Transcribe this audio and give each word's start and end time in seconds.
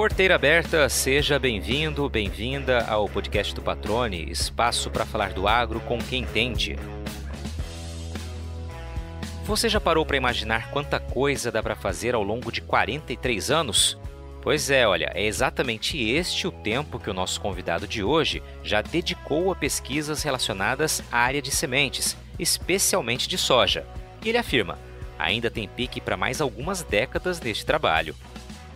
Porteira 0.00 0.34
aberta, 0.34 0.88
seja 0.88 1.38
bem-vindo, 1.38 2.08
bem-vinda 2.08 2.86
ao 2.86 3.06
podcast 3.06 3.54
do 3.54 3.60
Patrone, 3.60 4.30
espaço 4.30 4.90
para 4.90 5.04
falar 5.04 5.34
do 5.34 5.46
agro 5.46 5.78
com 5.80 5.98
quem 5.98 6.22
entende. 6.22 6.74
Você 9.44 9.68
já 9.68 9.78
parou 9.78 10.06
para 10.06 10.16
imaginar 10.16 10.70
quanta 10.70 10.98
coisa 10.98 11.52
dá 11.52 11.62
para 11.62 11.76
fazer 11.76 12.14
ao 12.14 12.22
longo 12.22 12.50
de 12.50 12.62
43 12.62 13.50
anos? 13.50 13.98
Pois 14.40 14.70
é, 14.70 14.88
olha, 14.88 15.12
é 15.14 15.26
exatamente 15.26 16.02
este 16.02 16.46
o 16.46 16.50
tempo 16.50 16.98
que 16.98 17.10
o 17.10 17.14
nosso 17.14 17.38
convidado 17.38 17.86
de 17.86 18.02
hoje 18.02 18.42
já 18.62 18.80
dedicou 18.80 19.52
a 19.52 19.54
pesquisas 19.54 20.22
relacionadas 20.22 21.02
à 21.12 21.18
área 21.18 21.42
de 21.42 21.50
sementes, 21.50 22.16
especialmente 22.38 23.28
de 23.28 23.36
soja. 23.36 23.84
E 24.24 24.30
ele 24.30 24.38
afirma: 24.38 24.78
ainda 25.18 25.50
tem 25.50 25.68
pique 25.68 26.00
para 26.00 26.16
mais 26.16 26.40
algumas 26.40 26.82
décadas 26.82 27.38
neste 27.38 27.66
trabalho. 27.66 28.16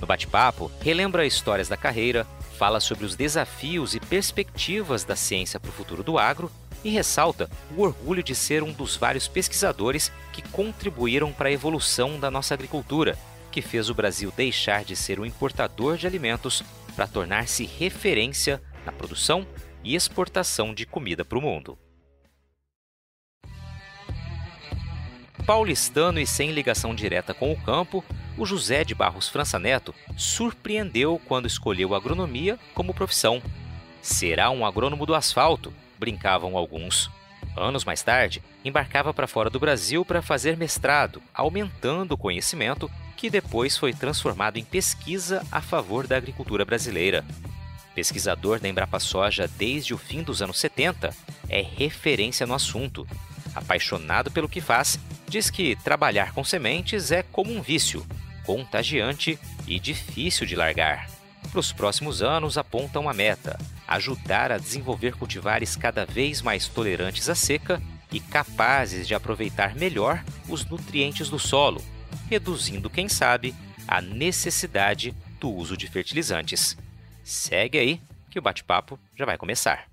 No 0.01 0.07
bate-papo, 0.07 0.71
relembra 0.81 1.27
histórias 1.27 1.69
da 1.69 1.77
carreira, 1.77 2.27
fala 2.59 2.81
sobre 2.81 3.05
os 3.05 3.17
desafios 3.17 3.95
e 3.95 4.01
perspectivas 4.01 5.05
da 5.05 5.17
ciência 5.17 5.59
para 5.59 5.71
o 5.71 5.73
futuro 5.73 6.03
do 6.03 6.19
agro 6.19 6.51
e 6.85 6.91
ressalta 6.91 7.51
o 7.77 7.83
orgulho 7.83 8.23
de 8.23 8.35
ser 8.35 8.63
um 8.63 8.73
dos 8.73 8.97
vários 8.97 9.27
pesquisadores 9.27 10.13
que 10.33 10.43
contribuíram 10.51 11.33
para 11.33 11.49
a 11.49 11.53
evolução 11.53 12.21
da 12.21 12.31
nossa 12.31 12.55
agricultura, 12.55 13.19
que 13.51 13.63
fez 13.63 13.89
o 13.89 13.95
Brasil 13.95 14.33
deixar 14.37 14.85
de 14.85 14.95
ser 14.95 15.19
um 15.19 15.25
importador 15.25 15.97
de 15.97 16.07
alimentos 16.07 16.63
para 16.95 17.07
tornar-se 17.07 17.65
referência 17.65 18.63
na 18.85 18.93
produção 18.93 19.47
e 19.83 19.95
exportação 19.95 20.75
de 20.75 20.85
comida 20.85 21.25
para 21.25 21.39
o 21.39 21.43
mundo. 21.43 21.79
Paulistano 25.47 26.19
e 26.19 26.27
sem 26.27 26.53
ligação 26.53 26.95
direta 26.95 27.35
com 27.35 27.53
o 27.53 27.63
campo, 27.63 28.03
o 28.37 28.45
José 28.45 28.85
de 28.85 28.95
Barros 28.95 29.29
França 29.29 29.59
Neto 29.59 29.95
surpreendeu 30.17 31.21
quando 31.27 31.47
escolheu 31.47 31.95
agronomia 31.95 32.59
como 32.75 32.95
profissão. 32.95 33.43
Será 34.03 34.51
um 34.51 34.67
agrônomo 34.67 35.07
do 35.07 35.15
asfalto, 35.15 35.73
brincavam 35.99 36.57
alguns. 36.57 37.11
Anos 37.57 37.85
mais 37.85 38.03
tarde, 38.03 38.43
embarcava 38.65 39.15
para 39.15 39.27
fora 39.27 39.49
do 39.49 39.61
Brasil 39.61 40.05
para 40.05 40.23
fazer 40.23 40.57
mestrado, 40.57 41.23
aumentando 41.33 42.13
o 42.13 42.19
conhecimento 42.19 42.91
que 43.17 43.31
depois 43.31 43.77
foi 43.77 43.93
transformado 43.93 44.59
em 44.59 44.65
pesquisa 44.65 45.47
a 45.53 45.61
favor 45.61 46.07
da 46.07 46.17
agricultura 46.17 46.65
brasileira. 46.65 47.25
Pesquisador 47.95 48.59
da 48.59 48.69
Embrapa 48.69 48.99
Soja 48.99 49.47
desde 49.47 49.95
o 49.95 49.99
fim 49.99 50.23
dos 50.23 50.43
anos 50.43 50.59
70, 50.59 51.15
é 51.49 51.63
referência 51.63 52.45
no 52.47 52.55
assunto 52.55 53.07
apaixonado 53.55 54.33
pelo 54.33 54.49
que 54.49 54.61
faz, 54.61 54.99
diz 55.29 55.49
que 55.49 55.77
trabalhar 55.77 56.33
com 56.33 56.43
sementes 56.43 57.13
é 57.13 57.23
como 57.23 57.53
um 57.53 57.63
vício, 57.63 58.05
contagiante 58.45 59.39
e 59.67 59.79
difícil 59.79 60.47
de 60.47 60.57
largar. 60.57 61.09
Para 61.51 61.61
os 61.61 61.73
próximos 61.73 62.23
anos, 62.23 62.59
aponta 62.59 62.99
uma 62.99 63.13
meta: 63.13 63.59
ajudar 63.87 64.51
a 64.51 64.59
desenvolver 64.59 65.17
cultivares 65.17 65.77
cada 65.77 66.05
vez 66.05 66.43
mais 66.43 66.69
tolerantes 66.69 67.29
à 67.29 67.35
seca 67.35 67.81
e 68.13 68.21
capazes 68.21 69.07
de 69.07 69.15
aproveitar 69.15 69.75
melhor 69.75 70.23
os 70.49 70.65
nutrientes 70.65 71.29
do 71.29 71.39
solo, 71.39 71.83
reduzindo, 72.29 72.91
quem 72.91 73.09
sabe, 73.09 73.55
a 73.87 74.01
necessidade 74.01 75.15
do 75.41 75.51
uso 75.51 75.77
de 75.77 75.89
fertilizantes. 75.89 76.77
Segue 77.23 77.79
aí 77.79 78.01
que 78.31 78.39
o 78.39 78.43
bate-papo 78.43 78.99
já 79.17 79.25
vai 79.25 79.37
começar. 79.37 79.89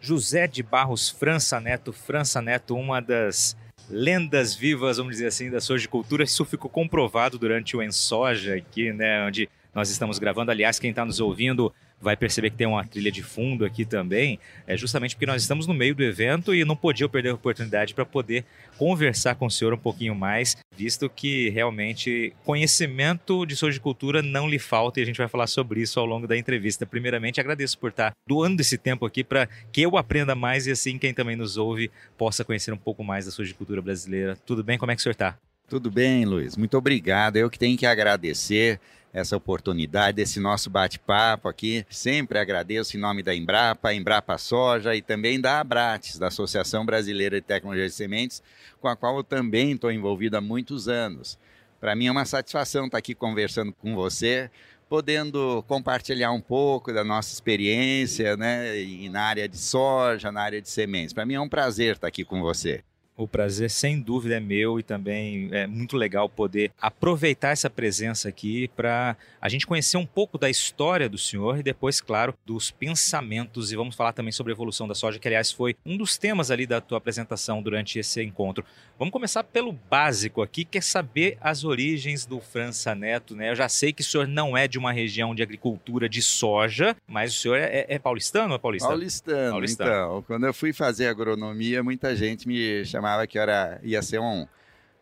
José 0.00 0.46
de 0.46 0.62
Barros 0.62 1.08
França 1.08 1.58
Neto. 1.58 1.92
França 1.92 2.42
Neto, 2.42 2.76
uma 2.76 3.00
das 3.00 3.56
lendas 3.88 4.54
vivas, 4.54 4.96
vamos 4.96 5.14
dizer 5.14 5.26
assim, 5.26 5.50
da 5.50 5.60
sojicultura. 5.60 6.24
Isso 6.24 6.44
ficou 6.44 6.70
comprovado 6.70 7.38
durante 7.38 7.76
o 7.76 7.82
Ensoja 7.82 8.56
aqui, 8.56 8.92
né, 8.92 9.26
onde 9.26 9.48
nós 9.74 9.90
estamos 9.90 10.18
gravando. 10.18 10.50
Aliás, 10.50 10.78
quem 10.78 10.90
está 10.90 11.04
nos 11.04 11.20
ouvindo 11.20 11.72
vai 12.04 12.16
perceber 12.16 12.50
que 12.50 12.56
tem 12.56 12.66
uma 12.66 12.84
trilha 12.84 13.10
de 13.10 13.22
fundo 13.22 13.64
aqui 13.64 13.84
também, 13.84 14.38
é 14.66 14.76
justamente 14.76 15.16
porque 15.16 15.26
nós 15.26 15.42
estamos 15.42 15.66
no 15.66 15.72
meio 15.72 15.94
do 15.94 16.04
evento 16.04 16.54
e 16.54 16.64
não 16.64 16.76
podia 16.76 17.08
perder 17.08 17.30
a 17.30 17.34
oportunidade 17.34 17.94
para 17.94 18.04
poder 18.04 18.44
conversar 18.76 19.34
com 19.34 19.46
o 19.46 19.50
senhor 19.50 19.72
um 19.72 19.78
pouquinho 19.78 20.14
mais, 20.14 20.56
visto 20.76 21.08
que 21.08 21.48
realmente 21.48 22.32
conhecimento 22.44 23.46
de 23.46 23.56
sojicultura 23.56 24.20
não 24.20 24.48
lhe 24.48 24.58
falta 24.58 25.00
e 25.00 25.02
a 25.02 25.06
gente 25.06 25.16
vai 25.16 25.28
falar 25.28 25.46
sobre 25.46 25.80
isso 25.80 25.98
ao 25.98 26.04
longo 26.06 26.26
da 26.26 26.36
entrevista. 26.36 26.84
Primeiramente, 26.84 27.40
agradeço 27.40 27.78
por 27.78 27.90
estar 27.90 28.12
doando 28.28 28.60
esse 28.60 28.76
tempo 28.76 29.06
aqui 29.06 29.24
para 29.24 29.48
que 29.72 29.82
eu 29.82 29.96
aprenda 29.96 30.34
mais 30.34 30.66
e 30.66 30.70
assim 30.70 30.98
quem 30.98 31.14
também 31.14 31.36
nos 31.36 31.56
ouve 31.56 31.90
possa 32.18 32.44
conhecer 32.44 32.72
um 32.72 32.76
pouco 32.76 33.02
mais 33.02 33.24
da 33.24 33.30
sojicultura 33.30 33.80
brasileira. 33.80 34.36
Tudo 34.44 34.62
bem? 34.62 34.76
Como 34.76 34.92
é 34.92 34.94
que 34.94 35.00
o 35.00 35.02
senhor 35.02 35.12
está? 35.12 35.38
Tudo 35.68 35.90
bem, 35.90 36.24
Luiz. 36.26 36.56
Muito 36.56 36.76
obrigado. 36.76 37.36
Eu 37.36 37.48
que 37.48 37.58
tenho 37.58 37.76
que 37.78 37.86
agradecer 37.86 38.78
essa 39.14 39.36
oportunidade, 39.36 40.16
desse 40.16 40.40
nosso 40.40 40.68
bate-papo 40.68 41.48
aqui. 41.48 41.86
Sempre 41.88 42.36
agradeço 42.36 42.96
em 42.96 43.00
nome 43.00 43.22
da 43.22 43.32
Embrapa, 43.32 43.94
Embrapa 43.94 44.36
Soja 44.36 44.96
e 44.96 45.00
também 45.00 45.40
da 45.40 45.60
Abrates, 45.60 46.18
da 46.18 46.26
Associação 46.26 46.84
Brasileira 46.84 47.40
de 47.40 47.46
Tecnologia 47.46 47.86
de 47.86 47.94
Sementes, 47.94 48.42
com 48.80 48.88
a 48.88 48.96
qual 48.96 49.16
eu 49.16 49.22
também 49.22 49.72
estou 49.72 49.92
envolvido 49.92 50.36
há 50.36 50.40
muitos 50.40 50.88
anos. 50.88 51.38
Para 51.80 51.94
mim 51.94 52.08
é 52.08 52.10
uma 52.10 52.24
satisfação 52.24 52.86
estar 52.86 52.98
aqui 52.98 53.14
conversando 53.14 53.72
com 53.72 53.94
você, 53.94 54.50
podendo 54.88 55.64
compartilhar 55.68 56.32
um 56.32 56.40
pouco 56.40 56.92
da 56.92 57.04
nossa 57.04 57.32
experiência 57.32 58.36
né, 58.36 58.72
na 59.10 59.22
área 59.22 59.48
de 59.48 59.56
soja, 59.56 60.32
na 60.32 60.42
área 60.42 60.60
de 60.60 60.68
sementes. 60.68 61.12
Para 61.12 61.24
mim 61.24 61.34
é 61.34 61.40
um 61.40 61.48
prazer 61.48 61.94
estar 61.94 62.08
aqui 62.08 62.24
com 62.24 62.40
você. 62.40 62.82
O 63.16 63.28
prazer, 63.28 63.70
sem 63.70 64.00
dúvida, 64.00 64.34
é 64.34 64.40
meu 64.40 64.80
e 64.80 64.82
também 64.82 65.48
é 65.52 65.68
muito 65.68 65.96
legal 65.96 66.28
poder 66.28 66.72
aproveitar 66.80 67.50
essa 67.50 67.70
presença 67.70 68.28
aqui 68.28 68.66
para 68.74 69.16
a 69.40 69.48
gente 69.48 69.68
conhecer 69.68 69.96
um 69.96 70.04
pouco 70.04 70.36
da 70.36 70.50
história 70.50 71.08
do 71.08 71.16
senhor 71.16 71.60
e 71.60 71.62
depois, 71.62 72.00
claro, 72.00 72.34
dos 72.44 72.72
pensamentos. 72.72 73.70
E 73.70 73.76
vamos 73.76 73.94
falar 73.94 74.12
também 74.12 74.32
sobre 74.32 74.52
a 74.52 74.54
evolução 74.56 74.88
da 74.88 74.96
soja, 74.96 75.20
que, 75.20 75.28
aliás, 75.28 75.52
foi 75.52 75.76
um 75.86 75.96
dos 75.96 76.18
temas 76.18 76.50
ali 76.50 76.66
da 76.66 76.80
tua 76.80 76.98
apresentação 76.98 77.62
durante 77.62 78.00
esse 78.00 78.20
encontro. 78.20 78.64
Vamos 78.98 79.12
começar 79.12 79.44
pelo 79.44 79.72
básico 79.72 80.42
aqui, 80.42 80.64
que 80.64 80.78
é 80.78 80.80
saber 80.80 81.38
as 81.40 81.64
origens 81.64 82.26
do 82.26 82.40
França 82.40 82.94
Neto. 82.94 83.34
Né? 83.34 83.50
Eu 83.50 83.56
já 83.56 83.68
sei 83.68 83.92
que 83.92 84.02
o 84.02 84.04
senhor 84.04 84.26
não 84.26 84.56
é 84.56 84.68
de 84.68 84.78
uma 84.78 84.92
região 84.92 85.34
de 85.34 85.42
agricultura 85.42 86.08
de 86.08 86.22
soja, 86.22 86.96
mas 87.06 87.34
o 87.34 87.38
senhor 87.38 87.58
é, 87.58 87.86
é 87.88 87.98
paulistano 87.98 88.50
ou 88.50 88.56
é 88.56 88.58
paulistano? 88.58 88.92
Paulistano. 88.92 89.50
Paulistano. 89.50 89.90
Então, 89.90 90.22
quando 90.22 90.46
eu 90.46 90.54
fui 90.54 90.72
fazer 90.72 91.08
agronomia, 91.08 91.82
muita 91.82 92.14
gente 92.14 92.46
me 92.46 92.84
chamava 92.84 93.04
chamava 93.04 93.26
que 93.26 93.38
era, 93.38 93.78
ia 93.82 94.00
ser 94.02 94.18
um, 94.18 94.46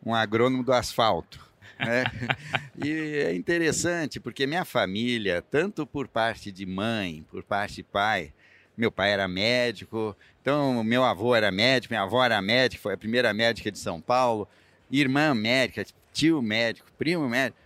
um 0.05 0.15
agrônomo 0.15 0.65
do 0.65 0.73
asfalto. 0.73 1.39
Né? 1.79 2.05
e 2.85 2.91
é 3.25 3.35
interessante 3.35 4.19
porque 4.19 4.47
minha 4.47 4.65
família, 4.65 5.41
tanto 5.43 5.87
por 5.87 6.09
parte 6.09 6.51
de 6.51 6.67
mãe, 6.67 7.25
por 7.31 7.43
parte 7.43 7.77
de 7.77 7.83
pai, 7.85 8.33
meu 8.77 8.91
pai 8.91 9.11
era 9.13 9.29
médico, 9.29 10.17
então 10.41 10.83
meu 10.83 11.05
avô 11.05 11.35
era 11.35 11.51
médico, 11.51 11.93
minha 11.93 12.03
avó 12.03 12.25
era 12.25 12.41
médica, 12.41 12.83
foi 12.83 12.95
a 12.95 12.97
primeira 12.97 13.33
médica 13.33 13.71
de 13.71 13.79
São 13.79 14.01
Paulo, 14.01 14.49
irmã 14.91 15.35
médica, 15.35 15.85
tio 16.13 16.43
médico, 16.43 16.91
primo 16.99 17.29
médico. 17.29 17.59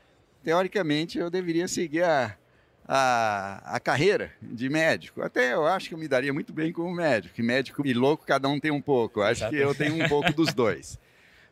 Teoricamente 0.42 1.18
eu 1.18 1.28
deveria 1.28 1.66
seguir 1.66 2.04
a, 2.04 2.36
a, 2.86 3.76
a 3.76 3.80
carreira 3.80 4.32
de 4.40 4.68
médico. 4.68 5.22
Até 5.22 5.54
eu 5.54 5.66
acho 5.66 5.88
que 5.88 5.94
eu 5.94 5.98
me 5.98 6.06
daria 6.06 6.32
muito 6.32 6.52
bem 6.52 6.72
como 6.72 6.94
médico. 6.94 7.34
Que 7.34 7.42
médico 7.42 7.86
e 7.86 7.92
louco, 7.92 8.24
cada 8.24 8.48
um 8.48 8.60
tem 8.60 8.70
um 8.70 8.80
pouco. 8.80 9.22
Acho 9.22 9.40
Exato. 9.40 9.54
que 9.54 9.60
eu 9.60 9.74
tenho 9.74 10.04
um 10.04 10.08
pouco 10.08 10.32
dos 10.32 10.54
dois. 10.54 10.98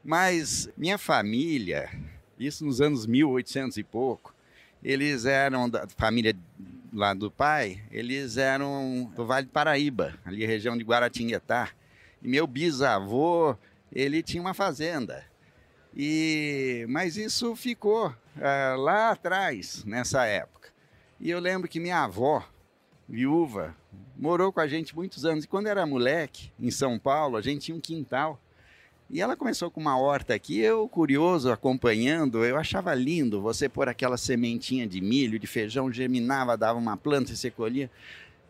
Mas 0.04 0.68
minha 0.76 0.98
família, 0.98 1.90
isso 2.38 2.64
nos 2.64 2.80
anos 2.80 3.06
1800 3.06 3.78
e 3.78 3.82
pouco, 3.82 4.34
eles 4.82 5.24
eram 5.24 5.68
da 5.68 5.88
família 5.96 6.36
lá 6.94 7.12
do 7.12 7.30
pai, 7.30 7.82
eles 7.90 8.36
eram 8.36 9.10
do 9.16 9.26
Vale 9.26 9.46
do 9.46 9.52
Paraíba, 9.52 10.14
ali 10.24 10.46
região 10.46 10.78
de 10.78 10.84
Guaratinguetá. 10.84 11.70
E 12.22 12.28
meu 12.28 12.46
bisavô, 12.46 13.56
ele 13.92 14.22
tinha 14.22 14.40
uma 14.40 14.54
fazenda. 14.54 15.24
E 15.94 16.86
mas 16.88 17.16
isso 17.16 17.54
ficou 17.56 18.08
uh, 18.08 18.80
lá 18.80 19.10
atrás, 19.10 19.84
nessa 19.84 20.24
época. 20.24 20.68
E 21.20 21.30
eu 21.30 21.40
lembro 21.40 21.68
que 21.68 21.80
minha 21.80 22.04
avó, 22.04 22.46
viúva, 23.08 23.76
morou 24.16 24.52
com 24.52 24.60
a 24.60 24.66
gente 24.66 24.94
muitos 24.94 25.24
anos. 25.24 25.44
E 25.44 25.48
quando 25.48 25.66
era 25.66 25.86
moleque, 25.86 26.52
em 26.58 26.70
São 26.70 26.98
Paulo, 26.98 27.36
a 27.36 27.42
gente 27.42 27.66
tinha 27.66 27.76
um 27.76 27.80
quintal. 27.80 28.40
E 29.10 29.20
ela 29.20 29.36
começou 29.36 29.70
com 29.70 29.80
uma 29.80 29.98
horta 29.98 30.34
aqui, 30.34 30.58
eu 30.58 30.88
curioso, 30.88 31.52
acompanhando, 31.52 32.44
eu 32.44 32.56
achava 32.56 32.94
lindo 32.94 33.40
você 33.40 33.68
pôr 33.68 33.88
aquela 33.88 34.16
sementinha 34.16 34.86
de 34.86 35.00
milho, 35.00 35.38
de 35.38 35.46
feijão, 35.46 35.92
germinava, 35.92 36.56
dava 36.56 36.78
uma 36.78 36.96
planta 36.96 37.32
e 37.32 37.36
você 37.36 37.50
colhia. 37.50 37.90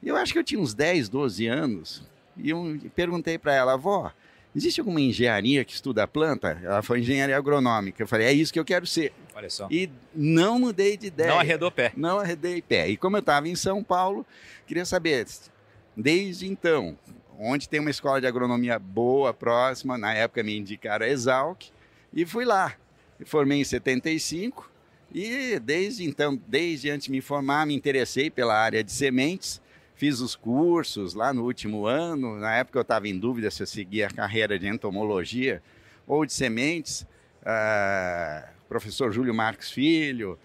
Eu 0.02 0.16
acho 0.16 0.32
que 0.32 0.38
eu 0.38 0.44
tinha 0.44 0.60
uns 0.60 0.72
10, 0.72 1.08
12 1.08 1.46
anos, 1.46 2.02
e 2.36 2.50
eu 2.50 2.78
perguntei 2.94 3.36
para 3.36 3.54
ela, 3.54 3.72
avó, 3.74 4.12
Existe 4.56 4.80
alguma 4.80 5.00
engenharia 5.00 5.64
que 5.64 5.72
estuda 5.72 6.04
a 6.04 6.06
planta? 6.06 6.60
Ela 6.62 6.80
foi 6.80 7.00
engenharia 7.00 7.36
agronômica. 7.36 8.00
Eu 8.00 8.06
falei, 8.06 8.28
é 8.28 8.32
isso 8.32 8.52
que 8.52 8.60
eu 8.60 8.64
quero 8.64 8.86
ser. 8.86 9.12
Olha 9.34 9.50
só. 9.50 9.66
E 9.68 9.90
não 10.14 10.60
mudei 10.60 10.96
de 10.96 11.08
ideia. 11.08 11.30
Não 11.30 11.40
arredou 11.40 11.72
pé. 11.72 11.92
Não 11.96 12.20
arredei 12.20 12.62
pé. 12.62 12.88
E 12.88 12.96
como 12.96 13.16
eu 13.16 13.20
estava 13.20 13.48
em 13.48 13.56
São 13.56 13.82
Paulo, 13.82 14.24
queria 14.64 14.84
saber, 14.84 15.26
desde 15.96 16.46
então, 16.46 16.96
onde 17.38 17.68
tem 17.68 17.80
uma 17.80 17.90
escola 17.90 18.20
de 18.20 18.26
agronomia 18.26 18.78
boa, 18.78 19.32
próxima, 19.32 19.98
na 19.98 20.14
época 20.14 20.42
me 20.42 20.56
indicaram 20.56 21.04
a 21.04 21.08
Exalc, 21.08 21.70
e 22.12 22.24
fui 22.24 22.44
lá. 22.44 22.74
formei 23.24 23.60
em 23.60 23.64
75 23.64 24.70
E 25.12 25.58
desde 25.58 26.04
então, 26.04 26.40
desde 26.46 26.90
antes 26.90 27.06
de 27.06 27.12
me 27.12 27.20
formar, 27.20 27.66
me 27.66 27.74
interessei 27.74 28.30
pela 28.30 28.56
área 28.56 28.82
de 28.82 28.92
sementes, 28.92 29.60
fiz 29.94 30.20
os 30.20 30.34
cursos 30.34 31.14
lá 31.14 31.32
no 31.32 31.44
último 31.44 31.86
ano. 31.86 32.36
Na 32.38 32.54
época 32.56 32.78
eu 32.78 32.82
estava 32.82 33.08
em 33.08 33.18
dúvida 33.18 33.50
se 33.50 33.62
eu 33.62 33.66
seguia 33.66 34.06
a 34.06 34.10
carreira 34.10 34.58
de 34.58 34.66
entomologia 34.66 35.62
ou 36.06 36.24
de 36.24 36.32
sementes. 36.32 37.06
Uh, 37.42 38.48
professor 38.68 39.12
Júlio 39.12 39.34
Marques 39.34 39.70
Filho, 39.70 40.38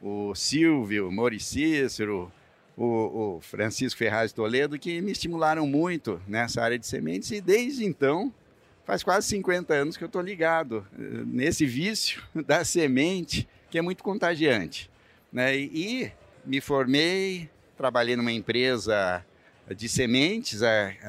o 0.00 0.34
Silvio, 0.34 1.10
Mori 1.10 1.38
Cícero, 1.38 2.32
o, 2.76 3.36
o 3.36 3.40
Francisco 3.40 3.98
Ferraz 3.98 4.32
Toledo, 4.32 4.78
que 4.78 5.00
me 5.00 5.12
estimularam 5.12 5.66
muito 5.66 6.20
nessa 6.28 6.62
área 6.62 6.78
de 6.78 6.86
sementes 6.86 7.30
e 7.30 7.40
desde 7.40 7.84
então 7.84 8.32
faz 8.84 9.02
quase 9.02 9.26
50 9.28 9.74
anos 9.74 9.96
que 9.96 10.04
eu 10.04 10.06
estou 10.06 10.22
ligado 10.22 10.86
eh, 10.92 11.02
nesse 11.24 11.66
vício 11.66 12.22
da 12.46 12.64
semente, 12.64 13.48
que 13.70 13.78
é 13.78 13.82
muito 13.82 14.04
contagiante. 14.04 14.90
Né? 15.32 15.56
E, 15.56 16.12
me 16.44 16.60
formei, 16.60 17.50
trabalhei 17.76 18.14
numa 18.14 18.30
empresa 18.30 19.24
de 19.74 19.88
sementes 19.88 20.60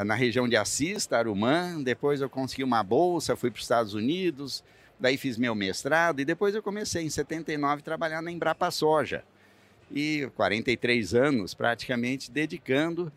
na 0.04 0.16
região 0.16 0.50
de 0.50 0.56
Assis, 0.56 1.06
Tarumã. 1.06 1.82
Depois 1.84 2.22
eu 2.22 2.30
consegui 2.30 2.64
uma 2.64 2.82
bolsa, 2.82 3.36
fui 3.36 3.52
para 3.52 3.58
os 3.58 3.64
Estados 3.64 3.94
Unidos, 3.94 4.64
daí 5.00 5.16
fiz 5.16 5.38
meu 5.38 5.54
mestrado 5.54 6.20
e 6.20 6.26
depois 6.26 6.56
eu 6.56 6.64
comecei 6.64 7.04
em 7.04 7.10
79 7.10 7.82
a 7.82 7.84
trabalhar 7.84 8.22
na 8.24 8.32
Embrapa 8.32 8.72
Soja. 8.72 9.24
E 9.92 10.30
43 10.36 11.14
anos 11.14 11.54
praticamente 11.54 12.32
dedicando 12.32 13.12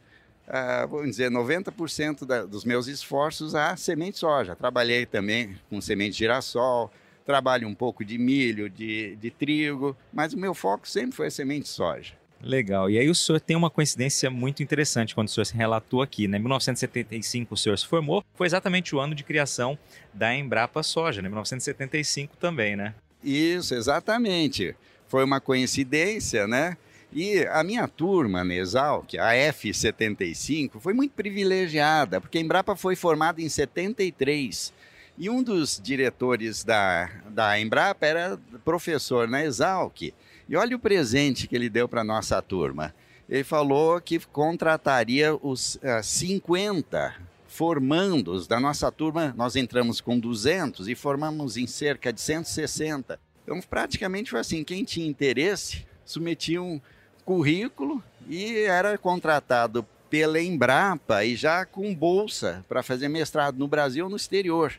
uh, 0.50 0.88
vamos 0.88 1.10
dizer, 1.10 1.30
90% 1.30 2.26
da, 2.26 2.44
dos 2.44 2.64
meus 2.64 2.86
esforços 2.88 3.54
a 3.54 3.76
semente 3.76 4.18
soja. 4.18 4.56
Trabalhei 4.56 5.06
também 5.06 5.56
com 5.68 5.80
semente 5.80 6.12
de 6.12 6.18
girassol, 6.18 6.90
trabalho 7.24 7.68
um 7.68 7.74
pouco 7.74 8.04
de 8.04 8.18
milho, 8.18 8.68
de, 8.68 9.16
de 9.16 9.30
trigo, 9.30 9.96
mas 10.12 10.32
o 10.32 10.38
meu 10.38 10.52
foco 10.52 10.88
sempre 10.88 11.16
foi 11.16 11.28
a 11.28 11.30
semente 11.30 11.68
soja. 11.68 12.14
Legal. 12.42 12.88
E 12.88 12.98
aí 12.98 13.08
o 13.08 13.14
senhor 13.14 13.38
tem 13.38 13.54
uma 13.54 13.68
coincidência 13.68 14.30
muito 14.30 14.62
interessante 14.62 15.14
quando 15.14 15.28
o 15.28 15.30
senhor 15.30 15.44
se 15.44 15.54
relatou 15.54 16.00
aqui, 16.00 16.26
né? 16.26 16.38
Em 16.38 16.40
1975 16.40 17.52
o 17.52 17.56
senhor 17.56 17.78
se 17.78 17.86
formou, 17.86 18.24
foi 18.34 18.46
exatamente 18.46 18.96
o 18.96 18.98
ano 18.98 19.14
de 19.14 19.22
criação 19.22 19.78
da 20.12 20.34
Embrapa 20.34 20.82
Soja, 20.82 21.20
né? 21.20 21.28
1975 21.28 22.38
também, 22.38 22.76
né? 22.76 22.94
Isso, 23.22 23.74
exatamente. 23.74 24.74
Foi 25.10 25.24
uma 25.24 25.40
coincidência, 25.40 26.46
né? 26.46 26.76
E 27.12 27.44
a 27.46 27.64
minha 27.64 27.88
turma 27.88 28.44
na 28.44 28.54
Exalc, 28.54 29.16
a 29.18 29.32
F75, 29.32 30.78
foi 30.78 30.94
muito 30.94 31.10
privilegiada, 31.10 32.20
porque 32.20 32.38
a 32.38 32.40
Embrapa 32.40 32.76
foi 32.76 32.94
formada 32.94 33.42
em 33.42 33.48
73. 33.48 34.72
E 35.18 35.28
um 35.28 35.42
dos 35.42 35.80
diretores 35.82 36.62
da, 36.62 37.10
da 37.28 37.58
Embrapa 37.58 38.06
era 38.06 38.38
professor 38.64 39.26
na 39.26 39.44
Exalc. 39.44 40.14
E 40.48 40.54
olha 40.54 40.76
o 40.76 40.78
presente 40.78 41.48
que 41.48 41.56
ele 41.56 41.68
deu 41.68 41.88
para 41.88 42.02
a 42.02 42.04
nossa 42.04 42.40
turma. 42.40 42.94
Ele 43.28 43.42
falou 43.42 44.00
que 44.00 44.20
contrataria 44.20 45.34
os 45.34 45.74
uh, 45.74 45.98
eh, 45.98 46.02
50 46.02 47.16
formandos 47.48 48.46
da 48.46 48.60
nossa 48.60 48.92
turma. 48.92 49.34
Nós 49.36 49.56
entramos 49.56 50.00
com 50.00 50.16
200 50.16 50.86
e 50.86 50.94
formamos 50.94 51.56
em 51.56 51.66
cerca 51.66 52.12
de 52.12 52.20
160. 52.20 53.18
Então, 53.50 53.60
praticamente 53.60 54.30
foi 54.30 54.38
assim: 54.38 54.62
quem 54.62 54.84
tinha 54.84 55.08
interesse 55.08 55.84
submetia 56.04 56.62
um, 56.62 56.80
currículo 57.24 58.00
e 58.28 58.58
era 58.58 58.96
contratado 58.96 59.84
pela 60.08 60.40
Embrapa 60.40 61.24
e 61.24 61.34
já 61.34 61.64
com 61.64 61.92
bolsa 61.92 62.64
para 62.68 62.80
fazer 62.80 63.08
mestrado 63.08 63.58
no 63.58 63.66
Brasil 63.66 64.04
ou 64.04 64.10
no 64.10 64.16
exterior. 64.16 64.72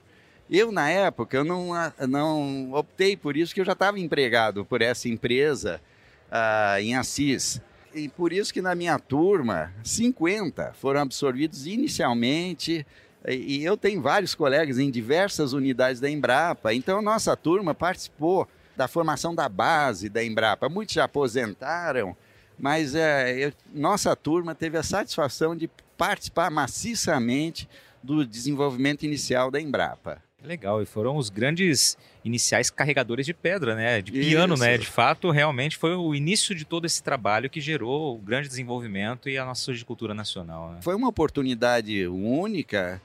Eu, 0.50 0.72
na 0.72 0.90
época, 0.90 1.36
eu 1.36 1.44
não, 1.44 1.72
não 2.08 2.74
optei 2.74 3.18
por 3.18 3.36
isso, 3.36 3.54
que 3.54 3.60
eu 3.60 3.66
já 3.66 3.74
estava 3.74 4.00
empregado 4.00 4.64
por 4.64 4.82
essa 4.82 5.10
empresa 5.10 5.82
uh, 6.30 6.80
em 6.80 6.96
Assis. 6.96 7.62
E 7.94 8.08
por 8.08 8.32
isso 8.32 8.54
que 8.54 8.62
na 8.62 8.74
minha 8.74 8.98
turma, 8.98 9.74
50 9.84 10.74
foram 10.74 11.02
absorvidos 11.02 11.68
inicialmente, 11.68 12.86
e 13.28 13.64
eu 13.64 13.76
tenho 13.78 14.02
vários 14.02 14.34
colegas 14.34 14.80
em 14.80 14.90
diversas 14.90 15.54
unidades 15.54 16.02
da 16.02 16.10
Embrapa, 16.10 16.74
então 16.74 17.02
nossa 17.02 17.36
turma 17.36 17.74
participou 17.74 18.48
da 18.76 18.88
formação 18.88 19.34
da 19.34 19.48
base 19.48 20.10
da 20.10 20.24
Embrapa. 20.24 20.70
Muitos 20.70 20.96
já 20.96 21.06
aposentaram, 21.06 22.16
mas 22.58 22.96
é, 22.96 23.46
eu, 23.46 23.54
nossa 23.74 24.16
turma 24.16 24.56
teve 24.56 24.78
a 24.78 24.84
satisfação 24.84 25.56
de 25.56 25.70
participar 25.98 26.50
maciçamente 26.50 27.68
do 28.02 28.26
desenvolvimento 28.26 29.04
inicial 29.04 29.52
da 29.52 29.60
Embrapa. 29.62 30.22
Legal, 30.44 30.82
e 30.82 30.86
foram 30.86 31.18
os 31.18 31.30
grandes 31.30 31.96
iniciais 32.26 32.72
carregadores 32.72 33.28
de 33.28 33.34
pedra, 33.34 33.76
né? 33.76 34.02
De 34.02 34.12
piano, 34.12 34.56
Isso. 34.56 34.64
né? 34.64 34.78
De 34.78 34.88
fato, 34.88 35.30
realmente 35.30 35.78
foi 35.78 35.94
o 35.96 36.16
início 36.16 36.56
de 36.56 36.66
todo 36.66 36.86
esse 36.86 37.04
trabalho 37.04 37.50
que 37.50 37.62
gerou 37.62 38.16
o 38.16 38.18
grande 38.18 38.48
desenvolvimento 38.48 39.30
e 39.30 39.38
a 39.38 39.46
nossa 39.46 39.70
agricultura 39.70 40.16
nacional. 40.16 40.72
Né? 40.72 40.80
Foi 40.82 40.96
uma 40.96 41.08
oportunidade 41.08 42.08
única 42.08 43.00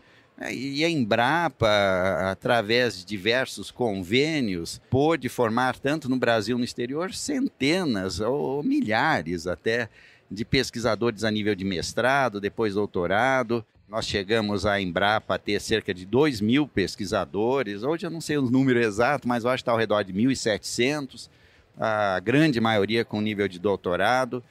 e 0.52 0.84
a 0.84 0.90
Embrapa, 0.90 1.68
através 2.30 2.98
de 2.98 3.06
diversos 3.06 3.70
convênios, 3.70 4.80
pôde 4.90 5.28
formar, 5.28 5.78
tanto 5.78 6.08
no 6.08 6.16
Brasil 6.18 6.58
no 6.58 6.64
exterior, 6.64 7.14
centenas 7.14 8.20
ou 8.20 8.62
milhares 8.62 9.46
até 9.46 9.88
de 10.30 10.44
pesquisadores 10.44 11.24
a 11.24 11.30
nível 11.30 11.54
de 11.54 11.64
mestrado, 11.64 12.40
depois 12.40 12.74
doutorado. 12.74 13.64
Nós 13.88 14.04
chegamos 14.04 14.66
à 14.66 14.80
Embrapa 14.80 15.36
a 15.36 15.38
ter 15.38 15.60
cerca 15.60 15.94
de 15.94 16.04
2 16.04 16.40
mil 16.40 16.66
pesquisadores. 16.66 17.82
Hoje 17.82 18.04
eu 18.04 18.10
não 18.10 18.20
sei 18.20 18.36
o 18.36 18.42
número 18.42 18.80
exato, 18.80 19.28
mas 19.28 19.44
eu 19.44 19.50
acho 19.50 19.62
que 19.62 19.62
está 19.62 19.72
ao 19.72 19.78
redor 19.78 20.02
de 20.02 20.12
1.700, 20.12 21.30
a 21.78 22.20
grande 22.20 22.60
maioria 22.60 23.04
com 23.04 23.20
nível 23.20 23.46
de 23.46 23.58
doutorado. 23.58 24.42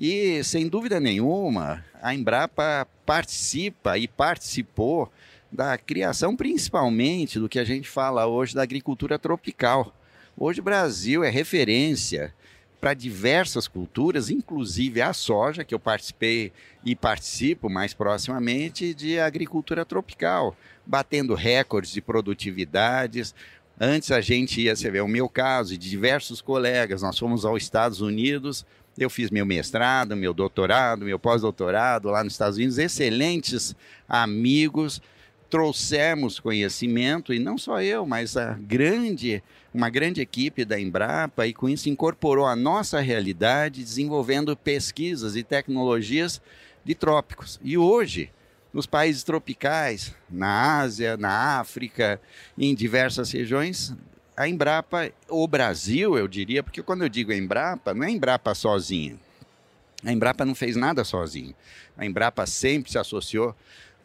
E, 0.00 0.44
sem 0.44 0.68
dúvida 0.68 1.00
nenhuma, 1.00 1.84
a 2.00 2.14
Embrapa 2.14 2.86
participa 3.04 3.98
e 3.98 4.06
participou 4.06 5.10
da 5.50 5.76
criação, 5.76 6.36
principalmente 6.36 7.40
do 7.40 7.48
que 7.48 7.58
a 7.58 7.64
gente 7.64 7.88
fala 7.88 8.24
hoje 8.24 8.54
da 8.54 8.62
agricultura 8.62 9.18
tropical. 9.18 9.92
Hoje 10.36 10.60
o 10.60 10.62
Brasil 10.62 11.24
é 11.24 11.30
referência 11.30 12.32
para 12.80 12.94
diversas 12.94 13.66
culturas, 13.66 14.30
inclusive 14.30 15.02
a 15.02 15.12
soja, 15.12 15.64
que 15.64 15.74
eu 15.74 15.80
participei 15.80 16.52
e 16.84 16.94
participo 16.94 17.68
mais 17.68 17.92
proximamente 17.92 18.94
de 18.94 19.18
agricultura 19.18 19.84
tropical, 19.84 20.56
batendo 20.86 21.34
recordes 21.34 21.90
de 21.90 22.00
produtividades. 22.00 23.34
Antes 23.80 24.12
a 24.12 24.20
gente 24.20 24.60
ia, 24.60 24.76
você 24.76 24.92
vê, 24.92 25.00
o 25.00 25.08
meu 25.08 25.28
caso 25.28 25.74
e 25.74 25.76
de 25.76 25.90
diversos 25.90 26.40
colegas, 26.40 27.02
nós 27.02 27.18
fomos 27.18 27.44
aos 27.44 27.64
Estados 27.64 28.00
Unidos 28.00 28.64
eu 28.98 29.10
fiz 29.10 29.30
meu 29.30 29.46
mestrado, 29.46 30.16
meu 30.16 30.34
doutorado, 30.34 31.04
meu 31.04 31.18
pós-doutorado 31.18 32.08
lá 32.08 32.24
nos 32.24 32.34
Estados 32.34 32.56
Unidos, 32.56 32.78
excelentes 32.78 33.74
amigos, 34.08 35.00
trouxemos 35.48 36.38
conhecimento 36.38 37.32
e 37.32 37.38
não 37.38 37.56
só 37.56 37.80
eu, 37.80 38.06
mas 38.06 38.36
a 38.36 38.52
grande, 38.54 39.42
uma 39.72 39.88
grande 39.88 40.20
equipe 40.20 40.64
da 40.64 40.78
Embrapa 40.78 41.46
e 41.46 41.54
com 41.54 41.68
isso 41.68 41.88
incorporou 41.88 42.46
a 42.46 42.56
nossa 42.56 43.00
realidade, 43.00 43.82
desenvolvendo 43.82 44.56
pesquisas 44.56 45.36
e 45.36 45.42
tecnologias 45.42 46.40
de 46.84 46.94
trópicos. 46.94 47.58
E 47.62 47.78
hoje, 47.78 48.30
nos 48.72 48.86
países 48.86 49.22
tropicais, 49.22 50.14
na 50.28 50.80
Ásia, 50.80 51.16
na 51.16 51.58
África, 51.58 52.20
em 52.56 52.74
diversas 52.74 53.32
regiões, 53.32 53.94
a 54.38 54.46
Embrapa, 54.46 55.10
o 55.28 55.48
Brasil, 55.48 56.16
eu 56.16 56.28
diria, 56.28 56.62
porque 56.62 56.80
quando 56.80 57.02
eu 57.02 57.08
digo 57.08 57.32
Embrapa, 57.32 57.92
não 57.92 58.04
é 58.04 58.10
Embrapa 58.12 58.54
sozinha. 58.54 59.18
A 60.04 60.12
Embrapa 60.12 60.44
não 60.44 60.54
fez 60.54 60.76
nada 60.76 61.02
sozinho. 61.02 61.52
A 61.96 62.06
Embrapa 62.06 62.46
sempre 62.46 62.92
se 62.92 62.96
associou 62.96 63.52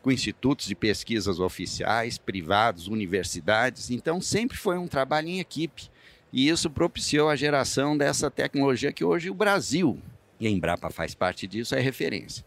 com 0.02 0.12
institutos 0.12 0.66
de 0.66 0.74
pesquisas 0.74 1.40
oficiais, 1.40 2.18
privados, 2.18 2.88
universidades. 2.88 3.92
Então, 3.92 4.20
sempre 4.20 4.58
foi 4.58 4.76
um 4.76 4.88
trabalho 4.88 5.28
em 5.28 5.40
equipe. 5.40 5.84
E 6.32 6.50
isso 6.50 6.68
propiciou 6.68 7.30
a 7.30 7.36
geração 7.36 7.96
dessa 7.96 8.32
tecnologia 8.32 8.92
que 8.92 9.04
hoje 9.04 9.30
o 9.30 9.36
Brasil, 9.36 10.00
e 10.40 10.48
a 10.48 10.50
Embrapa 10.50 10.90
faz 10.90 11.14
parte 11.14 11.46
disso, 11.46 11.76
é 11.76 11.80
referência. 11.80 12.44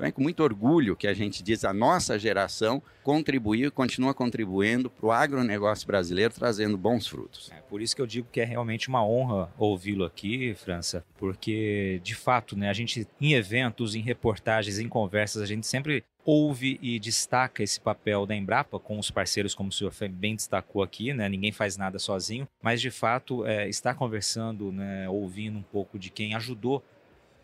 Então 0.00 0.08
é 0.08 0.12
com 0.12 0.22
muito 0.22 0.42
orgulho 0.42 0.96
que 0.96 1.06
a 1.06 1.12
gente 1.12 1.42
diz 1.42 1.62
a 1.62 1.74
nossa 1.74 2.18
geração 2.18 2.82
contribuiu 3.02 3.68
e 3.68 3.70
continua 3.70 4.14
contribuindo 4.14 4.88
para 4.88 5.06
o 5.06 5.12
agronegócio 5.12 5.86
brasileiro, 5.86 6.32
trazendo 6.32 6.78
bons 6.78 7.06
frutos. 7.06 7.50
É 7.52 7.60
por 7.60 7.82
isso 7.82 7.94
que 7.94 8.00
eu 8.00 8.06
digo 8.06 8.26
que 8.32 8.40
é 8.40 8.44
realmente 8.44 8.88
uma 8.88 9.04
honra 9.04 9.52
ouvi-lo 9.58 10.06
aqui, 10.06 10.54
França, 10.54 11.04
porque 11.18 12.00
de 12.02 12.14
fato, 12.14 12.56
né, 12.56 12.70
a 12.70 12.72
gente 12.72 13.06
em 13.20 13.34
eventos, 13.34 13.94
em 13.94 14.00
reportagens, 14.00 14.78
em 14.78 14.88
conversas, 14.88 15.42
a 15.42 15.46
gente 15.46 15.66
sempre 15.66 16.02
ouve 16.24 16.78
e 16.80 16.98
destaca 16.98 17.62
esse 17.62 17.78
papel 17.78 18.24
da 18.24 18.34
Embrapa 18.34 18.78
com 18.78 18.98
os 18.98 19.10
parceiros, 19.10 19.54
como 19.54 19.68
o 19.68 19.72
senhor 19.72 19.92
bem 20.12 20.34
destacou 20.34 20.82
aqui, 20.82 21.12
né? 21.12 21.28
Ninguém 21.28 21.52
faz 21.52 21.76
nada 21.76 21.98
sozinho, 21.98 22.48
mas 22.62 22.80
de 22.80 22.90
fato 22.90 23.44
é, 23.44 23.68
estar 23.68 23.94
conversando, 23.94 24.72
né, 24.72 25.08
ouvindo 25.10 25.58
um 25.58 25.62
pouco 25.62 25.98
de 25.98 26.08
quem 26.08 26.34
ajudou 26.34 26.82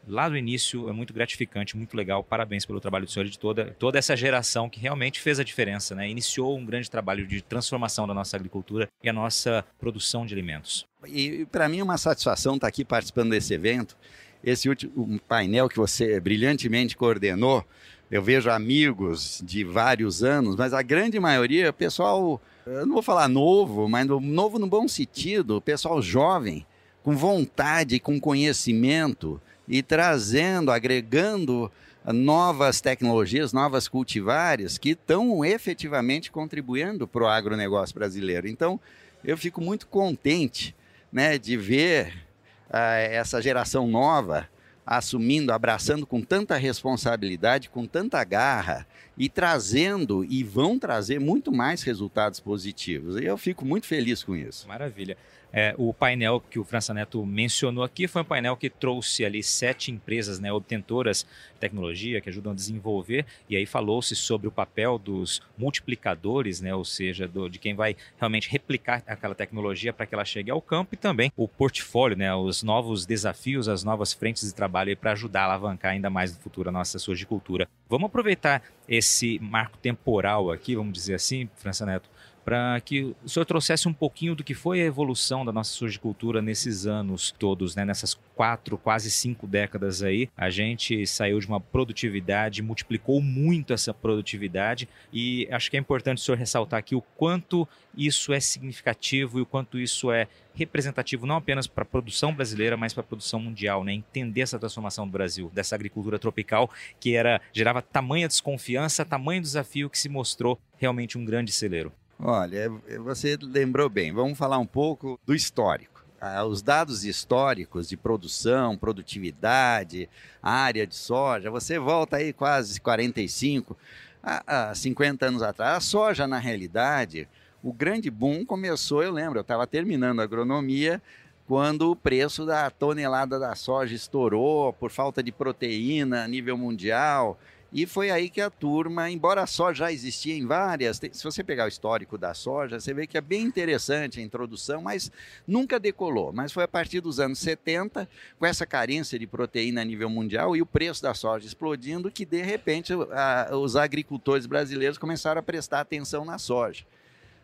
lá 0.07 0.29
do 0.29 0.37
início 0.37 0.89
é 0.89 0.93
muito 0.93 1.13
gratificante, 1.13 1.77
muito 1.77 1.97
legal. 1.97 2.23
Parabéns 2.23 2.65
pelo 2.65 2.81
trabalho 2.81 3.05
do 3.05 3.11
senhor 3.11 3.27
e 3.27 3.31
de 3.31 3.39
toda, 3.39 3.77
toda 3.79 3.99
essa 3.99 4.17
geração 4.17 4.69
que 4.69 4.81
realmente 4.81 5.21
fez 5.21 5.41
a 5.41 5.45
diferença, 5.45 5.95
né? 5.95 6.09
Iniciou 6.09 6.57
um 6.57 6.65
grande 6.65 6.91
trabalho 6.91 7.27
de 7.27 7.43
transformação 7.43 8.07
da 8.07 8.15
nossa 8.15 8.37
agricultura 8.37 8.89
e 9.03 9.09
a 9.09 9.13
nossa 9.13 9.65
produção 9.79 10.25
de 10.25 10.35
alimentos. 10.35 10.87
E 11.07 11.47
para 11.47 11.69
mim 11.69 11.81
é 11.81 11.85
uma 11.85 11.99
satisfação 11.99 12.55
estar 12.55 12.69
aqui 12.69 12.85
participando 12.85 13.31
desse 13.31 13.53
evento. 13.55 13.97
Esse 14.45 14.69
último 14.69 15.19
painel 15.27 15.69
que 15.69 15.77
você 15.77 16.21
brilhantemente 16.21 16.97
coordenou, 16.97 17.65
eu 18.11 18.23
vejo 18.23 18.49
amigos 18.51 19.43
de 19.45 19.65
vários 19.65 20.23
anos, 20.23 20.55
mas 20.55 20.73
a 20.73 20.83
grande 20.83 21.19
maioria, 21.19 21.73
pessoal, 21.73 22.41
eu 22.65 22.87
não 22.87 22.95
vou 22.95 23.03
falar 23.03 23.29
novo, 23.29 23.89
mas 23.89 24.07
novo 24.07 24.59
no 24.59 24.69
bom 24.69 24.87
sentido, 24.87 25.61
pessoal 25.61 26.01
jovem, 26.01 26.65
com 27.03 27.17
vontade, 27.17 27.99
com 27.99 28.21
conhecimento 28.21 29.41
e 29.69 29.83
trazendo, 29.83 30.71
agregando 30.71 31.71
novas 32.13 32.81
tecnologias, 32.81 33.53
novas 33.53 33.89
cultivares 33.89 34.79
que 34.79 34.91
estão 34.91 35.45
efetivamente 35.45 36.31
contribuindo 36.31 37.07
para 37.07 37.25
o 37.25 37.27
agronegócio 37.27 37.95
brasileiro. 37.95 38.47
Então, 38.47 38.79
eu 39.25 39.37
fico 39.37 39.61
muito 39.61 39.89
contente 39.89 40.75
né, 41.13 41.37
de 41.37 41.57
ver 41.57 42.27
uh, 42.69 43.11
essa 43.11 43.43
geração 43.43 43.89
nova 43.89 44.49
assumindo, 44.87 45.53
abraçando 45.53 46.07
com 46.07 46.23
tanta 46.23 46.57
responsabilidade, 46.57 47.69
com 47.69 47.87
tanta 47.87 48.23
garra 48.23 48.87
e 49.19 49.29
trazendo 49.29 50.25
e 50.25 50.45
vão 50.45 50.79
trazer 50.79 51.19
muito 51.19 51.51
mais 51.51 51.83
resultados 51.83 52.39
positivos. 52.39 53.17
E 53.17 53.25
eu 53.25 53.37
fico 53.37 53.65
muito 53.65 53.87
feliz 53.87 54.23
com 54.23 54.37
isso. 54.37 54.69
Maravilha. 54.69 55.17
É, 55.53 55.75
o 55.79 55.95
painel 55.95 56.41
que 56.51 56.59
o 56.59 56.65
França 56.65 56.93
Neto 56.93 57.25
mencionou 57.25 57.83
aqui 57.83 58.07
foi 58.07 58.23
um 58.23 58.25
painel 58.25 58.57
que 58.57 58.69
trouxe 58.69 59.25
ali 59.25 59.43
sete 59.43 59.91
empresas 59.91 60.39
né, 60.39 60.53
obtentoras 60.53 61.27
de 61.55 61.61
tecnologia 61.61 62.21
que 62.21 62.29
ajudam 62.29 62.53
a 62.53 62.55
desenvolver, 62.55 63.25
e 63.49 63.57
aí 63.57 63.65
falou-se 63.65 64.15
sobre 64.15 64.47
o 64.47 64.51
papel 64.51 64.99
dos 64.99 65.41
multiplicadores, 65.57 66.61
né, 66.61 66.75
ou 66.75 66.85
seja, 66.85 67.27
do, 67.27 67.49
de 67.49 67.59
quem 67.59 67.75
vai 67.75 67.97
realmente 68.19 68.51
replicar 68.51 69.03
aquela 69.07 69.35
tecnologia 69.35 69.93
para 69.93 70.05
que 70.05 70.15
ela 70.15 70.25
chegue 70.25 70.51
ao 70.51 70.61
campo, 70.61 70.95
e 70.95 70.97
também 70.97 71.33
o 71.37 71.49
portfólio, 71.49 72.17
né, 72.17 72.35
os 72.35 72.63
novos 72.63 73.07
desafios, 73.07 73.69
as 73.69 73.83
novas 73.83 74.13
frentes 74.13 74.47
de 74.47 74.55
trabalho 74.55 74.97
para 74.97 75.13
ajudar 75.13 75.43
a 75.43 75.45
alavancar 75.45 75.93
ainda 75.93 76.11
mais 76.11 76.35
no 76.35 76.43
futuro 76.43 76.69
a 76.69 76.73
nossa 76.73 76.99
cultura. 77.27 77.69
Vamos 77.89 78.07
aproveitar 78.07 78.63
esse 78.89 79.39
marco 79.39 79.79
temporal 79.79 80.51
aqui, 80.51 80.75
vamos 80.77 80.93
dizer 80.93 81.15
assim, 81.15 81.49
França 81.57 81.87
Neto, 81.87 82.11
para 82.47 82.81
que 82.81 83.13
o 83.25 83.29
senhor 83.29 83.45
trouxesse 83.45 83.89
um 83.89 83.93
pouquinho 83.93 84.37
do 84.37 84.45
que 84.45 84.55
foi 84.55 84.81
a 84.81 84.85
evolução 84.85 85.45
da 85.45 85.51
nossa 85.51 85.73
surgicultura 85.73 86.41
nesses 86.41 86.87
anos 86.87 87.35
todos, 87.37 87.75
né? 87.75 87.85
nessas 87.85 88.15
quatro, 88.37 88.79
quase 88.79 89.11
cinco 89.11 89.49
décadas 89.49 90.01
aí. 90.01 90.31
A 90.37 90.49
gente 90.49 91.05
saiu 91.09 91.41
de 91.41 91.49
uma 91.49 91.61
produtividade, 91.61 92.63
multiplicou 92.63 93.21
muito 93.21 93.73
essa 93.73 93.93
produtividade 93.93 94.89
e 95.13 95.49
acho 95.51 95.69
que 95.69 95.77
é 95.77 95.81
importante 95.81 96.19
o 96.19 96.21
senhor 96.21 96.39
ressaltar 96.39 96.79
aqui 96.79 96.95
o 96.95 97.03
quanto 97.17 97.67
isso 97.97 98.33
é 98.33 98.39
significativo 98.39 99.41
e 99.41 99.43
o 99.43 99.47
quanto 99.47 99.77
isso 99.77 100.13
é 100.13 100.29
representativo 100.55 101.27
não 101.27 101.37
apenas 101.37 101.67
para 101.67 101.83
a 101.83 101.87
produção 101.87 102.33
brasileira, 102.33 102.77
mas 102.77 102.95
para 102.95 103.01
a 103.01 103.07
produção 103.07 103.41
mundial, 103.41 103.83
né? 103.83 103.93
Entender 103.93 104.43
essa 104.43 104.57
transformação 104.59 105.05
do 105.05 105.11
Brasil, 105.11 105.51
dessa 105.53 105.75
agricultura 105.75 106.17
tropical 106.17 106.71
que 107.01 107.17
era 107.17 107.41
gerava 107.53 107.83
tamanha 107.83 108.29
desconfiança, 108.29 109.05
tamanho 109.05 109.43
desafio 109.43 109.91
que 109.91 109.99
se 109.99 110.09
mostrou 110.09 110.61
realmente 110.79 111.19
um 111.19 111.25
grande 111.25 111.51
celeiro. 111.51 111.93
Olha, 112.19 112.73
é, 112.89 112.99
você 112.99 113.37
lembrou 113.41 113.89
bem. 113.89 114.13
Vamos 114.13 114.39
falar 114.39 114.59
um 114.59 114.67
pouco 114.67 115.21
do 115.27 115.35
histórico. 115.35 116.05
Ah, 116.19 116.45
os 116.45 116.63
dados 116.63 117.05
históricos 117.05 117.89
de 117.89 117.97
produção, 117.97 118.77
produtividade, 118.77 120.09
área 120.43 120.87
de 120.87 120.95
soja, 120.95 121.51
você 121.51 121.79
volta 121.79 122.17
aí 122.17 122.33
quase 122.33 122.81
45, 122.81 123.77
a, 124.23 124.71
a 124.71 124.75
50 124.75 125.27
anos 125.27 125.43
atrás. 125.43 125.77
A 125.77 125.81
soja, 125.81 126.27
na 126.27 126.39
realidade, 126.39 127.29
o 127.63 127.71
grande 127.71 128.11
boom 128.11 128.47
começou, 128.47 129.03
eu 129.03 129.13
lembro, 129.13 129.39
eu 129.39 129.43
estava 129.43 129.67
terminando 129.67 130.21
a 130.21 130.25
agronomia 130.25 131.03
quando 131.47 131.91
o 131.91 131.97
preço 131.97 132.45
da 132.45 132.71
tonelada 132.71 133.39
da 133.39 133.55
soja 133.55 133.95
estourou 133.95 134.73
por 134.73 134.91
falta 134.91 135.23
de 135.23 135.31
proteína 135.31 136.25
a 136.25 136.29
nível 136.29 136.57
mundial. 136.57 137.39
E 137.77 137.85
foi 137.85 138.11
aí 138.11 138.31
que 138.31 138.41
a 138.41 138.49
turma, 138.49 139.11
embora 139.11 139.43
a 139.43 139.47
soja 139.47 139.81
já 139.81 139.93
existia 139.93 140.35
em 140.35 140.47
várias, 140.47 140.97
se 140.97 141.23
você 141.23 141.45
pegar 141.45 141.67
o 141.67 141.69
histórico 141.69 142.17
da 142.17 142.33
soja, 142.33 142.81
você 142.81 142.95
vê 142.95 143.07
que 143.07 143.19
é 143.19 143.21
bem 143.21 143.43
interessante 143.43 144.19
a 144.19 144.23
introdução, 144.23 144.81
mas 144.81 145.13
nunca 145.47 145.79
decolou. 145.79 146.33
Mas 146.33 146.53
foi 146.53 146.65
a 146.65 146.69
partir 146.69 147.03
dos 147.03 147.21
anos 147.21 147.39
70, 147.39 148.09
com 148.39 148.47
essa 148.47 148.65
carência 148.65 149.19
de 149.19 149.27
proteína 149.27 149.83
a 149.83 149.85
nível 149.85 150.09
mundial 150.09 150.57
e 150.57 150.63
o 150.63 150.67
preço 150.67 151.03
da 151.03 151.13
soja 151.13 151.47
explodindo, 151.47 152.11
que 152.11 152.25
de 152.25 152.41
repente 152.41 152.95
a, 153.13 153.55
os 153.55 153.77
agricultores 153.77 154.47
brasileiros 154.47 154.97
começaram 154.97 155.41
a 155.41 155.43
prestar 155.43 155.81
atenção 155.81 156.25
na 156.25 156.39
soja. 156.39 156.83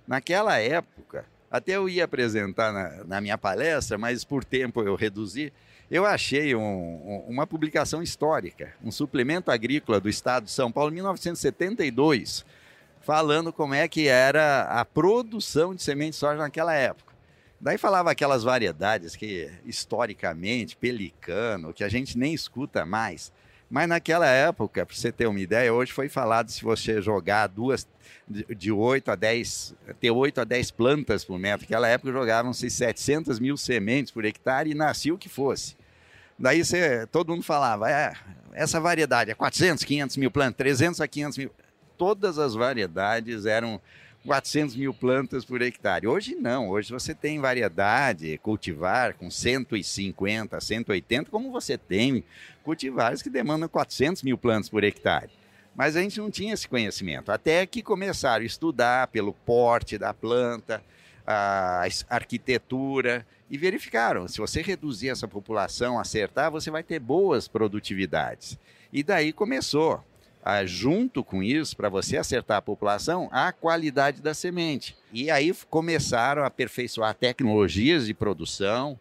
Naquela 0.08 0.56
época, 0.58 1.26
até 1.50 1.76
eu 1.76 1.90
ia 1.90 2.04
apresentar 2.06 2.72
na, 2.72 3.04
na 3.04 3.20
minha 3.20 3.36
palestra, 3.36 3.98
mas 3.98 4.24
por 4.24 4.46
tempo 4.46 4.82
eu 4.82 4.94
reduzi 4.94 5.52
eu 5.92 6.06
achei 6.06 6.54
um, 6.54 7.22
uma 7.28 7.46
publicação 7.46 8.02
histórica, 8.02 8.72
um 8.82 8.90
suplemento 8.90 9.50
agrícola 9.50 10.00
do 10.00 10.08
Estado 10.08 10.44
de 10.44 10.50
São 10.50 10.72
Paulo, 10.72 10.90
1972, 10.90 12.46
falando 13.02 13.52
como 13.52 13.74
é 13.74 13.86
que 13.86 14.08
era 14.08 14.62
a 14.62 14.86
produção 14.86 15.74
de 15.74 15.82
semente 15.82 16.12
de 16.12 16.16
soja 16.16 16.38
naquela 16.38 16.72
época. 16.72 17.12
Daí 17.60 17.76
falava 17.76 18.10
aquelas 18.10 18.42
variedades 18.42 19.14
que, 19.14 19.50
historicamente, 19.66 20.78
pelicano, 20.78 21.74
que 21.74 21.84
a 21.84 21.90
gente 21.90 22.16
nem 22.16 22.32
escuta 22.32 22.86
mais. 22.86 23.30
Mas 23.68 23.86
naquela 23.86 24.26
época, 24.26 24.86
para 24.86 24.96
você 24.96 25.12
ter 25.12 25.26
uma 25.26 25.40
ideia, 25.40 25.74
hoje 25.74 25.92
foi 25.92 26.08
falado 26.08 26.50
se 26.50 26.62
você 26.62 27.02
jogar 27.02 27.48
duas, 27.48 27.86
de 28.26 28.72
8 28.72 29.10
a 29.10 29.14
10, 29.14 29.74
ter 30.00 30.10
8 30.10 30.40
a 30.40 30.44
10 30.44 30.70
plantas 30.70 31.22
por 31.22 31.38
metro. 31.38 31.66
Naquela 31.66 31.86
época 31.86 32.12
jogavam-se 32.12 32.70
700 32.70 33.38
mil 33.38 33.58
sementes 33.58 34.10
por 34.10 34.24
hectare 34.24 34.70
e 34.70 34.74
nascia 34.74 35.12
o 35.12 35.18
que 35.18 35.28
fosse. 35.28 35.81
Daí 36.42 36.64
você, 36.64 37.06
todo 37.06 37.28
mundo 37.28 37.44
falava, 37.44 37.88
é, 37.88 38.12
essa 38.52 38.80
variedade 38.80 39.30
é 39.30 39.34
400, 39.34 39.84
500 39.84 40.16
mil 40.16 40.28
plantas, 40.28 40.56
300 40.56 41.00
a 41.00 41.06
500 41.06 41.38
mil. 41.38 41.50
Todas 41.96 42.36
as 42.36 42.54
variedades 42.54 43.46
eram 43.46 43.80
400 44.26 44.74
mil 44.74 44.92
plantas 44.92 45.44
por 45.44 45.62
hectare. 45.62 46.08
Hoje 46.08 46.34
não, 46.34 46.68
hoje 46.68 46.90
você 46.90 47.14
tem 47.14 47.38
variedade, 47.38 48.38
cultivar 48.38 49.14
com 49.14 49.30
150, 49.30 50.60
180, 50.60 51.30
como 51.30 51.52
você 51.52 51.78
tem 51.78 52.24
cultivares 52.64 53.22
que 53.22 53.30
demandam 53.30 53.68
400 53.68 54.24
mil 54.24 54.36
plantas 54.36 54.68
por 54.68 54.82
hectare. 54.82 55.30
Mas 55.76 55.94
a 55.94 56.02
gente 56.02 56.20
não 56.20 56.28
tinha 56.28 56.54
esse 56.54 56.66
conhecimento, 56.66 57.30
até 57.30 57.64
que 57.66 57.84
começaram 57.84 58.42
a 58.42 58.46
estudar 58.46 59.06
pelo 59.06 59.32
porte 59.32 59.96
da 59.96 60.12
planta, 60.12 60.82
a 61.26 61.86
arquitetura 62.08 63.26
e 63.50 63.58
verificaram, 63.58 64.26
se 64.26 64.38
você 64.38 64.62
reduzir 64.62 65.10
essa 65.10 65.28
população, 65.28 65.98
acertar, 65.98 66.50
você 66.50 66.70
vai 66.70 66.82
ter 66.82 66.98
boas 66.98 67.46
produtividades. 67.46 68.58
E 68.92 69.02
daí 69.02 69.32
começou, 69.32 70.02
junto 70.64 71.22
com 71.22 71.42
isso, 71.42 71.76
para 71.76 71.88
você 71.88 72.16
acertar 72.16 72.56
a 72.56 72.62
população, 72.62 73.28
a 73.30 73.52
qualidade 73.52 74.22
da 74.22 74.34
semente. 74.34 74.96
E 75.12 75.30
aí 75.30 75.52
começaram 75.68 76.42
a 76.42 76.46
aperfeiçoar 76.46 77.14
tecnologias 77.14 78.06
de 78.06 78.14
produção, 78.14 78.98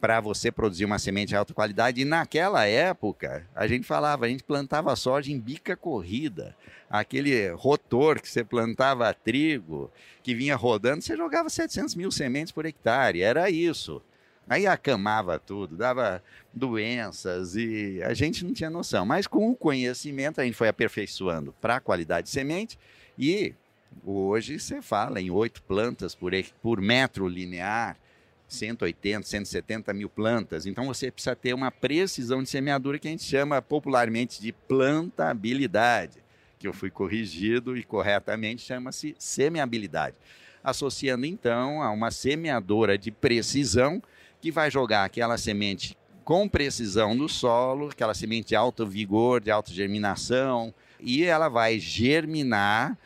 para 0.00 0.20
você 0.20 0.50
produzir 0.50 0.84
uma 0.84 0.98
semente 0.98 1.28
de 1.28 1.36
alta 1.36 1.52
qualidade. 1.52 2.00
E 2.00 2.04
naquela 2.04 2.66
época, 2.66 3.46
a 3.54 3.66
gente 3.66 3.86
falava, 3.86 4.24
a 4.24 4.28
gente 4.28 4.42
plantava 4.42 4.96
soja 4.96 5.30
em 5.30 5.38
bica 5.38 5.76
corrida. 5.76 6.56
Aquele 6.88 7.50
rotor 7.50 8.20
que 8.20 8.28
você 8.28 8.42
plantava 8.42 9.12
trigo, 9.12 9.90
que 10.22 10.34
vinha 10.34 10.56
rodando, 10.56 11.02
você 11.02 11.16
jogava 11.16 11.50
700 11.50 11.94
mil 11.94 12.10
sementes 12.10 12.52
por 12.52 12.64
hectare. 12.64 13.22
Era 13.22 13.50
isso. 13.50 14.02
Aí 14.48 14.66
acamava 14.66 15.38
tudo, 15.38 15.76
dava 15.76 16.20
doenças 16.52 17.54
e 17.54 18.02
a 18.02 18.14
gente 18.14 18.44
não 18.44 18.52
tinha 18.52 18.70
noção. 18.70 19.06
Mas 19.06 19.26
com 19.26 19.48
o 19.50 19.54
conhecimento, 19.54 20.40
a 20.40 20.44
gente 20.44 20.56
foi 20.56 20.66
aperfeiçoando 20.66 21.54
para 21.60 21.76
a 21.76 21.80
qualidade 21.80 22.26
de 22.26 22.32
semente 22.32 22.76
e 23.16 23.54
hoje 24.04 24.58
você 24.58 24.82
fala 24.82 25.20
em 25.20 25.30
oito 25.30 25.62
plantas 25.62 26.14
por, 26.14 26.32
por 26.60 26.80
metro 26.80 27.28
linear 27.28 27.96
180, 28.54 29.26
170 29.26 29.92
mil 29.92 30.08
plantas. 30.08 30.66
Então 30.66 30.86
você 30.86 31.10
precisa 31.10 31.36
ter 31.36 31.54
uma 31.54 31.70
precisão 31.70 32.42
de 32.42 32.48
semeadura 32.48 32.98
que 32.98 33.08
a 33.08 33.10
gente 33.10 33.24
chama 33.24 33.62
popularmente 33.62 34.40
de 34.40 34.52
plantabilidade, 34.52 36.18
que 36.58 36.66
eu 36.66 36.72
fui 36.72 36.90
corrigido 36.90 37.76
e 37.76 37.84
corretamente 37.84 38.62
chama-se 38.62 39.14
semeabilidade. 39.18 40.16
Associando 40.62 41.24
então 41.24 41.82
a 41.82 41.90
uma 41.90 42.10
semeadora 42.10 42.98
de 42.98 43.10
precisão 43.10 44.02
que 44.40 44.50
vai 44.50 44.70
jogar 44.70 45.04
aquela 45.04 45.38
semente 45.38 45.96
com 46.24 46.48
precisão 46.48 47.14
no 47.14 47.28
solo, 47.28 47.88
aquela 47.88 48.14
semente 48.14 48.48
de 48.48 48.56
alto 48.56 48.86
vigor, 48.86 49.40
de 49.40 49.50
alta 49.50 49.72
germinação, 49.72 50.72
e 51.00 51.24
ela 51.24 51.48
vai 51.48 51.78
germinar 51.78 52.96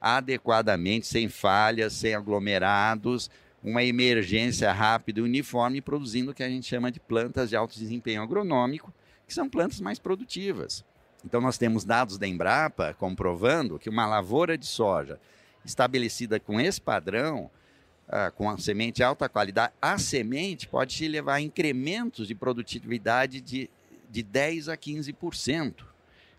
adequadamente, 0.00 1.06
sem 1.06 1.28
falhas, 1.28 1.92
sem 1.92 2.14
aglomerados, 2.14 3.30
uma 3.62 3.84
emergência 3.84 4.72
rápida 4.72 5.20
e 5.20 5.22
uniforme, 5.22 5.80
produzindo 5.80 6.32
o 6.32 6.34
que 6.34 6.42
a 6.42 6.48
gente 6.48 6.66
chama 6.66 6.90
de 6.90 6.98
plantas 6.98 7.48
de 7.48 7.56
alto 7.56 7.78
desempenho 7.78 8.22
agronômico, 8.22 8.92
que 9.26 9.32
são 9.32 9.48
plantas 9.48 9.80
mais 9.80 9.98
produtivas. 9.98 10.84
Então, 11.24 11.40
nós 11.40 11.56
temos 11.56 11.84
dados 11.84 12.18
da 12.18 12.26
Embrapa 12.26 12.94
comprovando 12.94 13.78
que 13.78 13.88
uma 13.88 14.06
lavoura 14.06 14.58
de 14.58 14.66
soja 14.66 15.20
estabelecida 15.64 16.40
com 16.40 16.60
esse 16.60 16.80
padrão, 16.80 17.48
uh, 18.08 18.32
com 18.34 18.50
a 18.50 18.58
semente 18.58 18.96
de 18.96 19.04
alta 19.04 19.28
qualidade, 19.28 19.72
a 19.80 19.96
semente 19.98 20.66
pode 20.66 20.96
te 20.96 21.06
levar 21.06 21.34
a 21.34 21.40
incrementos 21.40 22.26
de 22.26 22.34
produtividade 22.34 23.40
de, 23.40 23.70
de 24.10 24.24
10% 24.24 24.72
a 24.72 24.76
15%. 24.76 25.84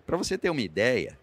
Para 0.06 0.18
você 0.18 0.38
ter 0.38 0.50
uma 0.50 0.62
ideia, 0.62 1.18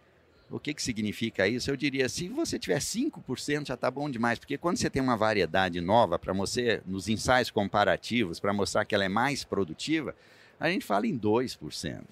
o 0.50 0.58
que, 0.58 0.74
que 0.74 0.82
significa 0.82 1.46
isso? 1.46 1.70
Eu 1.70 1.76
diria, 1.76 2.08
se 2.08 2.28
você 2.28 2.58
tiver 2.58 2.78
5%, 2.78 3.68
já 3.68 3.74
está 3.74 3.90
bom 3.90 4.10
demais, 4.10 4.38
porque 4.38 4.58
quando 4.58 4.78
você 4.78 4.90
tem 4.90 5.00
uma 5.00 5.16
variedade 5.16 5.80
nova 5.80 6.18
para 6.18 6.32
você, 6.32 6.82
nos 6.84 7.08
ensaios 7.08 7.50
comparativos, 7.50 8.40
para 8.40 8.52
mostrar 8.52 8.84
que 8.84 8.94
ela 8.94 9.04
é 9.04 9.08
mais 9.08 9.44
produtiva, 9.44 10.14
a 10.58 10.68
gente 10.68 10.84
fala 10.84 11.06
em 11.06 11.18
2%. 11.18 12.02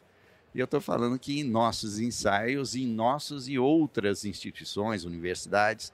E 0.55 0.61
eu 0.61 0.65
estou 0.65 0.81
falando 0.81 1.19
que 1.19 1.41
em 1.41 1.45
nossos 1.45 1.99
ensaios, 1.99 2.75
em 2.75 2.87
nossos 2.87 3.49
e 3.49 3.59
outras 3.59 4.25
instituições, 4.25 5.05
universidades, 5.05 5.93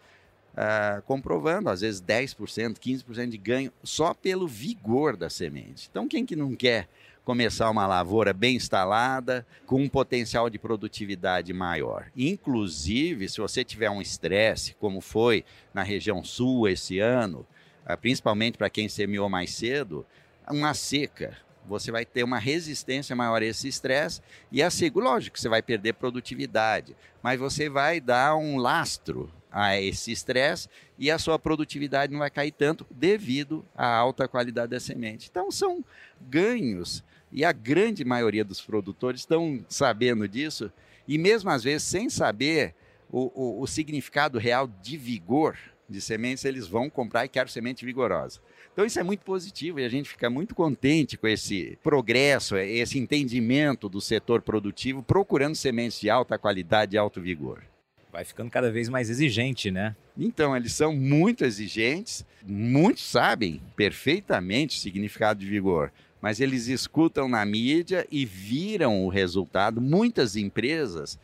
uh, 0.55 1.03
comprovando, 1.03 1.71
às 1.71 1.81
vezes 1.81 2.01
10%, 2.01 2.79
15% 2.79 3.29
de 3.29 3.39
ganho, 3.39 3.73
só 3.83 4.15
pelo 4.15 4.47
vigor 4.47 5.17
da 5.17 5.29
semente. 5.29 5.89
Então, 5.91 6.07
quem 6.07 6.25
que 6.25 6.37
não 6.37 6.55
quer 6.55 6.89
começar 7.25 7.71
uma 7.71 7.87
lavoura 7.87 8.33
bem 8.33 8.57
instalada, 8.57 9.47
com 9.67 9.83
um 9.83 9.89
potencial 9.89 10.51
de 10.51 10.59
produtividade 10.59 11.53
maior? 11.53 12.11
Inclusive, 12.17 13.29
se 13.29 13.41
você 13.41 13.65
tiver 13.65 13.91
um 13.91 14.03
estresse, 14.03 14.75
como 14.75 15.01
foi 15.01 15.45
na 15.73 15.83
região 15.83 16.23
sul 16.23 16.69
esse 16.69 16.99
ano, 16.99 17.47
uh, 17.89 17.97
principalmente 17.97 18.59
para 18.59 18.71
quem 18.71 18.89
semeou 18.89 19.29
mais 19.29 19.55
cedo, 19.55 20.07
uma 20.49 20.75
seca, 20.75 21.37
você 21.67 21.91
vai 21.91 22.05
ter 22.05 22.23
uma 22.23 22.39
resistência 22.39 23.17
maior 23.17 23.41
a 23.41 23.47
esse 23.47 23.67
estresse 23.69 24.21
e 24.53 24.63
a 24.63 24.71
seguro, 24.71 25.07
lógico 25.07 25.35
que 25.35 25.41
você 25.41 25.49
vai 25.49 25.63
perder 25.63 25.95
produtividade, 25.95 26.95
mas 27.23 27.41
você 27.41 27.71
vai 27.71 28.01
dar 28.01 28.37
um 28.37 28.59
lastro 28.59 29.33
a 29.51 29.81
esse 29.81 30.11
estresse 30.11 30.69
e 30.99 31.11
a 31.11 31.19
sua 31.19 31.39
produtividade 31.39 32.13
não 32.13 32.19
vai 32.19 32.31
cair 32.31 32.51
tanto 32.51 32.85
devido 32.91 33.65
à 33.75 33.87
alta 33.87 34.27
qualidade 34.27 34.73
da 34.73 34.81
semente. 34.81 35.29
Então 35.31 35.51
são 35.51 35.85
ganhos 36.21 37.05
e 37.35 37.45
a 37.45 37.51
grande 37.51 38.05
maioria 38.05 38.45
dos 38.45 38.61
produtores 38.61 39.23
estão 39.23 39.65
sabendo 39.69 40.29
disso 40.29 40.73
e 41.07 41.19
mesmo 41.19 41.51
às 41.51 41.65
vezes 41.65 41.83
sem 41.83 42.09
saber 42.09 42.75
o, 43.11 43.31
o, 43.35 43.63
o 43.63 43.67
significado 43.67 44.39
real 44.39 44.71
de 44.81 44.97
vigor 44.97 45.59
de 45.89 46.01
sementes, 46.01 46.45
eles 46.45 46.67
vão 46.67 46.89
comprar 46.89 47.25
e 47.25 47.29
querem 47.29 47.53
semente 47.53 47.85
vigorosa. 47.85 48.41
Então 48.73 48.87
isso 48.87 48.99
é 48.99 49.03
muito 49.03 49.25
positivo 49.25 49.81
e 49.81 49.85
a 49.85 49.89
gente 49.89 50.09
fica 50.09 50.31
muito 50.31 50.55
contente 50.55 51.17
com 51.17 51.29
esse 51.29 51.79
progresso, 51.83 52.57
esse 52.57 52.99
entendimento 52.99 53.89
do 53.89 54.01
setor 54.01 54.41
produtivo, 54.41 55.03
procurando 55.03 55.55
sementes 55.55 56.01
de 56.01 56.09
alta 56.09 56.39
qualidade 56.39 56.95
e 56.95 56.99
alto 56.99 57.21
vigor. 57.21 57.63
Vai 58.11 58.25
ficando 58.25 58.49
cada 58.49 58.71
vez 58.71 58.89
mais 58.89 59.11
exigente, 59.11 59.73
né? 59.73 59.97
Então, 60.17 60.57
eles 60.57 60.73
são 60.73 60.95
muito 60.95 61.45
exigentes, 61.45 62.25
muitos 62.47 63.03
sabem 63.03 63.61
perfeitamente 63.75 64.79
o 64.79 64.81
significado 64.81 65.41
de 65.41 65.47
vigor, 65.47 65.93
mas 66.25 66.41
eles 66.41 66.69
escutam 66.69 67.29
na 67.29 67.45
mídia 67.45 68.07
e 68.11 68.25
viram 68.25 69.05
o 69.05 69.11
resultado. 69.11 69.79
Muitas 69.79 70.37
empresas 70.37 71.19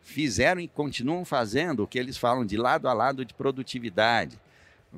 fizeram 0.00 0.62
e 0.62 0.66
continuam 0.66 1.26
fazendo 1.26 1.82
o 1.82 1.86
que 1.86 1.98
eles 1.98 2.16
falam 2.16 2.46
de 2.46 2.56
lado 2.56 2.88
a 2.88 2.94
lado 2.94 3.22
de 3.22 3.34
produtividade 3.34 4.38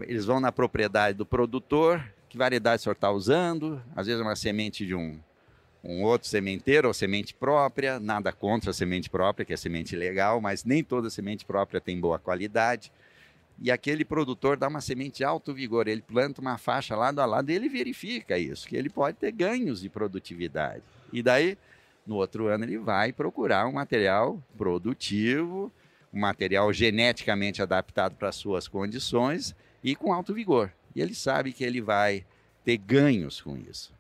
eles 0.02 0.24
vão 0.24 0.40
na 0.40 0.52
propriedade 0.52 1.16
do 1.16 1.26
produtor, 1.26 2.02
que 2.28 2.36
variedade 2.36 2.80
o 2.80 2.82
senhor 2.84 2.94
está 2.94 3.10
usando, 3.10 3.82
às 3.96 4.06
vezes 4.06 4.20
é 4.20 4.24
uma 4.24 4.36
semente 4.36 4.86
de 4.86 4.94
um, 4.94 5.18
um 5.82 6.02
outro 6.02 6.28
sementeiro 6.28 6.88
ou 6.88 6.94
semente 6.94 7.34
própria, 7.34 7.98
nada 7.98 8.32
contra 8.32 8.70
a 8.70 8.74
semente 8.74 9.08
própria, 9.08 9.44
que 9.44 9.52
é 9.52 9.56
semente 9.56 9.96
legal, 9.96 10.40
mas 10.40 10.64
nem 10.64 10.84
toda 10.84 11.10
semente 11.10 11.44
própria 11.44 11.80
tem 11.80 11.98
boa 11.98 12.18
qualidade. 12.18 12.92
E 13.60 13.70
aquele 13.70 14.04
produtor 14.04 14.56
dá 14.56 14.68
uma 14.68 14.80
semente 14.80 15.18
de 15.18 15.24
alto 15.24 15.52
vigor, 15.52 15.88
ele 15.88 16.00
planta 16.00 16.40
uma 16.40 16.56
faixa 16.56 16.94
lado 16.94 17.20
a 17.20 17.26
lado 17.26 17.50
e 17.50 17.54
ele 17.54 17.68
verifica 17.68 18.38
isso, 18.38 18.68
que 18.68 18.76
ele 18.76 18.88
pode 18.88 19.16
ter 19.16 19.32
ganhos 19.32 19.80
de 19.80 19.88
produtividade. 19.88 20.82
E 21.12 21.22
daí, 21.22 21.58
no 22.06 22.16
outro 22.16 22.46
ano, 22.46 22.64
ele 22.64 22.78
vai 22.78 23.12
procurar 23.12 23.66
um 23.66 23.72
material 23.72 24.40
produtivo, 24.56 25.72
um 26.12 26.20
material 26.20 26.72
geneticamente 26.72 27.60
adaptado 27.60 28.14
para 28.14 28.28
as 28.28 28.36
suas 28.36 28.68
condições 28.68 29.56
e 29.82 29.96
com 29.96 30.12
alto 30.12 30.32
vigor. 30.32 30.72
E 30.94 31.00
ele 31.00 31.14
sabe 31.14 31.52
que 31.52 31.64
ele 31.64 31.80
vai 31.80 32.24
ter 32.64 32.76
ganhos 32.76 33.40
com 33.40 33.56
isso. 33.56 33.97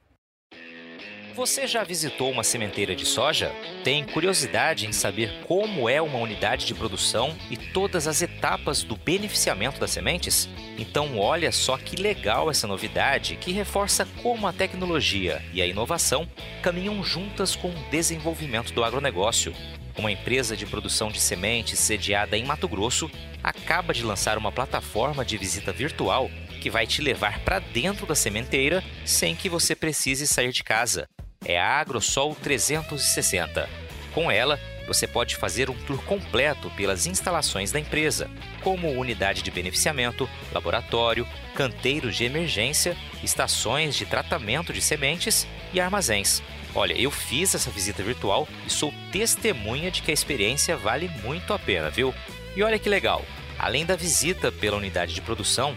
Você 1.34 1.66
já 1.66 1.84
visitou 1.84 2.30
uma 2.30 2.42
sementeira 2.42 2.96
de 2.96 3.06
soja? 3.06 3.52
Tem 3.84 4.04
curiosidade 4.04 4.86
em 4.86 4.92
saber 4.92 5.32
como 5.46 5.88
é 5.88 6.02
uma 6.02 6.18
unidade 6.18 6.66
de 6.66 6.74
produção 6.74 7.36
e 7.50 7.56
todas 7.56 8.08
as 8.08 8.22
etapas 8.22 8.82
do 8.82 8.96
beneficiamento 8.96 9.78
das 9.78 9.90
sementes? 9.90 10.48
Então, 10.76 11.18
olha 11.18 11.52
só 11.52 11.76
que 11.76 11.96
legal 11.96 12.50
essa 12.50 12.66
novidade 12.66 13.36
que 13.36 13.52
reforça 13.52 14.06
como 14.22 14.46
a 14.46 14.52
tecnologia 14.52 15.42
e 15.52 15.62
a 15.62 15.66
inovação 15.66 16.28
caminham 16.62 17.02
juntas 17.04 17.54
com 17.54 17.68
o 17.68 17.90
desenvolvimento 17.90 18.72
do 18.72 18.82
agronegócio. 18.82 19.54
Uma 19.96 20.12
empresa 20.12 20.56
de 20.56 20.66
produção 20.66 21.08
de 21.08 21.20
sementes 21.20 21.78
sediada 21.78 22.36
em 22.36 22.44
Mato 22.44 22.68
Grosso 22.68 23.10
acaba 23.42 23.92
de 23.92 24.04
lançar 24.04 24.38
uma 24.38 24.52
plataforma 24.52 25.24
de 25.24 25.36
visita 25.36 25.72
virtual 25.72 26.30
que 26.60 26.70
vai 26.70 26.86
te 26.86 27.00
levar 27.00 27.40
para 27.40 27.58
dentro 27.58 28.06
da 28.06 28.14
sementeira 28.14 28.82
sem 29.04 29.34
que 29.34 29.48
você 29.48 29.74
precise 29.74 30.26
sair 30.26 30.52
de 30.52 30.62
casa. 30.64 31.08
É 31.44 31.58
a 31.58 31.80
AgroSol 31.80 32.34
360. 32.34 33.68
Com 34.12 34.30
ela, 34.30 34.58
você 34.86 35.06
pode 35.06 35.36
fazer 35.36 35.70
um 35.70 35.74
tour 35.84 36.02
completo 36.04 36.70
pelas 36.70 37.06
instalações 37.06 37.70
da 37.70 37.78
empresa, 37.78 38.30
como 38.62 38.90
unidade 38.90 39.42
de 39.42 39.50
beneficiamento, 39.50 40.28
laboratório, 40.52 41.26
canteiros 41.54 42.16
de 42.16 42.24
emergência, 42.24 42.96
estações 43.22 43.94
de 43.94 44.06
tratamento 44.06 44.72
de 44.72 44.80
sementes 44.80 45.46
e 45.72 45.80
armazéns. 45.80 46.42
Olha, 46.74 46.92
eu 46.92 47.10
fiz 47.10 47.54
essa 47.54 47.70
visita 47.70 48.02
virtual 48.02 48.48
e 48.66 48.70
sou 48.70 48.92
testemunha 49.12 49.90
de 49.90 50.02
que 50.02 50.10
a 50.10 50.14
experiência 50.14 50.76
vale 50.76 51.08
muito 51.22 51.52
a 51.52 51.58
pena, 51.58 51.90
viu? 51.90 52.14
E 52.56 52.62
olha 52.62 52.78
que 52.78 52.88
legal! 52.88 53.24
Além 53.58 53.84
da 53.84 53.96
visita 53.96 54.52
pela 54.52 54.76
unidade 54.76 55.14
de 55.14 55.20
produção, 55.20 55.76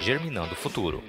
germinando 0.00 0.52
o 0.52 0.56
futuro. 0.56 1.02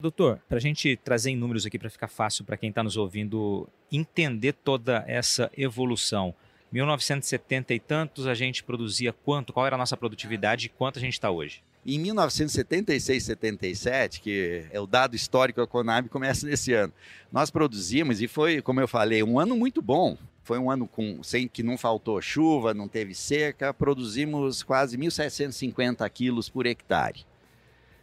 Doutor, 0.00 0.40
para 0.48 0.58
a 0.58 0.60
gente 0.60 0.96
trazer 0.96 1.30
em 1.30 1.36
números 1.36 1.64
aqui 1.64 1.78
para 1.78 1.88
ficar 1.88 2.08
fácil 2.08 2.44
para 2.44 2.56
quem 2.56 2.70
está 2.70 2.82
nos 2.82 2.96
ouvindo 2.96 3.68
entender 3.90 4.52
toda 4.52 5.04
essa 5.06 5.50
evolução. 5.56 6.34
1970 6.72 7.74
e 7.74 7.78
tantos 7.78 8.26
a 8.26 8.34
gente 8.34 8.64
produzia 8.64 9.12
quanto? 9.12 9.52
Qual 9.52 9.66
era 9.66 9.76
a 9.76 9.78
nossa 9.78 9.96
produtividade 9.96 10.66
e 10.66 10.68
quanto 10.70 10.98
a 10.98 11.00
gente 11.00 11.12
está 11.12 11.30
hoje? 11.30 11.62
Em 11.84 11.98
1976, 11.98 13.24
77, 13.24 14.20
que 14.20 14.64
é 14.70 14.80
o 14.80 14.86
dado 14.86 15.14
histórico 15.14 15.60
da 15.60 15.66
Conab, 15.66 16.08
começa 16.08 16.46
nesse 16.46 16.72
ano. 16.72 16.92
Nós 17.30 17.50
produzimos 17.50 18.22
e 18.22 18.28
foi, 18.28 18.62
como 18.62 18.80
eu 18.80 18.88
falei, 18.88 19.22
um 19.22 19.38
ano 19.38 19.56
muito 19.56 19.82
bom. 19.82 20.16
Foi 20.42 20.58
um 20.58 20.70
ano 20.70 20.86
com, 20.88 21.22
sem 21.22 21.46
que 21.46 21.62
não 21.62 21.78
faltou 21.78 22.20
chuva, 22.20 22.74
não 22.74 22.88
teve 22.88 23.14
seca. 23.14 23.72
Produzimos 23.72 24.62
quase 24.62 24.98
1.750 24.98 26.08
quilos 26.10 26.48
por 26.48 26.66
hectare. 26.66 27.24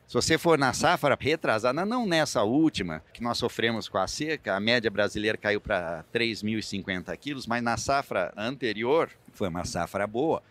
Se 0.07 0.13
você 0.15 0.39
for 0.39 0.57
na 0.57 0.73
safra 0.73 1.15
retrasada, 1.19 1.85
não 1.85 2.07
nessa 2.07 2.41
última, 2.41 3.03
que 3.13 3.21
nós 3.21 3.37
sofremos 3.37 3.87
com 3.87 3.99
a 3.99 4.07
seca, 4.07 4.55
a 4.55 4.59
média 4.59 4.89
brasileira 4.89 5.37
caiu 5.37 5.61
para 5.61 6.03
3.050 6.11 7.15
quilos, 7.17 7.45
mas 7.45 7.61
na 7.61 7.77
safra 7.77 8.33
anterior, 8.35 9.11
foi 9.33 9.49
uma 9.49 9.65
safra 9.65 10.07
boa, 10.07 10.41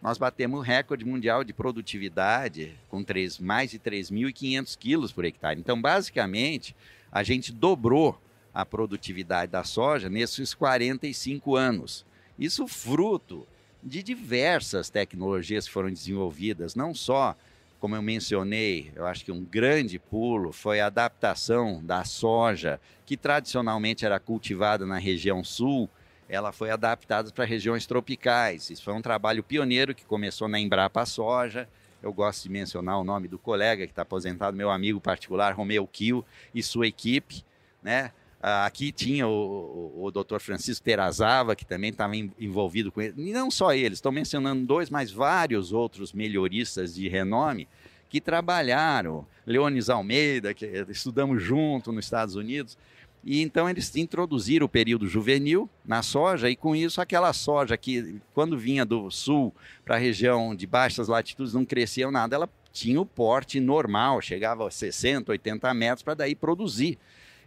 nós 0.00 0.16
batemos 0.16 0.60
o 0.60 0.62
recorde 0.62 1.04
mundial 1.04 1.42
de 1.42 1.52
produtividade 1.52 2.78
com 2.88 3.02
três, 3.02 3.36
mais 3.38 3.72
de 3.72 3.80
3.500 3.80 4.78
quilos 4.78 5.10
por 5.10 5.24
hectare. 5.24 5.58
Então, 5.58 5.80
basicamente, 5.80 6.76
a 7.10 7.24
gente 7.24 7.52
dobrou 7.52 8.16
a 8.52 8.64
produtividade 8.64 9.52
da 9.52 9.64
soja 9.64 10.08
nesses 10.08 10.54
45 10.54 11.56
anos. 11.56 12.04
Isso 12.38 12.66
fruto 12.66 13.46
de 13.82 14.02
diversas 14.02 14.90
tecnologias 14.90 15.66
que 15.66 15.72
foram 15.72 15.90
desenvolvidas, 15.90 16.74
não 16.74 16.94
só 16.94 17.36
como 17.80 17.96
eu 17.96 18.02
mencionei, 18.02 18.92
eu 18.94 19.06
acho 19.06 19.24
que 19.24 19.32
um 19.32 19.42
grande 19.42 19.98
pulo 19.98 20.52
foi 20.52 20.80
a 20.80 20.86
adaptação 20.86 21.82
da 21.82 22.04
soja, 22.04 22.78
que 23.06 23.16
tradicionalmente 23.16 24.04
era 24.04 24.20
cultivada 24.20 24.84
na 24.84 24.98
região 24.98 25.42
sul, 25.42 25.88
ela 26.28 26.52
foi 26.52 26.70
adaptada 26.70 27.32
para 27.32 27.44
regiões 27.46 27.86
tropicais. 27.86 28.68
Isso 28.68 28.84
foi 28.84 28.92
um 28.92 29.00
trabalho 29.00 29.42
pioneiro 29.42 29.94
que 29.94 30.04
começou 30.04 30.46
na 30.46 30.60
Embrapa 30.60 31.04
Soja. 31.06 31.66
Eu 32.02 32.12
gosto 32.12 32.44
de 32.44 32.50
mencionar 32.50 33.00
o 33.00 33.04
nome 33.04 33.26
do 33.26 33.38
colega 33.38 33.86
que 33.86 33.92
está 33.92 34.02
aposentado, 34.02 34.56
meu 34.56 34.70
amigo 34.70 35.00
particular, 35.00 35.54
Romeu 35.54 35.86
Kio, 35.86 36.24
e 36.54 36.62
sua 36.62 36.86
equipe. 36.86 37.42
Né? 37.82 38.12
Ah, 38.42 38.64
aqui 38.64 38.90
tinha 38.90 39.28
o, 39.28 39.92
o, 39.96 40.04
o 40.04 40.10
Dr. 40.10 40.38
Francisco 40.38 40.82
Terazava, 40.82 41.54
que 41.54 41.64
também 41.64 41.90
estava 41.90 42.16
envolvido 42.16 42.90
com 42.90 43.02
ele. 43.02 43.14
E 43.18 43.32
não 43.32 43.50
só 43.50 43.74
eles, 43.74 43.98
estou 43.98 44.10
mencionando 44.10 44.64
dois, 44.64 44.88
mas 44.88 45.10
vários 45.12 45.72
outros 45.72 46.12
melhoristas 46.12 46.94
de 46.94 47.06
renome 47.08 47.68
que 48.08 48.20
trabalharam. 48.20 49.26
Leones 49.46 49.90
Almeida, 49.90 50.54
que 50.54 50.66
estudamos 50.88 51.42
junto 51.42 51.92
nos 51.92 52.06
Estados 52.06 52.34
Unidos. 52.34 52.78
E 53.22 53.42
então 53.42 53.68
eles 53.68 53.94
introduziram 53.96 54.64
o 54.64 54.68
período 54.68 55.06
juvenil 55.06 55.68
na 55.84 56.02
soja, 56.02 56.48
e 56.48 56.56
com 56.56 56.74
isso 56.74 57.00
aquela 57.00 57.32
soja 57.34 57.76
que, 57.76 58.18
quando 58.32 58.56
vinha 58.56 58.84
do 58.84 59.10
sul 59.10 59.54
para 59.84 59.96
a 59.96 59.98
região 59.98 60.54
de 60.54 60.66
baixas 60.66 61.08
latitudes, 61.08 61.52
não 61.52 61.64
crescia 61.64 62.10
nada, 62.10 62.36
ela 62.36 62.48
tinha 62.72 63.00
o 63.00 63.04
porte 63.04 63.60
normal, 63.60 64.22
chegava 64.22 64.66
a 64.66 64.70
60, 64.70 65.32
80 65.32 65.74
metros 65.74 66.02
para 66.02 66.14
daí 66.14 66.34
produzir. 66.34 66.98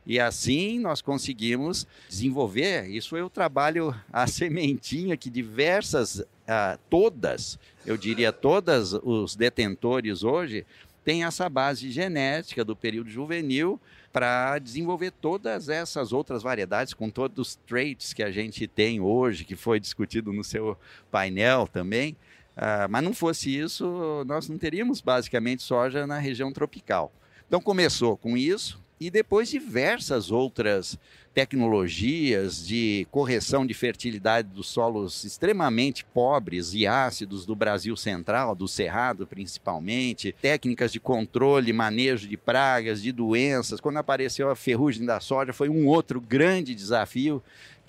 E 0.06 0.20
assim 0.20 0.80
nós 0.80 1.02
conseguimos 1.02 1.88
desenvolver. 2.10 2.88
Isso 2.90 3.16
o 3.16 3.30
trabalho, 3.30 3.96
a 4.12 4.26
sementinha 4.28 5.16
que 5.16 5.30
diversas, 5.30 6.20
uh, 6.20 6.80
todas, 6.90 7.58
eu 7.86 7.98
diria 7.98 8.32
todas 8.32 8.94
os 8.94 9.36
detentores 9.36 10.24
hoje, 10.24 10.66
têm 11.04 11.24
essa 11.24 11.50
base 11.50 11.92
genética 11.92 12.64
do 12.64 12.76
período 12.76 13.10
juvenil 13.10 13.80
para 14.12 14.60
desenvolver 14.60 15.12
todas 15.12 15.70
essas 15.70 16.14
outras 16.14 16.44
variedades, 16.44 16.94
com 16.94 17.10
todos 17.10 17.48
os 17.48 17.56
traits 17.56 18.14
que 18.14 18.22
a 18.22 18.32
gente 18.32 18.68
tem 18.68 19.02
hoje, 19.02 19.44
que 19.44 19.56
foi 19.56 19.80
discutido 19.80 20.32
no 20.32 20.44
seu 20.44 20.78
painel 21.10 21.68
também. 21.68 22.16
Uh, 22.56 22.86
mas 22.90 23.04
não 23.04 23.14
fosse 23.14 23.58
isso, 23.58 24.24
nós 24.28 24.48
não 24.48 24.58
teríamos 24.58 25.02
basicamente 25.02 25.64
soja 25.64 26.06
na 26.06 26.20
região 26.20 26.52
tropical. 26.52 27.12
Então 27.48 27.60
começou 27.60 28.16
com 28.16 28.38
isso, 28.38 28.83
e 29.06 29.10
depois 29.10 29.50
diversas 29.50 30.32
outras 30.32 30.98
tecnologias 31.34 32.66
de 32.66 33.06
correção 33.12 33.66
de 33.66 33.74
fertilidade 33.74 34.48
dos 34.48 34.68
solos 34.68 35.26
extremamente 35.26 36.06
pobres 36.06 36.74
e 36.74 36.88
ácidos 36.88 37.46
do 37.46 37.54
Brasil 37.54 37.98
Central, 37.98 38.56
do 38.56 38.68
Cerrado 38.68 39.28
principalmente, 39.28 40.34
técnicas 40.42 40.92
de 40.92 41.02
controle 41.02 41.74
manejo 41.74 42.30
de 42.30 42.38
pragas, 42.38 43.02
de 43.02 43.12
doenças. 43.12 43.82
Quando 43.82 43.98
apareceu 43.98 44.50
a 44.50 44.56
ferrugem 44.56 45.06
da 45.06 45.20
soja, 45.20 45.52
foi 45.52 45.68
um 45.68 45.86
outro 45.88 46.22
grande 46.22 46.74
desafio 46.74 47.44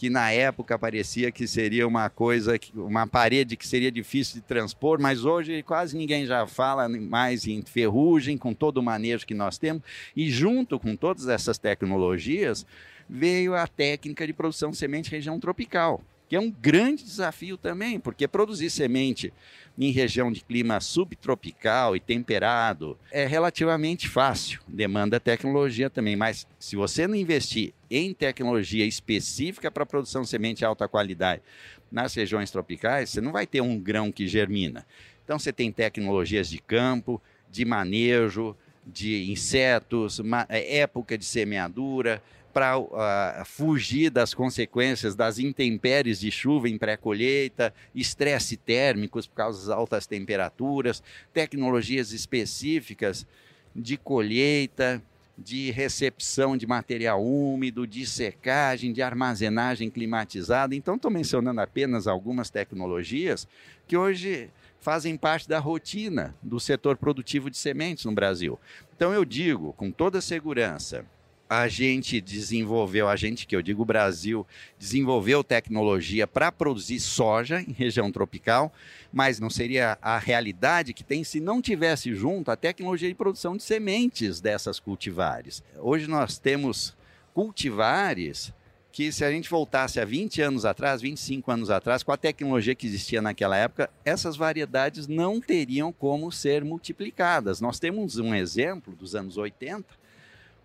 que 0.04 0.10
na 0.10 0.30
época 0.30 0.78
parecia 0.78 1.32
que 1.32 1.48
seria 1.48 1.88
uma 1.88 2.10
coisa, 2.10 2.60
uma 2.74 3.06
parede 3.06 3.56
que 3.56 3.66
seria 3.66 3.90
difícil 3.90 4.34
de 4.34 4.42
transpor, 4.42 5.00
mas 5.00 5.24
hoje 5.24 5.62
quase 5.62 5.96
ninguém 5.96 6.26
já 6.26 6.46
fala 6.46 6.86
mais 6.90 7.46
em 7.46 7.62
ferrugem, 7.62 8.36
com 8.36 8.52
todo 8.52 8.76
o 8.76 8.82
manejo 8.82 9.26
que 9.26 9.32
nós 9.32 9.56
temos, 9.56 9.82
e 10.14 10.28
junto 10.28 10.78
com 10.78 10.94
todas 10.94 11.26
essas 11.26 11.56
tecnologias, 11.56 12.66
veio 13.08 13.54
a 13.54 13.66
técnica 13.66 14.26
de 14.26 14.34
produção 14.34 14.72
de 14.72 14.76
semente 14.76 15.10
região 15.10 15.40
tropical, 15.40 16.02
que 16.28 16.36
é 16.36 16.40
um 16.40 16.50
grande 16.50 17.04
desafio 17.04 17.56
também, 17.56 18.00
porque 18.00 18.26
produzir 18.26 18.70
semente 18.70 19.32
em 19.78 19.90
região 19.90 20.30
de 20.30 20.40
clima 20.40 20.80
subtropical 20.80 21.96
e 21.96 22.00
temperado 22.00 22.96
é 23.10 23.26
relativamente 23.26 24.08
fácil, 24.08 24.60
demanda 24.66 25.18
tecnologia 25.20 25.90
também, 25.90 26.16
mas 26.16 26.46
se 26.58 26.76
você 26.76 27.06
não 27.06 27.14
investir 27.14 27.74
em 27.90 28.14
tecnologia 28.14 28.86
específica 28.86 29.70
para 29.70 29.84
produção 29.84 30.22
de 30.22 30.28
semente 30.28 30.58
de 30.58 30.64
alta 30.64 30.88
qualidade 30.88 31.42
nas 31.90 32.14
regiões 32.14 32.50
tropicais, 32.50 33.10
você 33.10 33.20
não 33.20 33.32
vai 33.32 33.46
ter 33.46 33.60
um 33.60 33.78
grão 33.78 34.10
que 34.10 34.26
germina. 34.26 34.86
Então 35.24 35.38
você 35.38 35.52
tem 35.52 35.70
tecnologias 35.72 36.48
de 36.48 36.58
campo, 36.58 37.20
de 37.50 37.64
manejo, 37.64 38.56
de 38.86 39.30
insetos, 39.30 40.20
época 40.50 41.16
de 41.16 41.24
semeadura, 41.24 42.22
para 42.54 42.78
uh, 42.78 43.44
fugir 43.44 44.10
das 44.10 44.32
consequências 44.32 45.16
das 45.16 45.40
intempéries 45.40 46.20
de 46.20 46.30
chuva 46.30 46.68
em 46.68 46.78
pré-colheita, 46.78 47.74
estresse 47.92 48.56
térmicos 48.56 49.26
por 49.26 49.34
causa 49.34 49.66
das 49.66 49.76
altas 49.76 50.06
temperaturas, 50.06 51.02
tecnologias 51.32 52.12
específicas 52.12 53.26
de 53.74 53.96
colheita, 53.96 55.02
de 55.36 55.72
recepção 55.72 56.56
de 56.56 56.64
material 56.64 57.20
úmido, 57.24 57.88
de 57.88 58.06
secagem, 58.06 58.92
de 58.92 59.02
armazenagem 59.02 59.90
climatizada. 59.90 60.76
Então, 60.76 60.94
estou 60.94 61.10
mencionando 61.10 61.60
apenas 61.60 62.06
algumas 62.06 62.50
tecnologias 62.50 63.48
que 63.88 63.96
hoje 63.96 64.48
fazem 64.80 65.16
parte 65.16 65.48
da 65.48 65.58
rotina 65.58 66.36
do 66.40 66.60
setor 66.60 66.96
produtivo 66.96 67.50
de 67.50 67.58
sementes 67.58 68.04
no 68.04 68.12
Brasil. 68.12 68.60
Então, 68.94 69.12
eu 69.12 69.24
digo 69.24 69.72
com 69.72 69.90
toda 69.90 70.20
segurança 70.20 71.04
a 71.48 71.68
gente 71.68 72.20
desenvolveu, 72.20 73.08
a 73.08 73.16
gente 73.16 73.46
que 73.46 73.54
eu 73.54 73.62
digo 73.62 73.84
Brasil, 73.84 74.46
desenvolveu 74.78 75.44
tecnologia 75.44 76.26
para 76.26 76.50
produzir 76.50 77.00
soja 77.00 77.60
em 77.60 77.72
região 77.72 78.10
tropical, 78.10 78.72
mas 79.12 79.38
não 79.38 79.50
seria 79.50 79.98
a 80.00 80.18
realidade 80.18 80.94
que 80.94 81.04
tem 81.04 81.22
se 81.22 81.40
não 81.40 81.60
tivesse 81.60 82.14
junto 82.14 82.50
a 82.50 82.56
tecnologia 82.56 83.08
de 83.08 83.14
produção 83.14 83.56
de 83.56 83.62
sementes 83.62 84.40
dessas 84.40 84.80
cultivares. 84.80 85.62
Hoje 85.78 86.06
nós 86.06 86.38
temos 86.38 86.96
cultivares 87.32 88.52
que 88.94 89.10
se 89.10 89.24
a 89.24 89.30
gente 89.30 89.50
voltasse 89.50 89.98
a 89.98 90.04
20 90.04 90.40
anos 90.40 90.64
atrás, 90.64 91.02
25 91.02 91.50
anos 91.50 91.68
atrás, 91.68 92.04
com 92.04 92.12
a 92.12 92.16
tecnologia 92.16 92.76
que 92.76 92.86
existia 92.86 93.20
naquela 93.20 93.56
época, 93.56 93.90
essas 94.04 94.36
variedades 94.36 95.08
não 95.08 95.40
teriam 95.40 95.92
como 95.92 96.30
ser 96.30 96.64
multiplicadas. 96.64 97.60
Nós 97.60 97.80
temos 97.80 98.18
um 98.18 98.32
exemplo 98.32 98.94
dos 98.94 99.16
anos 99.16 99.36
80, 99.36 100.03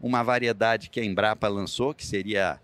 uma 0.01 0.23
variedade 0.23 0.89
que 0.89 0.99
a 0.99 1.05
Embrapa 1.05 1.47
lançou, 1.47 1.93
que 1.93 2.05
seria 2.05 2.59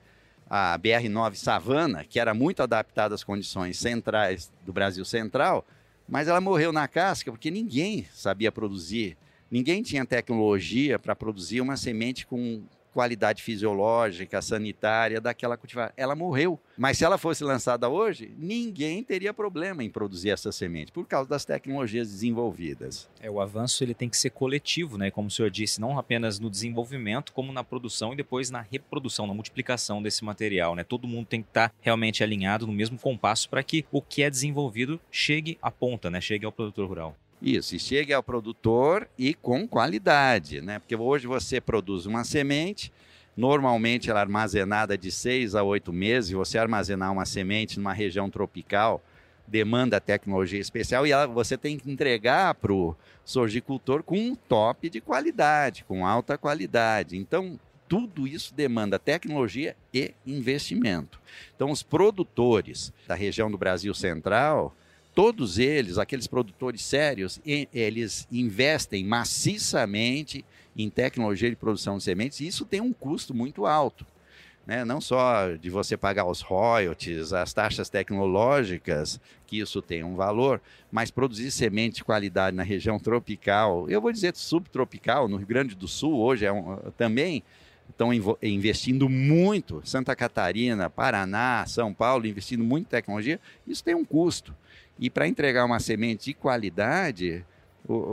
a 0.49 0.77
BR9 0.79 1.35
Savana, 1.35 2.05
que 2.05 2.19
era 2.19 2.33
muito 2.33 2.61
adaptada 2.61 3.15
às 3.15 3.23
condições 3.23 3.77
centrais 3.77 4.51
do 4.65 4.71
Brasil 4.71 5.03
Central, 5.03 5.65
mas 6.07 6.27
ela 6.27 6.39
morreu 6.39 6.71
na 6.71 6.87
casca 6.87 7.31
porque 7.31 7.49
ninguém 7.49 8.05
sabia 8.13 8.51
produzir, 8.51 9.17
ninguém 9.49 9.81
tinha 9.81 10.05
tecnologia 10.05 10.99
para 10.99 11.15
produzir 11.15 11.61
uma 11.61 11.75
semente 11.75 12.27
com 12.27 12.63
qualidade 12.95 13.43
fisiológica, 13.43 14.41
sanitária 14.41 15.19
daquela 15.19 15.57
cultivar. 15.57 15.91
Ela 15.97 16.15
morreu. 16.15 16.57
Mas 16.77 16.97
se 16.97 17.03
ela 17.03 17.17
fosse 17.17 17.43
lançada 17.43 17.89
hoje, 17.89 18.33
ninguém 18.37 19.03
teria 19.03 19.33
problema 19.33 19.83
em 19.83 19.89
produzir 19.89 20.29
essa 20.29 20.49
semente, 20.49 20.93
por 20.93 21.05
causa 21.05 21.29
das 21.29 21.43
tecnologias 21.43 22.09
desenvolvidas. 22.09 23.09
É, 23.19 23.29
o 23.29 23.41
avanço 23.41 23.83
ele 23.83 23.93
tem 23.93 24.07
que 24.07 24.15
ser 24.15 24.29
coletivo, 24.29 24.97
né? 24.97 25.11
Como 25.11 25.27
o 25.27 25.31
senhor 25.31 25.51
disse, 25.51 25.81
não 25.81 25.99
apenas 25.99 26.39
no 26.39 26.49
desenvolvimento, 26.49 27.33
como 27.33 27.51
na 27.51 27.65
produção 27.65 28.13
e 28.13 28.15
depois 28.15 28.49
na 28.49 28.61
reprodução, 28.61 29.27
na 29.27 29.33
multiplicação 29.33 30.01
desse 30.01 30.23
material, 30.23 30.73
né? 30.73 30.85
Todo 30.85 31.05
mundo 31.05 31.25
tem 31.25 31.41
que 31.41 31.49
estar 31.49 31.67
tá 31.67 31.75
realmente 31.81 32.23
alinhado 32.23 32.65
no 32.65 32.71
mesmo 32.71 32.97
compasso 32.97 33.49
para 33.49 33.61
que 33.61 33.83
o 33.91 34.01
que 34.01 34.23
é 34.23 34.29
desenvolvido 34.29 35.01
chegue 35.11 35.57
à 35.61 35.69
ponta, 35.69 36.09
né? 36.09 36.21
Chegue 36.21 36.45
ao 36.45 36.51
produtor 36.51 36.87
rural. 36.87 37.17
Isso, 37.45 37.75
e 37.75 37.79
chegue 37.79 38.11
ao 38.11 38.23
produtor 38.23 39.07
e 39.19 39.35
com 39.35 39.67
qualidade, 39.67 40.61
né? 40.61 40.79
Porque 40.79 40.95
hoje 40.95 41.27
você 41.27 41.61
produz 41.61 42.07
uma 42.07 42.23
semente, 42.23 42.91
normalmente 43.37 44.09
ela 44.09 44.19
é 44.19 44.23
armazenada 44.23 44.97
de 44.97 45.11
seis 45.11 45.53
a 45.53 45.61
oito 45.61 45.93
meses, 45.93 46.31
você 46.31 46.57
armazenar 46.57 47.13
uma 47.13 47.23
semente 47.23 47.77
numa 47.77 47.93
região 47.93 48.31
tropical 48.31 48.99
demanda 49.47 50.01
tecnologia 50.01 50.59
especial 50.59 51.05
e 51.05 51.11
ela, 51.11 51.27
você 51.27 51.55
tem 51.55 51.77
que 51.77 51.91
entregar 51.91 52.55
para 52.55 52.73
o 52.73 52.95
sorgicultor 53.23 54.01
com 54.01 54.17
um 54.17 54.33
top 54.33 54.89
de 54.89 54.99
qualidade, 54.99 55.83
com 55.83 56.03
alta 56.03 56.39
qualidade. 56.39 57.15
Então, 57.15 57.59
tudo 57.87 58.25
isso 58.25 58.55
demanda 58.55 58.97
tecnologia 58.97 59.75
e 59.93 60.15
investimento. 60.25 61.21
Então, 61.55 61.69
os 61.69 61.83
produtores 61.83 62.91
da 63.07 63.13
região 63.13 63.51
do 63.51 63.57
Brasil 63.59 63.93
Central, 63.93 64.75
todos 65.15 65.57
eles, 65.57 65.97
aqueles 65.97 66.27
produtores 66.27 66.83
sérios, 66.83 67.39
eles 67.73 68.27
investem 68.29 69.05
maciçamente 69.05 70.43
em 70.75 70.89
tecnologia 70.89 71.49
de 71.49 71.55
produção 71.55 71.97
de 71.97 72.03
sementes 72.03 72.41
e 72.41 72.47
isso 72.47 72.65
tem 72.65 72.81
um 72.81 72.91
custo 72.91 73.33
muito 73.33 73.65
alto. 73.65 74.05
Né? 74.67 74.83
Não 74.83 74.99
só 74.99 75.51
de 75.51 75.69
você 75.69 75.95
pagar 75.95 76.25
os 76.25 76.41
royalties, 76.41 77.31
as 77.31 77.53
taxas 77.53 77.87
tecnológicas, 77.87 79.21
que 79.47 79.59
isso 79.59 79.81
tem 79.81 80.03
um 80.03 80.15
valor, 80.15 80.59
mas 80.91 81.11
produzir 81.11 81.49
semente 81.51 81.97
de 81.97 82.03
qualidade 82.03 82.57
na 82.57 82.63
região 82.63 82.99
tropical, 82.99 83.89
eu 83.89 84.01
vou 84.01 84.11
dizer 84.11 84.35
subtropical, 84.35 85.29
no 85.29 85.37
Rio 85.37 85.47
Grande 85.47 85.75
do 85.75 85.87
Sul 85.87 86.19
hoje 86.19 86.45
é 86.45 86.51
um, 86.51 86.77
também 86.97 87.41
estão 87.89 88.11
investindo 88.41 89.07
muito, 89.07 89.81
Santa 89.85 90.15
Catarina, 90.15 90.89
Paraná, 90.89 91.63
São 91.67 91.93
Paulo, 91.93 92.25
investindo 92.25 92.63
muito 92.63 92.87
em 92.87 92.89
tecnologia, 92.89 93.39
isso 93.65 93.83
tem 93.83 93.95
um 93.95 94.03
custo. 94.03 94.53
E 94.97 95.09
para 95.09 95.27
entregar 95.27 95.65
uma 95.65 95.79
semente 95.79 96.25
de 96.25 96.33
qualidade, 96.33 97.45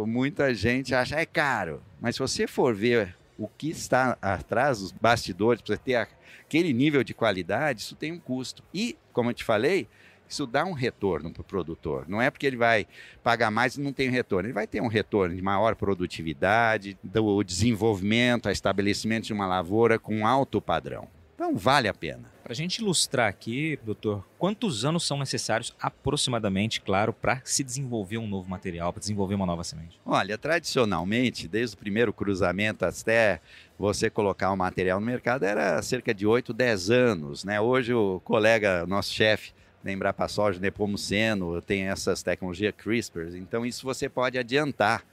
muita 0.06 0.52
gente 0.54 0.94
acha 0.94 1.16
é 1.16 1.26
caro, 1.26 1.82
mas 2.00 2.16
se 2.16 2.20
você 2.20 2.46
for 2.46 2.74
ver 2.74 3.16
o 3.38 3.48
que 3.48 3.70
está 3.70 4.16
atrás 4.20 4.80
dos 4.80 4.92
bastidores 4.92 5.62
para 5.62 5.76
ter 5.76 5.94
aquele 5.94 6.72
nível 6.72 7.02
de 7.02 7.14
qualidade, 7.14 7.80
isso 7.80 7.96
tem 7.96 8.12
um 8.12 8.18
custo. 8.18 8.62
E, 8.74 8.96
como 9.12 9.30
eu 9.30 9.34
te 9.34 9.42
falei, 9.42 9.88
isso 10.28 10.46
dá 10.46 10.64
um 10.64 10.72
retorno 10.72 11.30
para 11.30 11.40
o 11.40 11.44
produtor. 11.44 12.04
Não 12.08 12.20
é 12.20 12.30
porque 12.30 12.46
ele 12.46 12.56
vai 12.56 12.86
pagar 13.22 13.50
mais 13.50 13.76
e 13.76 13.80
não 13.80 13.92
tem 13.92 14.10
retorno. 14.10 14.46
Ele 14.46 14.52
vai 14.52 14.66
ter 14.66 14.80
um 14.80 14.86
retorno 14.86 15.34
de 15.34 15.42
maior 15.42 15.74
produtividade, 15.74 16.96
do 17.02 17.42
desenvolvimento, 17.42 18.48
a 18.48 18.52
estabelecimento 18.52 19.24
de 19.24 19.32
uma 19.32 19.46
lavoura 19.46 19.98
com 19.98 20.26
alto 20.26 20.60
padrão. 20.60 21.08
Então, 21.42 21.56
vale 21.56 21.88
a 21.88 21.92
pena. 21.92 22.30
Para 22.44 22.52
a 22.52 22.54
gente 22.54 22.78
ilustrar 22.78 23.28
aqui, 23.28 23.76
doutor, 23.84 24.24
quantos 24.38 24.84
anos 24.84 25.04
são 25.04 25.18
necessários 25.18 25.74
aproximadamente, 25.80 26.80
claro, 26.80 27.12
para 27.12 27.40
se 27.42 27.64
desenvolver 27.64 28.16
um 28.16 28.28
novo 28.28 28.48
material, 28.48 28.92
para 28.92 29.00
desenvolver 29.00 29.34
uma 29.34 29.44
nova 29.44 29.64
semente? 29.64 29.98
Olha, 30.06 30.38
tradicionalmente, 30.38 31.48
desde 31.48 31.74
o 31.74 31.78
primeiro 31.78 32.12
cruzamento 32.12 32.84
até 32.84 33.40
você 33.76 34.08
colocar 34.08 34.52
o 34.52 34.56
material 34.56 35.00
no 35.00 35.06
mercado, 35.06 35.42
era 35.42 35.82
cerca 35.82 36.14
de 36.14 36.24
8, 36.24 36.52
10 36.52 36.90
anos. 36.90 37.42
Né? 37.42 37.60
Hoje, 37.60 37.92
o 37.92 38.20
colega, 38.20 38.86
nosso 38.86 39.12
chefe, 39.12 39.52
lembrar 39.82 40.12
para 40.12 40.28
soja 40.28 40.60
Nepomuceno, 40.60 41.60
tem 41.60 41.88
essas 41.88 42.22
tecnologias 42.22 42.72
CRISPR, 42.78 43.34
então 43.34 43.66
isso 43.66 43.84
você 43.84 44.08
pode 44.08 44.38
adiantar. 44.38 45.04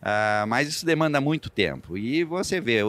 Uh, 0.00 0.46
mas 0.46 0.68
isso 0.68 0.86
demanda 0.86 1.20
muito 1.20 1.50
tempo. 1.50 1.96
E 1.96 2.22
você 2.22 2.60
vê, 2.60 2.82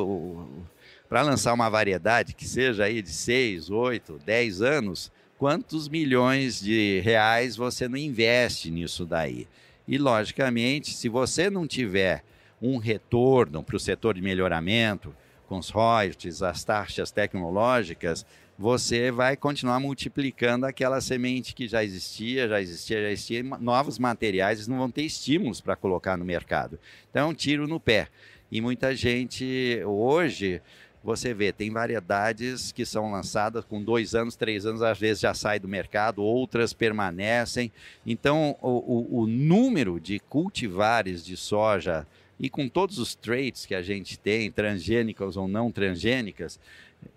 para 1.16 1.22
lançar 1.22 1.54
uma 1.54 1.70
variedade 1.70 2.36
que 2.36 2.46
seja 2.46 2.84
aí 2.84 3.02
de 3.02 3.10
6, 3.10 3.70
8, 3.70 4.20
10 4.26 4.62
anos, 4.62 5.10
quantos 5.38 5.88
milhões 5.88 6.60
de 6.60 7.00
reais 7.06 7.56
você 7.56 7.88
não 7.88 7.96
investe 7.96 8.70
nisso 8.70 9.06
daí? 9.06 9.48
E, 9.88 9.98
logicamente, 9.98 10.94
se 10.94 11.08
você 11.08 11.50
não 11.50 11.66
tiver 11.66 12.22
um 12.62 12.76
retorno 12.76 13.64
para 13.64 13.78
o 13.78 13.80
setor 13.80 14.16
de 14.16 14.22
melhoramento, 14.22 15.16
com 15.48 15.58
os 15.58 15.70
royalties, 15.70 16.44
as 16.44 16.66
taxas 16.66 17.12
tecnológicas, 17.12 18.26
você 18.60 19.10
vai 19.10 19.38
continuar 19.38 19.80
multiplicando 19.80 20.66
aquela 20.66 21.00
semente 21.00 21.56
que 21.56 21.66
já 21.66 21.82
existia, 21.82 22.50
já 22.50 22.60
existia, 22.60 23.04
já 23.04 23.10
existia, 23.10 23.42
novos 23.42 23.98
materiais 23.98 24.68
não 24.68 24.80
vão 24.80 24.92
ter 24.92 25.04
estímulos 25.04 25.62
para 25.62 25.78
colocar 25.78 26.18
no 26.18 26.26
mercado. 26.26 26.78
Então 27.10 27.30
é 27.30 27.32
um 27.32 27.34
tiro 27.34 27.70
no 27.70 27.80
pé. 27.80 28.10
E 28.52 28.60
muita 28.62 28.94
gente 28.94 29.82
hoje 29.86 30.62
você 31.06 31.36
vê, 31.36 31.54
tem 31.54 31.70
variedades 31.70 32.72
que 32.72 32.84
são 32.84 33.12
lançadas 33.12 33.64
com 33.64 33.82
dois 33.82 34.16
anos, 34.16 34.36
três 34.36 34.66
anos, 34.66 34.82
às 34.82 34.98
vezes 34.98 35.22
já 35.22 35.36
sai 35.36 35.60
do 35.60 35.68
mercado, 35.68 36.24
outras 36.24 36.74
permanecem. 36.74 37.72
Então, 38.06 38.58
o, 38.60 38.70
o, 38.70 39.20
o 39.22 39.28
número 39.28 40.00
de 40.00 40.20
cultivares 40.20 41.24
de 41.24 41.38
soja 41.38 42.08
e 42.40 42.50
com 42.50 42.68
todos 42.68 42.98
os 42.98 43.14
traits 43.14 43.68
que 43.68 43.76
a 43.76 43.84
gente 43.84 44.18
tem, 44.18 44.52
transgênicas 44.52 45.38
ou 45.38 45.48
não 45.48 45.72
transgênicas, 45.72 46.60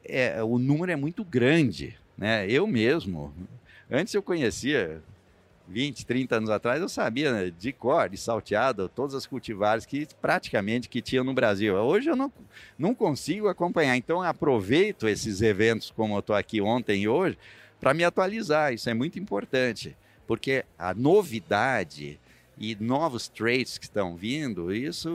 é, 0.04 0.42
o 0.42 0.58
número 0.58 0.92
é 0.92 0.96
muito 0.96 1.24
grande. 1.24 1.96
Né? 2.16 2.46
Eu 2.46 2.66
mesmo, 2.66 3.32
antes 3.90 4.12
eu 4.12 4.22
conhecia 4.22 5.00
20, 5.68 6.06
30 6.06 6.36
anos 6.36 6.50
atrás, 6.50 6.80
eu 6.80 6.88
sabia 6.88 7.32
né, 7.32 7.52
de 7.56 7.72
cor, 7.72 8.08
de 8.08 8.16
salteado, 8.16 8.88
todas 8.88 9.14
as 9.14 9.26
cultivares 9.26 9.84
que 9.84 10.08
praticamente 10.20 10.88
que 10.88 11.02
tinham 11.02 11.24
no 11.24 11.34
Brasil. 11.34 11.74
Hoje 11.74 12.08
eu 12.08 12.16
não, 12.16 12.32
não 12.78 12.94
consigo 12.94 13.48
acompanhar. 13.48 13.96
Então 13.96 14.22
aproveito 14.22 15.06
esses 15.06 15.42
eventos 15.42 15.90
como 15.90 16.14
eu 16.14 16.20
estou 16.20 16.34
aqui 16.34 16.60
ontem 16.60 17.02
e 17.02 17.08
hoje 17.08 17.36
para 17.78 17.92
me 17.92 18.02
atualizar. 18.02 18.72
Isso 18.72 18.88
é 18.88 18.94
muito 18.94 19.18
importante, 19.18 19.94
porque 20.26 20.64
a 20.78 20.94
novidade 20.94 22.18
e 22.60 22.76
novos 22.80 23.28
traits 23.28 23.78
que 23.78 23.84
estão 23.84 24.16
vindo, 24.16 24.72
isso 24.74 25.08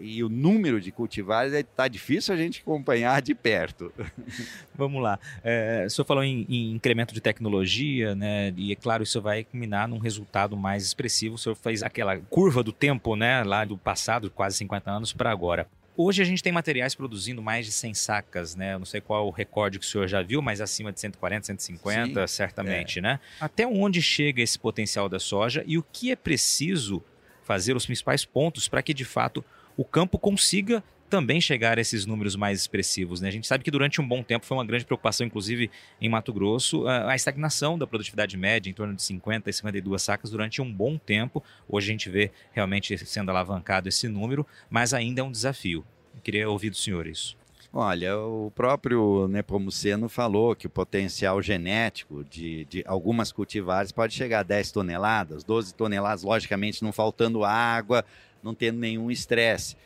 e 0.00 0.22
o 0.24 0.28
número 0.28 0.80
de 0.80 0.90
cultivares 0.90 1.52
está 1.52 1.86
difícil 1.88 2.34
a 2.34 2.36
gente 2.36 2.60
acompanhar 2.60 3.22
de 3.22 3.34
perto. 3.34 3.92
Vamos 4.74 5.02
lá. 5.02 5.18
É, 5.44 5.84
o 5.86 5.90
senhor 5.90 6.06
falou 6.06 6.24
em, 6.24 6.46
em, 6.48 6.72
incremento 6.72 7.14
de 7.14 7.20
tecnologia, 7.20 8.14
né? 8.14 8.52
E 8.56 8.72
é 8.72 8.76
claro, 8.76 9.02
isso 9.02 9.20
vai 9.20 9.44
culminar 9.44 9.86
num 9.86 9.98
resultado 9.98 10.56
mais 10.56 10.84
expressivo. 10.84 11.36
O 11.36 11.38
senhor 11.38 11.54
fez 11.54 11.82
aquela 11.82 12.16
curva 12.18 12.62
do 12.62 12.72
tempo, 12.72 13.14
né? 13.14 13.42
Lá 13.44 13.64
do 13.64 13.78
passado, 13.78 14.30
quase 14.30 14.56
50 14.56 14.90
anos, 14.90 15.12
para 15.12 15.30
agora. 15.30 15.66
Hoje 15.96 16.22
a 16.22 16.24
gente 16.24 16.42
tem 16.42 16.52
materiais 16.52 16.94
produzindo 16.94 17.42
mais 17.42 17.66
de 17.66 17.72
100 17.72 17.94
sacas, 17.94 18.54
né? 18.54 18.74
Eu 18.74 18.78
não 18.78 18.86
sei 18.86 19.00
qual 19.00 19.26
o 19.26 19.30
recorde 19.30 19.78
que 19.78 19.84
o 19.84 19.88
senhor 19.88 20.08
já 20.08 20.22
viu, 20.22 20.40
mas 20.40 20.60
acima 20.60 20.90
de 20.90 20.98
140, 21.00 21.46
150, 21.46 22.26
Sim, 22.26 22.34
certamente, 22.34 22.98
é. 22.98 23.02
né? 23.02 23.20
Até 23.38 23.66
onde 23.66 24.00
chega 24.00 24.40
esse 24.40 24.58
potencial 24.58 25.08
da 25.08 25.18
soja 25.18 25.62
e 25.66 25.76
o 25.76 25.82
que 25.82 26.10
é 26.10 26.16
preciso 26.16 27.02
fazer 27.42 27.76
os 27.76 27.84
principais 27.84 28.24
pontos 28.24 28.68
para 28.68 28.82
que 28.82 28.94
de 28.94 29.04
fato 29.04 29.44
o 29.76 29.84
campo 29.84 30.18
consiga 30.18 30.82
também 31.12 31.42
chegar 31.42 31.76
a 31.76 31.80
esses 31.82 32.06
números 32.06 32.34
mais 32.34 32.58
expressivos. 32.58 33.20
Né? 33.20 33.28
A 33.28 33.30
gente 33.30 33.46
sabe 33.46 33.62
que 33.62 33.70
durante 33.70 34.00
um 34.00 34.08
bom 34.08 34.22
tempo 34.22 34.46
foi 34.46 34.56
uma 34.56 34.64
grande 34.64 34.86
preocupação, 34.86 35.26
inclusive 35.26 35.70
em 36.00 36.08
Mato 36.08 36.32
Grosso, 36.32 36.88
a 36.88 37.14
estagnação 37.14 37.78
da 37.78 37.86
produtividade 37.86 38.34
média 38.34 38.70
em 38.70 38.72
torno 38.72 38.94
de 38.94 39.02
50 39.02 39.50
e 39.50 39.52
52 39.52 40.02
sacas 40.02 40.30
durante 40.30 40.62
um 40.62 40.72
bom 40.72 40.96
tempo. 40.96 41.44
Hoje 41.68 41.90
a 41.90 41.92
gente 41.92 42.08
vê 42.08 42.30
realmente 42.50 42.96
sendo 43.04 43.28
alavancado 43.28 43.90
esse 43.90 44.08
número, 44.08 44.46
mas 44.70 44.94
ainda 44.94 45.20
é 45.20 45.24
um 45.24 45.30
desafio. 45.30 45.84
Eu 46.14 46.22
queria 46.22 46.48
ouvir 46.48 46.70
do 46.70 46.76
senhor 46.76 47.06
isso. 47.06 47.36
Olha, 47.70 48.16
o 48.16 48.50
próprio 48.50 49.28
Nepomuceno 49.28 50.08
falou 50.08 50.56
que 50.56 50.66
o 50.66 50.70
potencial 50.70 51.42
genético 51.42 52.24
de, 52.24 52.64
de, 52.64 52.82
algumas 52.86 53.30
cultivares 53.30 53.92
pode 53.92 54.14
chegar 54.14 54.40
a 54.40 54.44
10 54.44 54.72
toneladas, 54.72 55.44
12 55.44 55.74
toneladas, 55.74 56.22
logicamente 56.22 56.82
não 56.82 56.90
faltando 56.90 57.44
água, 57.44 58.02
não 58.42 58.54
tendo 58.54 58.78
nenhum 58.78 59.10
estresse 59.10 59.76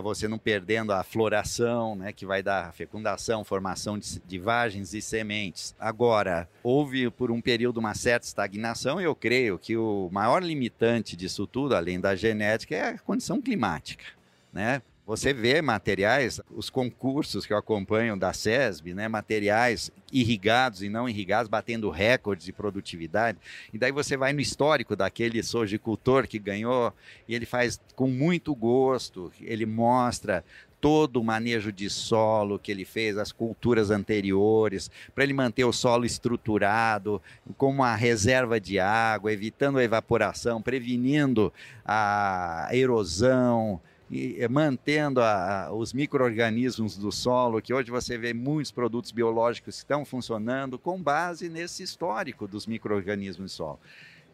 você 0.00 0.28
não 0.28 0.38
perdendo 0.38 0.92
a 0.92 1.02
floração, 1.02 1.96
né, 1.96 2.12
que 2.12 2.26
vai 2.26 2.42
dar 2.42 2.72
fecundação, 2.72 3.44
formação 3.44 3.98
de, 3.98 4.20
de 4.26 4.38
vagens 4.38 4.94
e 4.94 5.02
sementes. 5.02 5.74
Agora, 5.78 6.48
houve 6.62 7.10
por 7.10 7.30
um 7.30 7.40
período 7.40 7.78
uma 7.78 7.94
certa 7.94 8.26
estagnação 8.26 9.00
e 9.00 9.04
eu 9.04 9.14
creio 9.14 9.58
que 9.58 9.76
o 9.76 10.08
maior 10.12 10.42
limitante 10.42 11.16
disso 11.16 11.46
tudo, 11.46 11.74
além 11.74 12.00
da 12.00 12.14
genética, 12.14 12.74
é 12.74 12.88
a 12.90 12.98
condição 12.98 13.40
climática. 13.40 14.04
Né? 14.52 14.80
Você 15.06 15.32
vê 15.32 15.62
materiais, 15.62 16.40
os 16.50 16.68
concursos 16.68 17.46
que 17.46 17.52
eu 17.52 17.56
acompanho 17.56 18.16
da 18.16 18.32
SESB, 18.32 18.92
né, 18.92 19.06
materiais 19.06 19.88
irrigados 20.12 20.82
e 20.82 20.88
não 20.88 21.08
irrigados, 21.08 21.48
batendo 21.48 21.88
recordes 21.90 22.44
de 22.44 22.52
produtividade. 22.52 23.38
E 23.72 23.78
daí 23.78 23.92
você 23.92 24.16
vai 24.16 24.32
no 24.32 24.40
histórico 24.40 24.96
daquele 24.96 25.44
sojicultor 25.44 26.26
que 26.26 26.40
ganhou, 26.40 26.92
e 27.28 27.36
ele 27.36 27.46
faz 27.46 27.80
com 27.94 28.08
muito 28.08 28.52
gosto, 28.52 29.30
ele 29.40 29.64
mostra 29.64 30.44
todo 30.80 31.20
o 31.20 31.24
manejo 31.24 31.70
de 31.70 31.88
solo 31.88 32.58
que 32.58 32.72
ele 32.72 32.84
fez, 32.84 33.16
as 33.16 33.30
culturas 33.30 33.92
anteriores, 33.92 34.90
para 35.14 35.22
ele 35.22 35.32
manter 35.32 35.64
o 35.64 35.72
solo 35.72 36.04
estruturado, 36.04 37.22
como 37.56 37.84
a 37.84 37.94
reserva 37.94 38.58
de 38.58 38.80
água, 38.80 39.32
evitando 39.32 39.78
a 39.78 39.84
evaporação, 39.84 40.60
prevenindo 40.60 41.52
a 41.84 42.68
erosão, 42.72 43.80
e 44.10 44.46
mantendo 44.48 45.20
a, 45.20 45.64
a, 45.64 45.72
os 45.72 45.92
micro-organismos 45.92 46.96
do 46.96 47.10
solo, 47.10 47.60
que 47.60 47.74
hoje 47.74 47.90
você 47.90 48.16
vê 48.16 48.32
muitos 48.32 48.70
produtos 48.70 49.10
biológicos 49.10 49.74
que 49.74 49.78
estão 49.80 50.04
funcionando 50.04 50.78
com 50.78 51.02
base 51.02 51.48
nesse 51.48 51.82
histórico 51.82 52.46
dos 52.46 52.66
micro-organismos 52.66 53.52
do 53.52 53.54
solo. 53.54 53.80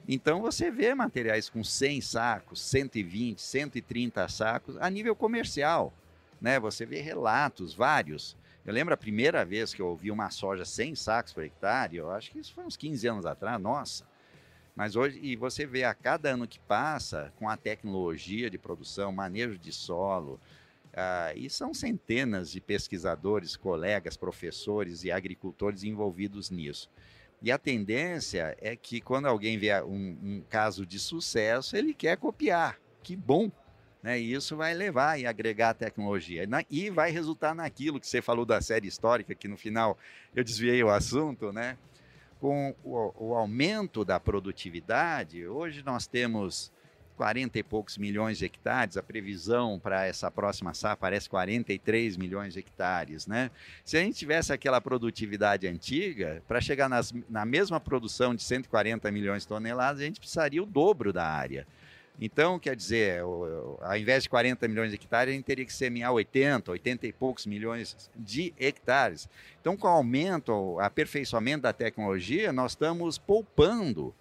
Então 0.07 0.43
você 0.43 0.71
vê 0.71 0.95
materiais 0.95 1.49
com 1.49 1.63
100 1.65 2.01
sacos, 2.01 2.61
120, 2.61 3.41
130 3.41 4.29
sacos 4.29 4.77
a 4.79 4.91
nível 4.91 5.15
comercial. 5.15 5.93
Né? 6.41 6.59
Você 6.61 6.85
vê 6.85 7.01
relatos, 7.01 7.73
vários. 7.73 8.37
Eu 8.67 8.75
lembro 8.75 8.93
a 8.93 8.97
primeira 8.97 9.45
vez 9.45 9.73
que 9.73 9.81
eu 9.81 9.87
ouvi 9.87 10.11
uma 10.11 10.29
soja 10.31 10.65
100 10.65 10.95
sacos 10.97 11.33
por 11.33 11.45
hectare, 11.45 11.97
eu 11.97 12.11
acho 12.11 12.31
que 12.31 12.39
isso 12.39 12.53
foi 12.53 12.65
uns 12.65 12.77
15 12.77 13.07
anos 13.09 13.27
atrás, 13.27 13.61
nossa. 13.61 14.05
Mas 14.75 14.97
hoje, 14.97 15.19
e 15.23 15.37
você 15.37 15.67
vê 15.67 15.85
a 15.85 15.95
cada 15.95 16.31
ano 16.31 16.49
que 16.49 16.59
passa, 16.59 17.33
com 17.37 17.49
a 17.49 17.57
tecnologia 17.57 18.49
de 18.49 18.57
produção, 18.57 19.13
manejo 19.13 19.59
de 19.59 19.73
solo, 19.73 20.41
ah, 20.95 21.33
e 21.35 21.49
são 21.49 21.73
centenas 21.75 22.51
de 22.51 22.61
pesquisadores, 22.61 23.57
colegas, 23.57 24.17
professores 24.17 25.05
e 25.05 25.11
agricultores 25.11 25.83
envolvidos 25.83 26.51
nisso. 26.51 26.91
E 27.43 27.51
a 27.51 27.59
tendência 27.59 28.57
é 28.61 28.77
que 28.77 29.01
quando 29.01 29.27
alguém 29.27 29.59
vê 29.59 29.83
um, 29.83 30.19
um 30.23 30.45
caso 30.49 30.87
de 30.87 30.99
sucesso, 30.99 31.77
ele 31.77 31.93
quer 31.93 32.17
copiar. 32.17 32.79
Que 33.03 33.17
bom! 33.17 33.51
Né? 34.03 34.21
E 34.21 34.33
isso 34.33 34.57
vai 34.57 34.75
levar 34.75 35.19
e 35.19 35.27
agregar 35.27 35.75
tecnologia. 35.75 36.49
E 36.71 36.91
vai 36.91 37.11
resultar 37.11 37.55
naquilo 37.55 38.01
que 38.01 38.07
você 38.07 38.21
falou 38.21 38.45
da 38.45 38.61
série 38.61 38.87
histórica, 38.87 39.35
que 39.35 39.49
no 39.49 39.57
final 39.57 39.99
eu 40.35 40.43
desviei 40.43 40.83
o 40.83 40.91
assunto, 40.91 41.53
né? 41.53 41.77
Com 42.43 42.75
o, 42.83 43.29
o 43.29 43.35
aumento 43.37 44.05
da 44.05 44.19
produtividade, 44.19 45.47
hoje 45.47 45.81
nós 45.85 46.09
temos 46.09 46.73
40 47.17 47.57
e 47.57 47.63
poucos 47.63 47.97
milhões 47.97 48.37
de 48.37 48.47
hectares, 48.47 48.97
a 48.97 49.03
previsão 49.03 49.79
para 49.79 50.07
essa 50.07 50.29
próxima 50.29 50.75
safra 50.75 50.97
parece 50.97 51.31
43 51.31 52.17
milhões 52.17 52.55
de 52.55 52.59
hectares, 52.59 53.29
né? 53.29 53.49
Se 53.85 53.97
a 53.97 54.01
gente 54.01 54.19
tivesse 54.19 54.53
aquela 54.53 54.81
produtividade 54.81 55.69
antiga, 55.69 56.43
para 56.49 56.61
chegar 56.61 56.89
nas, 56.89 57.15
na 57.31 57.45
mesma 57.45 57.79
produção 57.79 58.35
de 58.35 58.43
140 58.43 59.09
milhões 59.13 59.43
de 59.43 59.49
toneladas, 59.49 60.01
a 60.01 60.05
gente 60.05 60.19
precisaria 60.19 60.61
o 60.61 60.67
dobro 60.67 61.13
da 61.13 61.25
área. 61.25 61.65
Então, 62.21 62.59
quer 62.59 62.77
dizer, 62.77 63.21
ao 63.21 63.97
invés 63.97 64.23
de 64.23 64.29
40 64.29 64.69
milhões 64.69 64.91
de 64.91 64.97
hectares, 64.97 65.33
a 65.33 65.37
gente 65.37 65.45
teria 65.45 65.65
que 65.65 65.73
semear 65.73 66.13
80, 66.13 66.71
80 66.71 67.07
e 67.07 67.13
poucos 67.13 67.47
milhões 67.47 68.11
de 68.15 68.55
hectares. 68.59 69.29
Então, 69.61 69.77
com 69.77 69.87
o 69.87 69.91
aumento, 69.91 70.53
o 70.53 70.81
aperfeiçoamento 70.81 71.63
da 71.63 71.73
tecnologia, 71.73 72.53
nós 72.53 72.73
estamos 72.73 73.19
poupando 73.19 74.15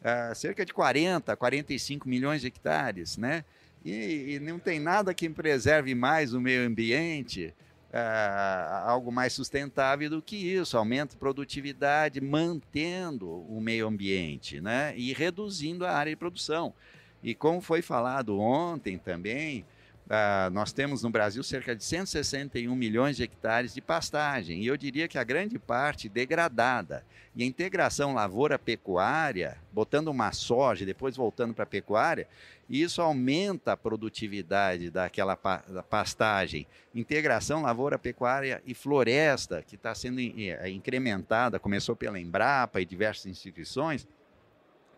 uh, 0.00 0.34
cerca 0.34 0.64
de 0.64 0.72
40, 0.72 1.34
45 1.36 2.08
milhões 2.08 2.42
de 2.42 2.48
hectares, 2.48 3.16
né? 3.16 3.44
E, 3.84 4.34
e 4.34 4.40
não 4.40 4.58
tem 4.58 4.78
nada 4.78 5.14
que 5.14 5.28
preserve 5.28 5.94
mais 5.94 6.34
o 6.34 6.40
meio 6.40 6.66
ambiente, 6.66 7.54
uh, 7.90 8.86
algo 8.86 9.10
mais 9.10 9.32
sustentável 9.32 10.10
do 10.10 10.22
que 10.22 10.36
isso, 10.36 10.76
aumenta 10.76 11.16
a 11.16 11.18
produtividade, 11.18 12.20
mantendo 12.20 13.28
o 13.28 13.60
meio 13.60 13.88
ambiente, 13.88 14.60
né? 14.60 14.94
E 14.96 15.12
reduzindo 15.12 15.86
a 15.86 15.92
área 15.92 16.12
de 16.12 16.16
produção. 16.16 16.74
E 17.22 17.34
como 17.34 17.60
foi 17.60 17.82
falado 17.82 18.38
ontem 18.38 18.98
também, 18.98 19.64
Uh, 20.10 20.50
nós 20.50 20.72
temos 20.72 21.04
no 21.04 21.10
Brasil 21.10 21.40
cerca 21.40 21.76
de 21.76 21.84
161 21.84 22.74
milhões 22.74 23.16
de 23.16 23.22
hectares 23.22 23.72
de 23.72 23.80
pastagem, 23.80 24.60
e 24.60 24.66
eu 24.66 24.76
diria 24.76 25.06
que 25.06 25.16
a 25.16 25.22
grande 25.22 25.56
parte 25.56 26.08
degradada. 26.08 27.04
E 27.32 27.44
a 27.44 27.46
integração 27.46 28.12
lavoura-pecuária, 28.12 29.56
botando 29.72 30.08
uma 30.08 30.32
soja 30.32 30.82
e 30.82 30.86
depois 30.86 31.14
voltando 31.14 31.54
para 31.54 31.62
a 31.62 31.66
pecuária, 31.66 32.26
isso 32.68 33.00
aumenta 33.00 33.70
a 33.70 33.76
produtividade 33.76 34.90
daquela 34.90 35.36
pa 35.36 35.62
da 35.68 35.82
pastagem. 35.84 36.66
Integração 36.92 37.62
lavoura-pecuária 37.62 38.60
e 38.66 38.74
floresta, 38.74 39.62
que 39.62 39.76
está 39.76 39.94
sendo 39.94 40.20
incrementada, 40.20 41.60
começou 41.60 41.94
pela 41.94 42.18
Embrapa 42.18 42.80
e 42.80 42.84
diversas 42.84 43.26
instituições, 43.26 44.08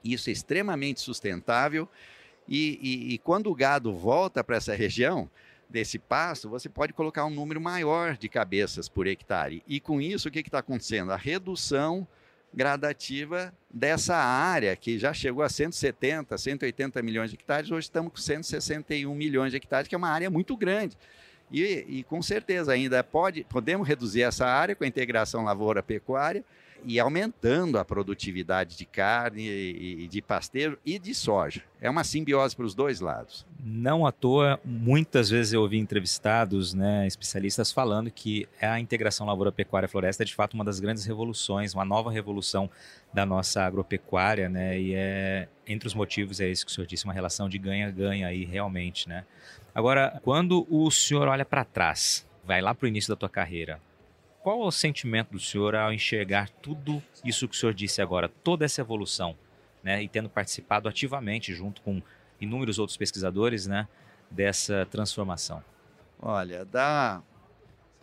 isso 0.04 0.30
é 0.30 0.32
extremamente 0.32 1.00
sustentável. 1.00 1.88
E, 2.48 2.78
e, 2.82 3.14
e 3.14 3.18
quando 3.18 3.50
o 3.50 3.54
gado 3.54 3.94
volta 3.94 4.42
para 4.42 4.56
essa 4.56 4.74
região, 4.74 5.30
desse 5.72 5.98
pasto, 5.98 6.48
você 6.48 6.68
pode 6.68 6.92
colocar 6.92 7.24
um 7.24 7.30
número 7.30 7.60
maior 7.60 8.16
de 8.16 8.28
cabeças 8.28 8.88
por 8.88 9.06
hectare. 9.06 9.62
E 9.66 9.80
com 9.80 10.00
isso, 10.00 10.28
o 10.28 10.30
que 10.30 10.40
está 10.40 10.58
acontecendo? 10.58 11.10
A 11.10 11.16
redução 11.16 12.06
gradativa 12.54 13.52
dessa 13.72 14.14
área, 14.14 14.76
que 14.76 14.98
já 14.98 15.14
chegou 15.14 15.42
a 15.42 15.48
170, 15.48 16.36
180 16.36 17.02
milhões 17.02 17.30
de 17.30 17.36
hectares, 17.36 17.70
hoje 17.70 17.86
estamos 17.86 18.12
com 18.12 18.18
161 18.18 19.14
milhões 19.14 19.50
de 19.50 19.56
hectares, 19.56 19.88
que 19.88 19.94
é 19.94 19.98
uma 19.98 20.10
área 20.10 20.28
muito 20.28 20.54
grande. 20.56 20.96
E, 21.50 21.84
e 21.88 22.02
com 22.04 22.20
certeza 22.22 22.72
ainda 22.72 23.02
pode, 23.02 23.44
podemos 23.44 23.88
reduzir 23.88 24.22
essa 24.22 24.46
área 24.46 24.76
com 24.76 24.84
a 24.84 24.86
integração 24.86 25.44
lavoura-pecuária, 25.44 26.44
e 26.84 26.98
aumentando 26.98 27.78
a 27.78 27.84
produtividade 27.84 28.76
de 28.76 28.84
carne 28.84 29.46
e, 29.46 30.08
de 30.08 30.22
pasteiro 30.22 30.78
e 30.84 30.98
de 30.98 31.14
soja. 31.14 31.62
É 31.80 31.90
uma 31.90 32.04
simbiose 32.04 32.54
para 32.54 32.64
os 32.64 32.74
dois 32.74 33.00
lados. 33.00 33.46
Não 33.58 34.06
à 34.06 34.12
toa, 34.12 34.60
muitas 34.64 35.30
vezes 35.30 35.52
eu 35.52 35.62
ouvi 35.62 35.78
entrevistados, 35.78 36.74
né, 36.74 37.06
especialistas 37.06 37.72
falando 37.72 38.10
que 38.10 38.48
a 38.60 38.78
integração 38.78 39.26
lavoura-pecuária-floresta 39.26 40.22
é 40.22 40.26
de 40.26 40.34
fato 40.34 40.54
uma 40.54 40.64
das 40.64 40.80
grandes 40.80 41.04
revoluções, 41.04 41.74
uma 41.74 41.84
nova 41.84 42.10
revolução 42.10 42.68
da 43.12 43.24
nossa 43.24 43.62
agropecuária, 43.62 44.48
né, 44.48 44.80
e 44.80 44.94
é 44.94 45.48
entre 45.66 45.86
os 45.86 45.94
motivos 45.94 46.40
é 46.40 46.48
isso 46.48 46.66
que 46.66 46.72
o 46.72 46.74
senhor 46.74 46.86
disse, 46.86 47.04
uma 47.04 47.14
relação 47.14 47.48
de 47.48 47.58
ganha-ganha 47.58 48.26
aí 48.26 48.44
realmente, 48.44 49.08
né. 49.08 49.24
Agora, 49.74 50.20
quando 50.22 50.66
o 50.68 50.90
senhor 50.90 51.28
olha 51.28 51.44
para 51.44 51.64
trás, 51.64 52.26
vai 52.44 52.60
lá 52.60 52.74
para 52.74 52.84
o 52.84 52.88
início 52.88 53.08
da 53.08 53.16
tua 53.16 53.28
carreira, 53.28 53.80
qual 54.42 54.62
é 54.62 54.66
o 54.66 54.70
sentimento 54.70 55.30
do 55.30 55.40
senhor 55.40 55.74
ao 55.74 55.92
enxergar 55.92 56.48
tudo 56.60 57.02
isso 57.24 57.48
que 57.48 57.54
o 57.54 57.58
senhor 57.58 57.72
disse 57.72 58.02
agora, 58.02 58.28
toda 58.28 58.64
essa 58.64 58.80
evolução, 58.80 59.36
né, 59.82 60.02
e 60.02 60.08
tendo 60.08 60.28
participado 60.28 60.88
ativamente 60.88 61.54
junto 61.54 61.80
com 61.82 62.02
inúmeros 62.40 62.78
outros 62.78 62.96
pesquisadores, 62.96 63.66
né, 63.66 63.86
dessa 64.30 64.86
transformação? 64.90 65.62
Olha, 66.20 66.64
dá 66.64 67.22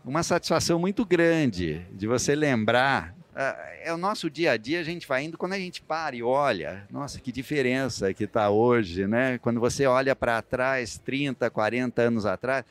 uma 0.04 0.23
satisfação 0.23 0.80
muito 0.80 1.06
grande 1.06 1.86
de 1.91 2.08
você 2.08 2.36
lembrar. 2.36 3.13
É, 3.36 3.89
é 3.89 3.93
o 3.93 3.97
nosso 3.97 4.30
dia 4.30 4.52
a 4.54 4.58
dia, 4.58 4.80
a 4.80 4.84
gente 4.84 5.08
vai 5.08 5.23
indo, 5.23 5.38
quando 5.38 5.54
a 5.54 5.60
gente 5.60 5.82
para 5.82 6.15
e 6.15 6.23
olha, 6.23 6.86
nossa, 6.89 7.19
que 7.19 7.32
diferença 7.32 8.13
que 8.13 8.23
está 8.23 8.49
hoje, 8.49 9.08
né? 9.08 9.38
Quando 9.39 9.60
você 9.60 9.86
olha 9.86 10.15
para 10.15 10.41
trás, 10.41 10.97
30, 10.97 11.49
40 11.49 12.02
anos 12.02 12.25
atrás, 12.25 12.65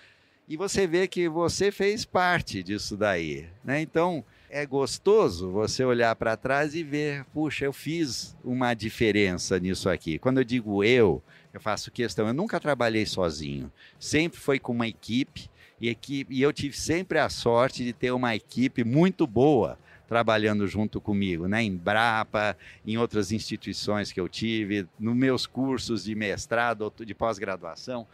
e 0.49 0.57
você 0.57 0.87
vê 0.87 1.07
que 1.07 1.29
você 1.29 1.71
fez 1.71 2.05
parte 2.05 2.63
disso 2.63 2.97
daí. 2.97 3.47
Né? 3.63 3.83
Então, 3.83 4.25
é 4.49 4.65
gostoso 4.65 5.51
você 5.51 5.85
olhar 5.85 6.17
para 6.17 6.37
trás 6.37 6.75
e 6.75 6.83
ver, 6.83 7.25
puxa, 7.35 7.67
eu 7.67 7.73
fiz 7.73 8.35
uma 8.43 8.73
diferença 8.73 9.59
nisso 9.59 9.91
aqui. 9.91 10.19
Quando 10.19 10.39
eu 10.39 10.45
digo 10.45 10.83
eu, 10.83 11.23
eu 11.53 11.61
faço 11.61 11.91
questão, 11.91 12.27
eu 12.27 12.35
nunca 12.35 12.59
trabalhei 12.59 13.05
sozinho, 13.05 13.71
sempre 13.99 14.41
foi 14.41 14.59
com 14.59 14.73
uma 14.73 14.89
equipe 14.89 15.51
e, 15.79 15.89
equipe, 15.89 16.35
e 16.35 16.41
eu 16.41 16.53
tive 16.53 16.77
sempre 16.77 17.19
a 17.19 17.29
sorte 17.29 17.85
de 17.85 17.93
ter 17.93 18.11
uma 18.11 18.35
equipe 18.35 18.83
muito 18.85 19.27
boa 19.27 19.79
trabalhando 20.09 20.67
junto 20.67 21.03
comigo, 21.03 21.47
né? 21.47 21.63
Em 21.63 21.77
Brapa, 21.77 22.57
em 22.87 22.97
outras 22.97 23.31
instituições 23.31 24.11
que 24.11 24.19
eu 24.19 24.27
tive, 24.27 24.89
nos 24.99 25.15
meus 25.15 25.47
cursos 25.47 26.05
de 26.05 26.15
mestrado, 26.15 26.91
de 27.05 27.15
pós-graduação. 27.15 28.07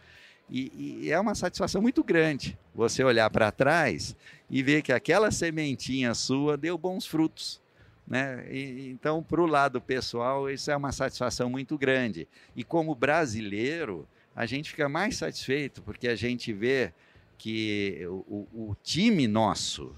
E, 0.49 1.05
e, 1.05 1.11
é 1.11 1.19
uma 1.19 1.33
satisfação 1.33 1.81
muito 1.81 2.03
grande 2.03 2.57
você 2.73 3.03
olhar 3.03 3.29
para 3.29 3.51
trás 3.51 4.15
e 4.49 4.61
ver 4.61 4.81
que 4.81 4.93
aquela 4.93 5.31
sementinha 5.31 6.13
sua 6.13 6.55
deu 6.55 6.77
bons 6.77 7.07
frutos. 7.07 7.61
Né? 8.07 8.45
E, 8.51 8.89
então, 8.89 9.23
para 9.23 9.41
o 9.41 9.47
lado 9.47 9.81
pessoal, 9.81 10.49
isso 10.49 10.69
é 10.69 10.75
uma 10.75 10.91
satisfação 10.91 11.49
muito 11.49 11.77
grande. 11.77 12.27
E 12.55 12.63
como 12.63 12.93
brasileiro, 12.93 14.07
a 14.35 14.45
gente 14.45 14.69
fica 14.69 14.87
mais 14.87 15.17
satisfeito 15.17 15.81
porque 15.81 16.07
a 16.07 16.15
gente 16.15 16.53
vê 16.53 16.93
que 17.37 18.05
o, 18.07 18.47
o 18.53 18.75
time 18.83 19.27
nosso, 19.27 19.93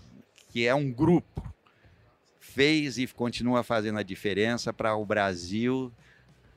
que 0.50 0.66
é 0.66 0.74
um 0.74 0.92
grupo, 0.92 1.44
fez 2.40 2.98
e 2.98 3.06
continua 3.06 3.64
fazendo 3.64 4.00
a 4.00 4.04
diferença 4.04 4.74
para 4.74 4.96
o 4.96 5.06
Brasil 5.06 5.92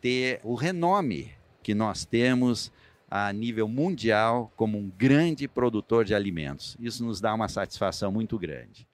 ter 0.01 0.41
o 0.43 0.55
renome 0.55 1.33
que 1.63 1.75
nós 1.75 2.05
temos 2.05 2.73
a 3.11 3.33
nível 3.33 3.67
mundial 3.67 4.53
como 4.57 4.79
um 4.79 4.89
grande 4.89 5.49
produtor 5.49 6.05
de 6.05 6.15
alimentos. 6.15 6.77
Isso 6.79 7.05
nos 7.05 7.21
dá 7.21 7.35
uma 7.35 7.49
satisfação 7.49 8.13
muito 8.13 8.39
grande. 8.39 8.87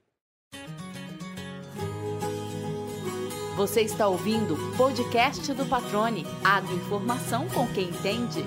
Você 3.56 3.82
está 3.82 4.06
ouvindo 4.06 4.54
o 4.54 4.76
podcast 4.76 5.52
do 5.54 5.66
Patrone. 5.66 6.24
Agroinformação 6.44 7.48
com 7.48 7.66
quem 7.68 7.88
entende. 7.88 8.44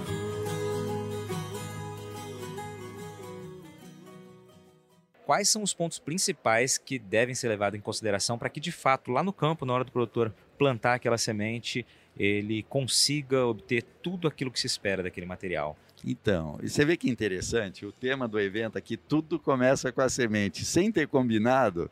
Quais 5.25 5.49
são 5.49 5.61
os 5.61 5.73
pontos 5.73 5.99
principais 5.99 6.77
que 6.77 6.97
devem 6.97 7.35
ser 7.35 7.49
levados 7.49 7.77
em 7.77 7.81
consideração 7.81 8.37
para 8.37 8.49
que, 8.49 8.59
de 8.59 8.71
fato, 8.71 9.11
lá 9.11 9.21
no 9.21 9.33
campo, 9.33 9.65
na 9.65 9.73
hora 9.73 9.83
do 9.83 9.91
produtor 9.91 10.33
plantar 10.57 10.95
aquela 10.95 11.17
semente, 11.17 11.85
ele 12.19 12.63
consiga 12.63 13.45
obter 13.45 13.81
tudo 14.03 14.27
aquilo 14.27 14.51
que 14.51 14.59
se 14.59 14.67
espera 14.67 15.01
daquele 15.01 15.25
material. 15.25 15.77
Então, 16.05 16.57
você 16.61 16.83
vê 16.83 16.97
que 16.97 17.09
interessante, 17.09 17.85
o 17.85 17.91
tema 17.91 18.27
do 18.27 18.39
evento 18.39 18.77
aqui, 18.77 18.97
tudo 18.97 19.39
começa 19.39 19.91
com 19.91 20.01
a 20.01 20.09
semente. 20.09 20.65
Sem 20.65 20.91
ter 20.91 21.07
combinado, 21.07 21.89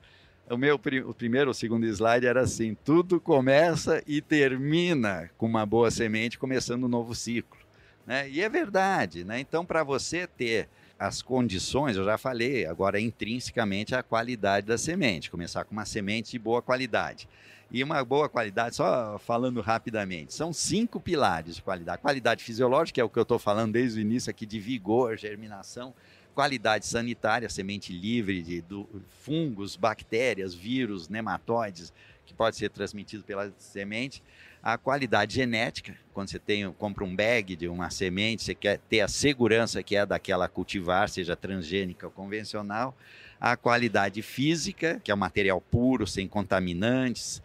o 0.50 0.58
meu 0.58 0.76
o 0.76 1.14
primeiro 1.14 1.50
ou 1.50 1.54
segundo 1.54 1.86
slide 1.86 2.26
era 2.26 2.42
assim: 2.42 2.76
tudo 2.86 3.20
começa 3.20 4.02
e 4.08 4.22
termina 4.22 5.30
com 5.38 5.46
uma 5.46 5.66
boa 5.66 5.92
semente, 5.92 6.38
começando 6.38 6.86
um 6.86 6.90
novo 6.90 7.16
ciclo. 7.16 7.60
Né? 8.06 8.30
E 8.30 8.42
é 8.42 8.48
verdade, 8.48 9.26
né? 9.26 9.40
Então, 9.40 9.66
para 9.66 9.84
você 9.84 10.26
ter 10.26 10.70
as 10.98 11.22
condições, 11.22 11.96
eu 11.96 12.06
já 12.06 12.18
falei, 12.18 12.66
agora 12.66 13.00
intrinsecamente 13.00 13.94
a 13.94 14.02
qualidade 14.02 14.66
da 14.66 14.78
semente, 14.78 15.30
começar 15.30 15.64
com 15.66 15.74
uma 15.74 15.86
semente 15.86 16.32
de 16.32 16.40
boa 16.40 16.62
qualidade. 16.62 17.28
E 17.70 17.84
uma 17.84 18.04
boa 18.04 18.30
qualidade, 18.30 18.78
só 18.78 19.20
falando 19.20 19.60
rapidamente, 19.60 20.34
são 20.34 20.54
cinco 20.54 21.02
pilares 21.02 21.56
de 21.58 21.62
qualidade. 21.62 22.02
Qualidade 22.02 22.44
fisiológica, 22.44 23.02
é 23.02 23.04
o 23.04 23.10
que 23.10 23.20
eu 23.20 23.24
estou 23.24 23.38
falando 23.38 23.74
desde 23.74 24.00
o 24.00 24.02
início 24.02 24.30
aqui, 24.30 24.46
de 24.46 24.58
vigor, 24.58 25.18
germinação. 25.18 25.94
Qualidade 26.34 26.86
sanitária, 26.86 27.50
semente 27.50 27.92
livre 27.92 28.42
de 28.42 28.62
do, 28.62 28.88
fungos, 29.20 29.76
bactérias, 29.76 30.54
vírus, 30.54 31.10
nematóides, 31.10 31.92
que 32.26 32.34
pode 32.34 32.56
ser 32.56 32.70
transmitido 32.70 33.24
pela 33.24 33.52
semente. 33.58 34.24
A 34.64 34.78
qualidade 34.78 35.36
genética, 35.36 35.96
quando 36.14 36.30
você 36.30 36.40
tem, 36.40 36.72
compra 36.74 37.04
um 37.04 37.16
bag 37.16 37.56
de 37.56 37.68
uma 37.68 37.90
semente, 37.90 38.44
você 38.44 38.56
quer 38.56 38.80
ter 38.90 39.02
a 39.02 39.08
segurança 39.08 39.84
que 39.84 39.96
é 39.96 40.06
daquela 40.06 40.48
cultivar, 40.48 41.10
seja 41.10 41.36
transgênica 41.36 42.06
ou 42.06 42.12
convencional. 42.12 42.96
A 43.42 43.58
qualidade 43.58 44.22
física, 44.22 45.02
que 45.04 45.12
é 45.12 45.14
o 45.14 45.18
material 45.18 45.60
puro, 45.60 46.08
sem 46.08 46.28
contaminantes, 46.28 47.42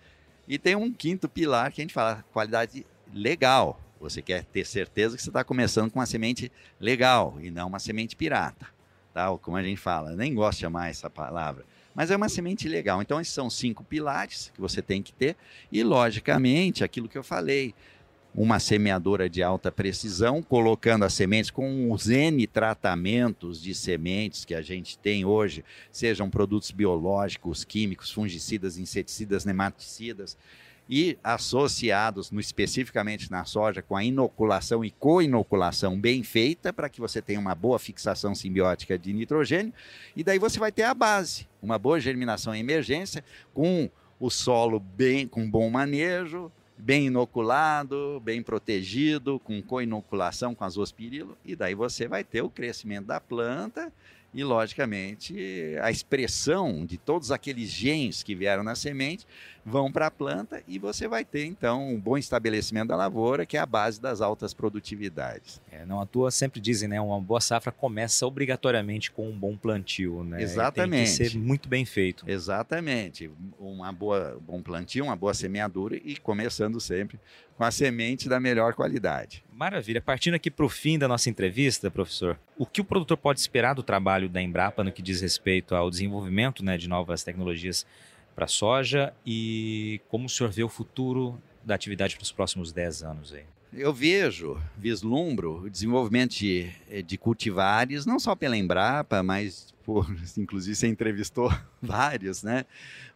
e 0.47 0.59
tem 0.59 0.75
um 0.75 0.93
quinto 0.93 1.29
pilar 1.29 1.73
que 1.73 1.81
a 1.81 1.85
gente 1.85 1.95
fala, 1.95 2.25
qualidade 2.33 2.87
legal. 3.13 3.81
Você 4.01 4.21
quer 4.21 4.45
ter 4.45 4.67
certeza 4.67 5.17
que 5.17 5.23
você 5.23 5.31
está 5.31 5.45
começando 5.45 5.91
com 5.91 5.99
uma 5.99 6.07
semente 6.07 6.51
legal 6.81 7.37
e 7.41 7.51
não 7.51 7.69
uma 7.69 7.79
semente 7.79 8.17
pirata. 8.17 8.67
Tá? 9.15 9.37
Como 9.39 9.57
a 9.57 9.63
gente 9.63 9.81
fala, 9.81 10.17
nem 10.17 10.35
gosto 10.35 10.59
de 10.59 10.63
chamar 10.63 10.91
essa 10.91 11.09
palavra. 11.09 11.65
Mas 11.95 12.11
é 12.11 12.17
uma 12.17 12.29
semente 12.29 12.69
legal. 12.69 13.03
Então, 13.03 13.21
esses 13.21 13.35
são 13.35 13.51
cinco 13.51 13.85
pilares 13.85 14.51
que 14.55 14.61
você 14.61 14.81
tem 14.81 15.03
que 15.03 15.13
ter. 15.13 15.37
E, 15.71 15.83
logicamente, 15.85 16.83
aquilo 16.83 17.09
que 17.09 17.19
eu 17.19 17.23
falei, 17.23 17.75
uma 18.35 18.59
semeadora 18.59 19.29
de 19.29 19.43
alta 19.43 19.71
precisão, 19.71 20.43
colocando 20.43 21.05
as 21.05 21.13
sementes 21.13 21.51
com 21.51 21.91
os 21.93 22.09
N 22.09 22.47
tratamentos 22.47 23.61
de 23.61 23.75
sementes 23.75 24.45
que 24.45 24.55
a 24.55 24.63
gente 24.63 24.99
tem 24.99 25.25
hoje, 25.25 25.65
sejam 25.91 26.31
produtos 26.31 26.71
biológicos, 26.71 27.65
químicos, 27.65 28.11
fungicidas, 28.11 28.79
inseticidas, 28.79 29.45
nematicidas, 29.45 30.37
e 30.89 31.17
associados 31.23 32.31
no, 32.31 32.41
especificamente 32.41 33.31
na 33.31 33.45
soja 33.45 33.81
com 33.81 33.97
a 33.97 34.05
inoculação 34.05 34.85
e 34.85 34.91
co-inoculação 34.91 35.99
bem 35.99 36.23
feita 36.23 36.73
para 36.73 36.89
que 36.89 37.01
você 37.01 37.23
tenha 37.23 37.41
uma 37.41 37.55
boa 37.55 37.79
fixação 37.79 38.35
simbiótica 38.35 38.99
de 38.99 39.13
nitrogênio 39.13 39.73
e 40.17 40.25
daí 40.25 40.39
você 40.39 40.59
vai 40.59 40.73
ter 40.73 40.83
a 40.83 40.93
base, 40.93 41.49
uma 41.63 41.79
boa 41.79 42.01
germinação 42.01 42.55
em 42.55 42.61
emergência 42.61 43.25
com 43.55 43.89
o 44.19 44.29
solo 44.29 44.81
bem 44.81 45.27
com 45.27 45.49
bom 45.49 45.71
manejo, 45.71 46.51
bem 46.77 47.07
inoculado, 47.07 48.21
bem 48.25 48.43
protegido, 48.43 49.39
com 49.39 49.63
co-inoculação 49.63 50.55
com 50.55 50.65
azospirilo, 50.65 51.37
e 51.45 51.55
daí 51.55 51.75
você 51.75 52.09
vai 52.09 52.25
ter 52.25 52.43
o 52.43 52.51
crescimento 52.51 53.07
da 53.07 53.21
planta 53.21 53.93
e, 54.35 54.43
logicamente, 54.43 55.35
a 55.83 55.91
expressão 55.91 56.87
de 56.87 56.97
todos 56.97 57.31
aqueles 57.31 57.69
genes 57.69 58.23
que 58.23 58.35
vieram 58.35 58.63
na 58.63 58.75
semente 58.75 59.27
vão 59.65 59.93
para 59.93 60.07
a 60.07 60.11
planta 60.11 60.63
e 60.67 60.79
você 60.79 61.07
vai 61.07 61.25
ter, 61.25 61.45
então, 61.45 61.89
um 61.89 62.01
bom 62.01 62.19
estabelecimento 62.19 62.89
da 62.89 62.97
lavoura, 62.97 63.47
que 63.47 63.57
é 63.57 63.61
a 63.61 63.67
base 63.67 64.01
das 64.01 64.21
altas 64.21 64.53
produtividades. 64.53 65.61
É, 65.71 65.85
não 65.87 66.01
à 66.01 66.07
toa 66.07 66.31
sempre 66.31 66.61
dizem, 66.61 66.89
né? 66.89 67.01
Uma 67.01 67.21
boa 67.21 67.41
safra 67.41 67.71
começa 67.71 68.27
obrigatoriamente 68.27 69.11
com 69.11 69.29
um 69.29 69.39
bom 69.39 69.57
plantio, 69.57 70.25
né? 70.25 70.43
Exatamente. 70.43 71.17
Tem 71.17 71.27
que 71.27 71.31
ser 71.31 71.39
muito 71.39 71.69
bem 71.69 71.85
feito. 71.85 72.25
Exatamente. 72.27 73.31
Uma 73.59 73.93
boa, 73.93 74.37
um 74.37 74.41
bom 74.41 74.63
plantio, 74.63 75.05
uma 75.05 75.17
boa 75.17 75.35
semeadura 75.35 75.97
e 75.97 76.17
começando 76.17 76.81
sempre 76.81 77.21
com 77.63 77.67
a 77.67 77.71
semente 77.71 78.29
da 78.29 78.41
melhor 78.41 78.75
qualidade. 78.75 79.45
Maravilha. 79.53 80.01
Partindo 80.01 80.35
aqui 80.35 80.51
para 80.51 80.67
o 80.67 80.69
fim 80.69 80.99
da 80.99 81.07
nossa 81.07 81.31
entrevista, 81.31 81.89
professor, 81.93 82.37
o 82.59 82.67
que 82.67 82.81
o 82.81 82.85
produtor 82.85 83.17
pode 83.17 83.39
esperar 83.39 83.73
do 83.73 83.85
trabalho 83.85 84.29
da 84.29 84.43
Embrapa 84.43 84.83
no 84.83 84.91
que 84.91 85.01
diz 85.01 85.21
respeito 85.21 85.77
ao 85.77 85.89
desenvolvimento 85.89 86.65
né, 86.65 86.77
de 86.77 86.89
novas 86.89 87.23
tecnologias 87.23 87.87
para 88.35 88.47
a 88.47 88.49
soja 88.49 89.15
e 89.25 90.01
como 90.09 90.27
o 90.27 90.29
senhor 90.29 90.51
vê 90.51 90.65
o 90.65 90.69
futuro 90.69 91.41
da 91.65 91.77
atividade 91.77 92.17
para 92.17 92.25
os 92.25 92.33
próximos 92.33 92.73
10 92.73 93.05
anos 93.05 93.33
aí? 93.33 93.45
Eu 93.73 93.95
vejo, 93.95 94.61
vislumbro 94.77 95.63
o 95.63 95.71
desenvolvimento 95.71 96.33
de, 96.33 96.69
de 97.07 97.17
cultivares, 97.17 98.05
não 98.05 98.19
só 98.19 98.35
pela 98.35 98.57
Embrapa, 98.57 99.23
mas 99.23 99.73
por, 99.85 100.13
inclusive 100.37 100.75
você 100.75 100.89
entrevistou 100.89 101.49
vários, 101.81 102.43
né? 102.43 102.67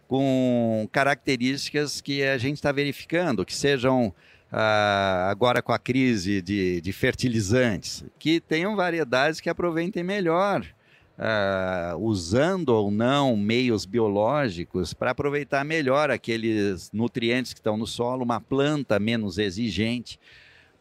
Com 0.07 0.89
características 0.93 2.01
que 2.01 2.23
a 2.23 2.39
gente 2.39 2.59
está 2.59 2.71
verificando, 2.71 3.45
que 3.45 3.53
sejam 3.53 4.15
ah, 4.51 5.29
agora 5.31 5.61
com 5.61 5.73
a 5.73 5.79
crise 5.79 6.41
de, 6.41 6.81
de 6.81 6.93
fertilizantes, 6.93 8.05
que 8.19 8.41
tenham 8.41 8.77
variedades 8.77 9.41
que 9.41 9.51
aproveitem 9.51 10.03
melhor 10.03 10.67
Uh, 11.19 11.97
usando 11.97 12.69
ou 12.69 12.91
não 12.91 13.39
meios 13.39 13.87
biológicos 13.87 14.93
para 14.93 15.13
aproveitar 15.13 15.65
melhor 15.65 16.11
aqueles 16.11 16.91
nutrientes 16.93 17.55
que 17.55 17.59
estão 17.59 17.75
no 17.75 17.87
solo, 17.87 18.23
uma 18.23 18.39
planta 18.39 18.99
menos 18.99 19.39
exigente. 19.39 20.21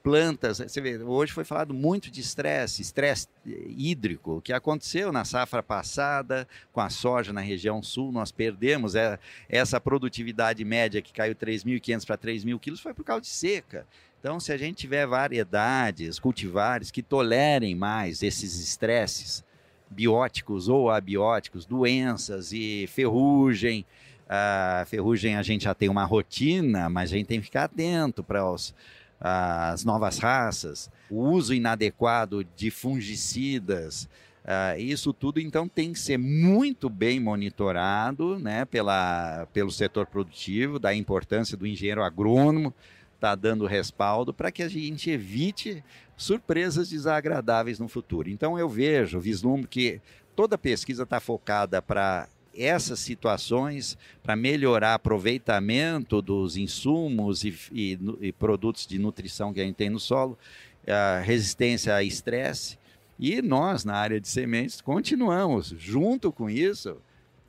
Plantas, 0.06 0.60
você 0.60 0.80
vê, 0.80 1.00
hoje 1.00 1.34
foi 1.34 1.44
falado 1.44 1.74
muito 1.74 2.12
de 2.12 2.22
estresse, 2.22 2.80
estresse 2.80 3.28
hídrico, 3.44 4.40
que 4.40 4.54
aconteceu 4.54 5.12
na 5.12 5.26
safra 5.26 5.64
passada 5.64 6.48
com 6.72 6.80
a 6.80 6.92
soja 6.92 7.34
na 7.34 7.42
região 7.42 7.82
sul, 7.82 8.12
nós 8.12 8.32
perdemos 8.32 8.94
é, 8.94 9.18
essa 9.50 9.82
produtividade 9.82 10.64
média 10.64 11.02
que 11.02 11.12
caiu 11.12 11.34
3.500 11.34 12.06
para 12.06 12.20
3.000 12.20 12.60
quilos 12.60 12.80
foi 12.82 12.94
por 12.94 13.04
causa 13.04 13.22
de 13.22 13.30
seca. 13.30 13.88
Então, 14.20 14.40
se 14.40 14.54
a 14.54 14.58
gente 14.58 14.78
tiver 14.78 15.08
variedades, 15.08 16.20
cultivares 16.20 16.92
que 16.92 17.02
tolerem 17.02 17.74
mais 17.74 18.22
esses 18.22 18.60
estresses, 18.60 19.44
bióticos 19.90 20.68
ou 20.68 20.92
abióticos, 20.92 21.66
doenças 21.66 22.52
e 22.52 22.86
ferrugem. 22.94 23.84
A 24.30 24.86
ferrugem 24.86 25.36
a 25.36 25.42
gente 25.42 25.64
já 25.64 25.74
tem 25.74 25.90
uma 25.90 26.06
rotina, 26.06 26.90
mas 26.90 27.12
a 27.12 27.18
gente 27.18 27.26
tem 27.26 27.40
que 27.40 27.46
ficar 27.46 27.64
atento 27.64 28.24
para 28.24 28.44
as 29.20 29.84
novas 29.84 30.18
raças, 30.18 30.90
o 31.10 31.22
uso 31.22 31.54
inadequado 31.54 32.44
de 32.56 32.70
fungicidas. 32.70 34.10
Uh, 34.44 34.80
isso 34.80 35.12
tudo, 35.12 35.40
então, 35.40 35.68
tem 35.68 35.94
que 35.94 36.00
ser 36.00 36.18
muito 36.18 36.88
bem 36.88 37.20
monitorado 37.20 38.38
né, 38.38 38.64
pela, 38.66 39.48
pelo 39.52 39.72
setor 39.72 40.06
produtivo, 40.06 40.78
da 40.78 40.94
importância 40.94 41.58
do 41.58 41.66
engenheiro 41.66 42.04
agrônomo 42.04 42.72
estar 43.16 43.30
tá 43.30 43.36
dando 43.36 43.66
respaldo 43.66 44.34
para 44.34 44.52
que 44.52 44.62
a 44.62 44.68
gente 44.68 45.10
evite 45.10 45.84
surpresas 46.16 46.90
desagradáveis 46.90 47.80
no 47.80 47.88
futuro. 47.88 48.30
Então 48.30 48.60
eu 48.60 48.70
vejo, 48.70 49.20
vislumbro 49.20 49.68
que 49.68 50.00
toda 50.36 50.58
pesquisa 50.58 51.04
está 51.04 51.20
focada 51.20 51.82
para 51.82 52.28
essas 52.58 53.00
situações, 53.00 53.98
para 54.24 54.36
melhorar 54.36 54.96
aproveitamento 54.96 56.22
dos 56.22 56.58
insumos 56.58 57.44
e, 57.44 57.58
e, 57.72 58.00
e, 58.22 58.32
produtos 58.32 58.86
de 58.86 59.00
nutrição 59.00 59.54
que 59.54 59.62
a 59.62 59.64
gente 59.64 59.76
tem 59.76 59.90
no 59.90 60.00
solo, 60.00 60.38
a 60.88 61.20
resistência 61.20 61.96
a 61.96 62.04
estresse. 62.04 62.78
E 63.18 63.42
nós, 63.42 63.86
na 63.86 63.96
área 63.96 64.20
de 64.20 64.28
sementes, 64.28 64.82
continuamos, 64.82 65.74
junto 65.78 66.32
com 66.32 66.50
isso, 66.50 66.98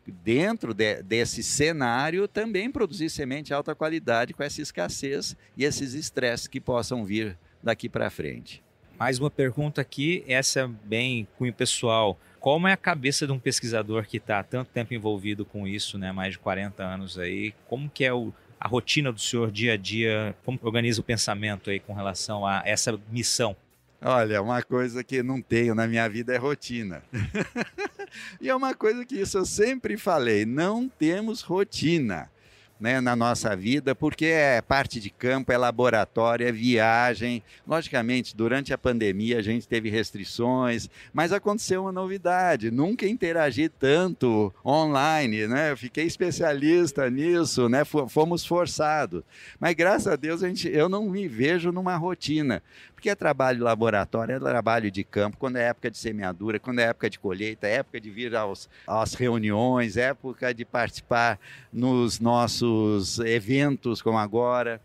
dentro 0.07 0.73
de, 0.73 1.03
desse 1.03 1.43
cenário, 1.43 2.29
também 2.29 2.71
produzir 2.71 3.11
semente 3.11 3.49
de 3.49 3.55
alta 3.55 3.75
qualidade 3.75 4.33
com 4.33 4.43
essa 4.43 4.63
escassez 4.63 5.37
e 5.57 5.65
esses 5.65 5.95
estresses 5.95 6.47
que 6.47 6.61
possam 6.61 7.05
vir 7.05 7.37
daqui 7.63 7.89
para 7.89 8.11
frente. 8.11 8.63
Mais 8.99 9.19
uma 9.19 9.31
pergunta 9.31 9.81
aqui, 9.81 10.25
essa 10.27 10.61
é 10.61 10.67
bem 10.67 11.29
cunho 11.37 11.53
pessoal. 11.53 12.19
Como 12.47 12.69
é 12.69 12.73
a 12.75 12.77
cabeça 12.77 13.27
de 13.27 13.33
um 13.33 13.41
pesquisador 13.41 14.07
que 14.07 14.19
está 14.19 14.41
tanto 14.41 14.71
tempo 14.71 14.95
envolvido 14.95 15.45
com 15.45 15.67
isso, 15.67 15.99
né, 15.99 16.13
mais 16.13 16.35
de 16.35 16.39
40 16.39 16.81
anos 16.81 17.19
aí? 17.19 17.53
Como 17.67 17.91
que 17.91 18.05
é 18.05 18.15
o, 18.15 18.33
a 18.61 18.69
rotina 18.69 19.11
do 19.11 19.19
senhor 19.19 19.51
dia 19.51 19.73
a 19.73 19.77
dia? 19.77 20.33
Como 20.45 20.57
organiza 20.63 21.01
o 21.01 21.03
pensamento 21.03 21.71
aí 21.71 21.81
com 21.81 21.93
relação 21.93 22.47
a 22.47 22.63
essa 22.65 22.97
missão? 23.11 23.57
Olha, 24.01 24.41
uma 24.41 24.63
coisa 24.63 25.03
que 25.03 25.25
não 25.25 25.43
tenho 25.43 25.75
na 25.75 25.89
minha 25.89 26.09
vida 26.09 26.37
é 26.37 26.37
rotina. 26.37 27.03
e 28.41 28.49
é 28.49 28.55
uma 28.55 28.77
coisa 28.77 29.05
que 29.05 29.17
isso 29.17 29.39
eu 29.39 29.45
sempre 29.45 29.97
falei, 29.97 30.47
não 30.47 30.89
temos 30.89 31.43
rotina 31.43 32.31
né, 32.79 33.01
na 33.01 33.17
nossa 33.17 33.57
vida, 33.57 33.95
porque 33.95 34.27
é 34.27 34.61
parte 34.61 35.01
de 35.01 35.11
campo, 35.11 35.53
é 35.53 35.57
laboratório, 35.57 36.47
é 36.47 36.53
viagem. 36.53 37.43
Logicamente, 37.67 38.37
durante 38.37 38.73
a 38.73 38.79
pandemia 38.79 39.39
a 39.39 39.43
gente 39.43 39.67
teve 39.67 39.89
restrições, 39.89 40.89
mas 41.13 41.33
aconteceu 41.33 41.83
uma 41.83 41.93
novidade. 41.93 42.71
Nunca 42.71 43.07
interagi 43.07 43.69
tanto 43.69 44.53
online, 44.65 45.47
né? 45.47 45.73
Eu 45.73 45.77
fiquei 45.77 46.05
especialista 46.05 47.09
nisso, 47.11 47.69
né? 47.69 47.83
Fomos 47.85 48.45
forçados. 48.45 49.23
Mas 49.59 49.75
graças 49.75 50.07
a 50.07 50.17
Deus 50.17 50.43
a 50.43 50.49
gente, 50.49 50.69
eu 50.69 50.89
não 50.89 51.09
me 51.09 51.27
vejo 51.27 51.73
numa 51.73 51.97
rotina. 51.97 52.63
Porque 52.97 53.11
é 53.11 53.15
trabalho 53.15 53.63
laboratório, 53.63 54.35
é 54.35 54.41
trabalho 54.41 54.91
de 54.91 55.05
campo, 55.05 55.37
quando 55.37 55.57
é 55.57 55.65
época 55.65 55.91
de 55.91 55.99
semeadura, 55.99 56.59
quando 56.59 56.79
é 56.79 56.85
época 56.85 57.11
de 57.11 57.19
colheita, 57.19 57.69
é 57.69 57.75
época 57.75 58.01
de 58.01 58.11
vir 58.11 58.35
aos, 58.35 58.71
às 58.87 59.13
reuniões, 59.13 59.99
é 59.99 60.09
época 60.09 60.55
de 60.55 60.65
participar 60.65 61.39
nos 61.71 62.19
nossos 62.19 63.19
eventos, 63.19 64.01
como 64.01 64.17
agora, 64.17 64.81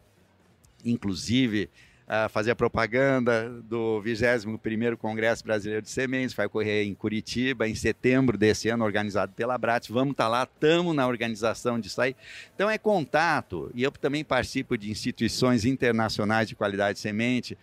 inclusive 0.83 1.69
uh, 2.11 2.27
fazer 2.27 2.51
a 2.51 2.55
propaganda 2.55 3.49
do 3.63 4.03
21º 4.03 4.97
Congresso 4.97 5.41
Brasileiro 5.45 5.81
de 5.81 5.89
Sementes, 5.89 6.35
vai 6.35 6.47
ocorrer 6.47 6.85
em 6.85 6.93
Curitiba, 6.93 7.65
em 7.65 7.75
setembro 7.75 8.37
desse 8.37 8.67
ano, 8.67 8.83
organizado 8.83 9.31
pela 9.31 9.57
Brat. 9.57 9.89
Vamos 9.89 10.11
estar 10.11 10.25
tá 10.25 10.29
lá, 10.29 10.43
estamos 10.43 10.93
na 10.93 11.07
organização 11.07 11.79
disso 11.79 12.01
aí. 12.01 12.13
Então 12.53 12.69
é 12.69 12.77
contato, 12.77 13.71
e 13.73 13.83
eu 13.83 13.91
também 13.91 14.25
participo 14.25 14.77
de 14.77 14.91
instituições 14.91 15.63
internacionais 15.63 16.49
de 16.49 16.55
qualidade 16.55 16.95
de 16.95 16.99
semente, 16.99 17.57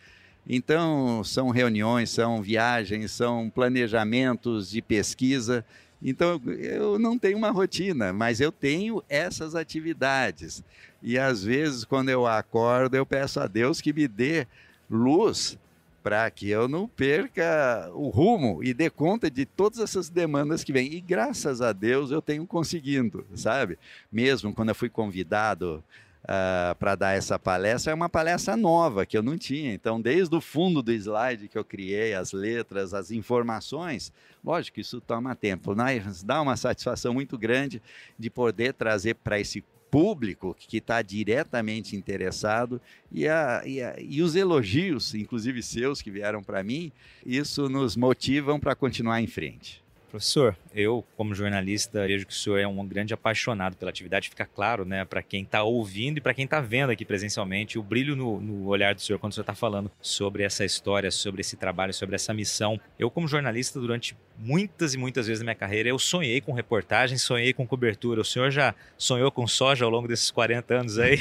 então, 0.49 1.23
são 1.25 1.51
reuniões, 1.51 2.09
são 2.09 2.41
viagens, 2.41 3.11
são 3.11 3.51
planejamentos 3.51 4.71
de 4.71 4.81
pesquisa. 4.81 5.63
Então, 6.03 6.41
eu 6.59 6.99
não 6.99 7.19
tenho 7.19 7.37
uma 7.37 7.51
rotina, 7.51 8.15
mas 8.15 8.41
eu 8.41 8.51
tenho 8.51 9.03
essas 9.11 9.55
atividades. 9.55 10.65
E 11.03 11.19
às 11.19 11.45
vezes, 11.45 11.85
quando 11.85 12.09
eu 12.09 12.27
acordo, 12.27 12.97
eu 12.97 13.05
peço 13.05 13.39
a 13.41 13.47
Deus 13.47 13.83
que 13.83 13.93
me 13.93 14.09
dê 14.09 14.47
luz 14.91 15.59
para 16.03 16.31
que 16.31 16.49
eu 16.49 16.67
não 16.67 16.89
perca 16.89 17.91
o 17.93 18.09
rumo 18.09 18.65
e 18.65 18.73
dê 18.73 18.89
conta 18.89 19.31
de 19.31 19.45
todas 19.45 19.81
essas 19.81 20.09
demandas 20.09 20.65
que 20.65 20.73
vêm. 20.73 20.95
E 20.95 21.01
graças 21.03 21.61
a 21.61 21.73
Deus 21.73 22.11
eu 22.11 22.23
tenho 22.23 22.47
conseguindo, 22.47 23.27
sabe? 23.35 23.79
Mesmo 24.11 24.55
quando 24.55 24.71
eu 24.71 24.75
fui 24.75 24.89
convidado 24.89 25.85
uh, 26.29 26.71
ah, 26.71 26.77
para 26.79 26.95
dar 26.95 27.13
essa 27.13 27.39
palestra, 27.39 27.93
é 27.93 27.95
uma 27.95 28.09
palestra 28.09 28.57
nova 28.57 29.07
que 29.07 29.17
eu 29.17 29.23
não 29.23 29.39
tinha. 29.39 29.73
Então, 29.73 30.01
desde 30.01 30.35
o 30.37 30.41
fundo 30.41 30.83
do 30.83 30.93
slide 30.93 31.49
que 31.49 31.57
eu 31.57 31.65
criei, 31.65 32.15
as 32.15 32.33
letras, 32.33 32.93
as 32.93 33.11
informações, 33.11 34.13
lógico 34.45 34.77
que 34.77 34.83
isso 34.83 35.01
toma 35.01 35.35
tempo, 35.35 35.75
mas 35.75 36.23
dá 36.23 36.41
uma 36.41 36.57
satisfação 36.57 37.15
muito 37.15 37.39
grande 37.39 37.83
de 38.19 38.29
poder 38.29 38.75
trazer 38.75 39.15
para 39.15 39.41
esse 39.41 39.65
público 39.91 40.55
que 40.59 40.77
está 40.77 41.01
diretamente 41.01 41.97
interessado 41.97 42.79
e, 43.11 43.27
a, 43.27 43.63
e, 43.65 43.83
a, 43.83 43.97
e, 43.99 44.21
os 44.21 44.37
elogios, 44.37 45.15
inclusive 45.15 45.63
seus, 45.63 46.03
que 46.03 46.11
vieram 46.11 46.43
para 46.43 46.63
mim, 46.63 46.93
isso 47.25 47.71
nos 47.71 47.97
motivam 47.97 48.61
para 48.61 48.75
continuar 48.75 49.23
em 49.23 49.27
frente. 49.27 49.83
Professor, 50.11 50.57
eu, 50.75 51.05
como 51.19 51.35
jornalista, 51.35 52.07
vejo 52.07 52.27
que 52.27 52.33
o 52.33 52.37
senhor 52.37 52.59
é 52.59 52.67
um 52.67 52.87
grande 52.87 53.13
apaixonado 53.13 53.77
pela 53.77 53.91
atividade. 53.91 54.31
Fica 54.31 54.47
claro, 54.47 54.85
né, 54.85 55.05
para 55.05 55.23
quem 55.23 55.43
está 55.43 55.63
ouvindo 55.63 56.17
e 56.17 56.21
para 56.21 56.33
quem 56.33 56.47
está 56.47 56.61
vendo 56.61 56.91
aqui 56.91 57.05
presencialmente, 57.05 57.79
o 57.79 57.83
brilho 57.83 58.17
no, 58.17 58.41
no 58.41 58.67
olhar 58.69 58.95
do 58.95 59.03
senhor 59.03 59.19
quando 59.19 59.33
o 59.33 59.35
senhor 59.35 59.43
está 59.43 59.55
falando 59.55 59.91
sobre 60.01 60.43
essa 60.43 60.65
história, 60.65 61.11
sobre 61.11 61.43
esse 61.43 61.57
trabalho, 61.57 61.93
sobre 61.93 62.15
essa 62.15 62.33
missão. 62.33 62.81
Eu, 62.99 63.11
como 63.11 63.29
jornalista, 63.29 63.79
durante 63.79 64.17
muitas 64.39 64.95
e 64.95 64.99
muitas 64.99 65.27
vezes 65.27 65.41
na 65.41 65.45
minha 65.45 65.55
carreira, 65.55 65.91
eu 65.91 65.99
sonhei 65.99 66.41
com 66.41 66.55
reportagem, 66.55 67.19
sonhei 67.19 67.53
com 67.53 67.67
cobertura. 67.67 68.23
O 68.23 68.25
senhor 68.25 68.51
já 68.51 68.75
sonhou 68.97 69.31
com 69.31 69.47
soja 69.47 69.85
ao 69.85 69.91
longo 69.91 70.09
desses 70.09 70.31
40 70.31 70.75
anos 70.75 70.99
aí? 70.99 71.19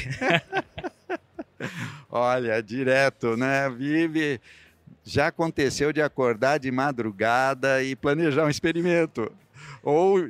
Olha, 2.09 2.63
direto, 2.63 3.35
né? 3.35 3.69
Vive 3.69 4.39
já 5.07 5.27
aconteceu 5.27 5.93
de 5.93 6.01
acordar 6.01 6.59
de 6.59 6.69
madrugada 6.69 7.81
e 7.81 7.95
planejar 7.95 8.45
um 8.45 8.49
experimento. 8.49 9.31
Ou 9.81 10.29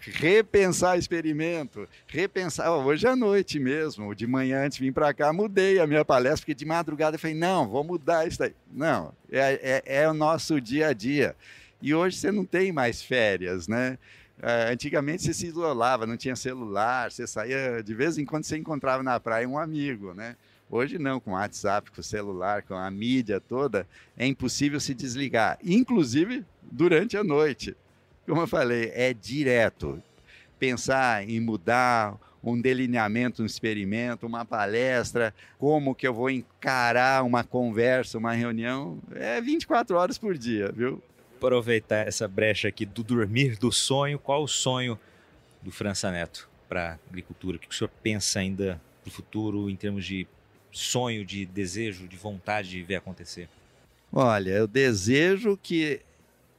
repensar 0.00 0.98
experimento, 0.98 1.88
repensar, 2.06 2.70
oh, 2.70 2.84
hoje 2.84 3.06
à 3.06 3.14
noite 3.14 3.58
mesmo, 3.58 4.14
de 4.14 4.26
manhã 4.26 4.64
antes 4.64 4.78
de 4.78 4.84
vir 4.84 4.92
para 4.92 5.14
cá, 5.14 5.32
mudei 5.32 5.78
a 5.78 5.86
minha 5.86 6.04
palestra, 6.04 6.40
porque 6.40 6.54
de 6.54 6.64
madrugada 6.64 7.16
eu 7.16 7.20
falei, 7.20 7.36
não, 7.36 7.68
vou 7.68 7.84
mudar 7.84 8.26
isso 8.26 8.42
aí. 8.42 8.54
Não, 8.72 9.12
é, 9.30 9.82
é, 9.86 10.02
é 10.02 10.08
o 10.08 10.14
nosso 10.14 10.60
dia 10.60 10.88
a 10.88 10.92
dia. 10.92 11.36
E 11.80 11.94
hoje 11.94 12.16
você 12.16 12.32
não 12.32 12.44
tem 12.44 12.72
mais 12.72 13.02
férias, 13.02 13.68
né? 13.68 13.96
É, 14.42 14.70
antigamente 14.72 15.22
você 15.22 15.32
se 15.32 15.46
isolava, 15.46 16.06
não 16.06 16.16
tinha 16.16 16.36
celular, 16.36 17.10
você 17.10 17.26
saía, 17.26 17.82
de 17.82 17.94
vez 17.94 18.18
em 18.18 18.24
quando 18.24 18.44
você 18.44 18.56
encontrava 18.56 19.02
na 19.02 19.18
praia 19.18 19.48
um 19.48 19.58
amigo, 19.58 20.12
né? 20.14 20.36
Hoje 20.68 20.98
não, 20.98 21.20
com 21.20 21.30
o 21.30 21.34
WhatsApp, 21.34 21.90
com 21.90 22.00
o 22.00 22.04
celular, 22.04 22.62
com 22.62 22.74
a 22.74 22.90
mídia 22.90 23.40
toda, 23.40 23.86
é 24.16 24.26
impossível 24.26 24.80
se 24.80 24.94
desligar, 24.94 25.58
inclusive 25.62 26.44
durante 26.62 27.16
a 27.16 27.22
noite. 27.22 27.76
Como 28.26 28.40
eu 28.40 28.48
falei, 28.48 28.90
é 28.92 29.14
direto. 29.14 30.02
Pensar 30.58 31.28
em 31.28 31.38
mudar 31.38 32.18
um 32.42 32.60
delineamento, 32.60 33.42
um 33.42 33.46
experimento, 33.46 34.26
uma 34.26 34.44
palestra, 34.44 35.34
como 35.58 35.94
que 35.94 36.06
eu 36.06 36.14
vou 36.14 36.30
encarar 36.30 37.24
uma 37.24 37.44
conversa, 37.44 38.18
uma 38.18 38.32
reunião, 38.32 38.98
é 39.14 39.40
24 39.40 39.96
horas 39.96 40.18
por 40.18 40.36
dia, 40.36 40.72
viu? 40.72 41.02
Aproveitar 41.36 42.06
essa 42.06 42.26
brecha 42.26 42.68
aqui 42.68 42.86
do 42.86 43.04
dormir, 43.04 43.56
do 43.56 43.70
sonho, 43.70 44.18
qual 44.18 44.42
o 44.42 44.48
sonho 44.48 44.98
do 45.62 45.70
França 45.70 46.10
Neto 46.10 46.48
para 46.68 46.92
a 46.92 46.98
agricultura? 47.08 47.56
O 47.56 47.60
que 47.60 47.68
o 47.68 47.74
senhor 47.74 47.90
pensa 48.02 48.40
ainda 48.40 48.80
do 49.04 49.10
futuro 49.10 49.68
em 49.68 49.76
termos 49.76 50.04
de 50.04 50.26
sonho, 50.76 51.24
de 51.24 51.46
desejo, 51.46 52.06
de 52.06 52.16
vontade 52.16 52.70
de 52.70 52.82
ver 52.82 52.96
acontecer? 52.96 53.48
Olha, 54.12 54.50
eu 54.50 54.66
desejo 54.66 55.58
que 55.60 56.00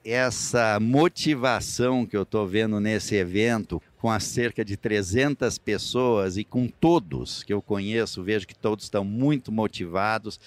essa 0.03 0.79
motivação 0.79 2.05
que 2.05 2.15
eu 2.15 2.23
estou 2.23 2.47
vendo 2.47 2.79
nesse 2.79 3.15
evento, 3.15 3.81
com 3.97 4.09
as 4.09 4.23
cerca 4.23 4.63
de 4.63 4.77
300 4.77 5.57
pessoas 5.57 6.37
e 6.37 6.43
com 6.43 6.67
todos 6.67 7.43
que 7.43 7.53
eu 7.53 7.61
conheço, 7.61 8.23
vejo 8.23 8.47
que 8.47 8.55
todos 8.55 8.85
estão 8.85 9.03
muito 9.03 9.51
motivados 9.51 10.39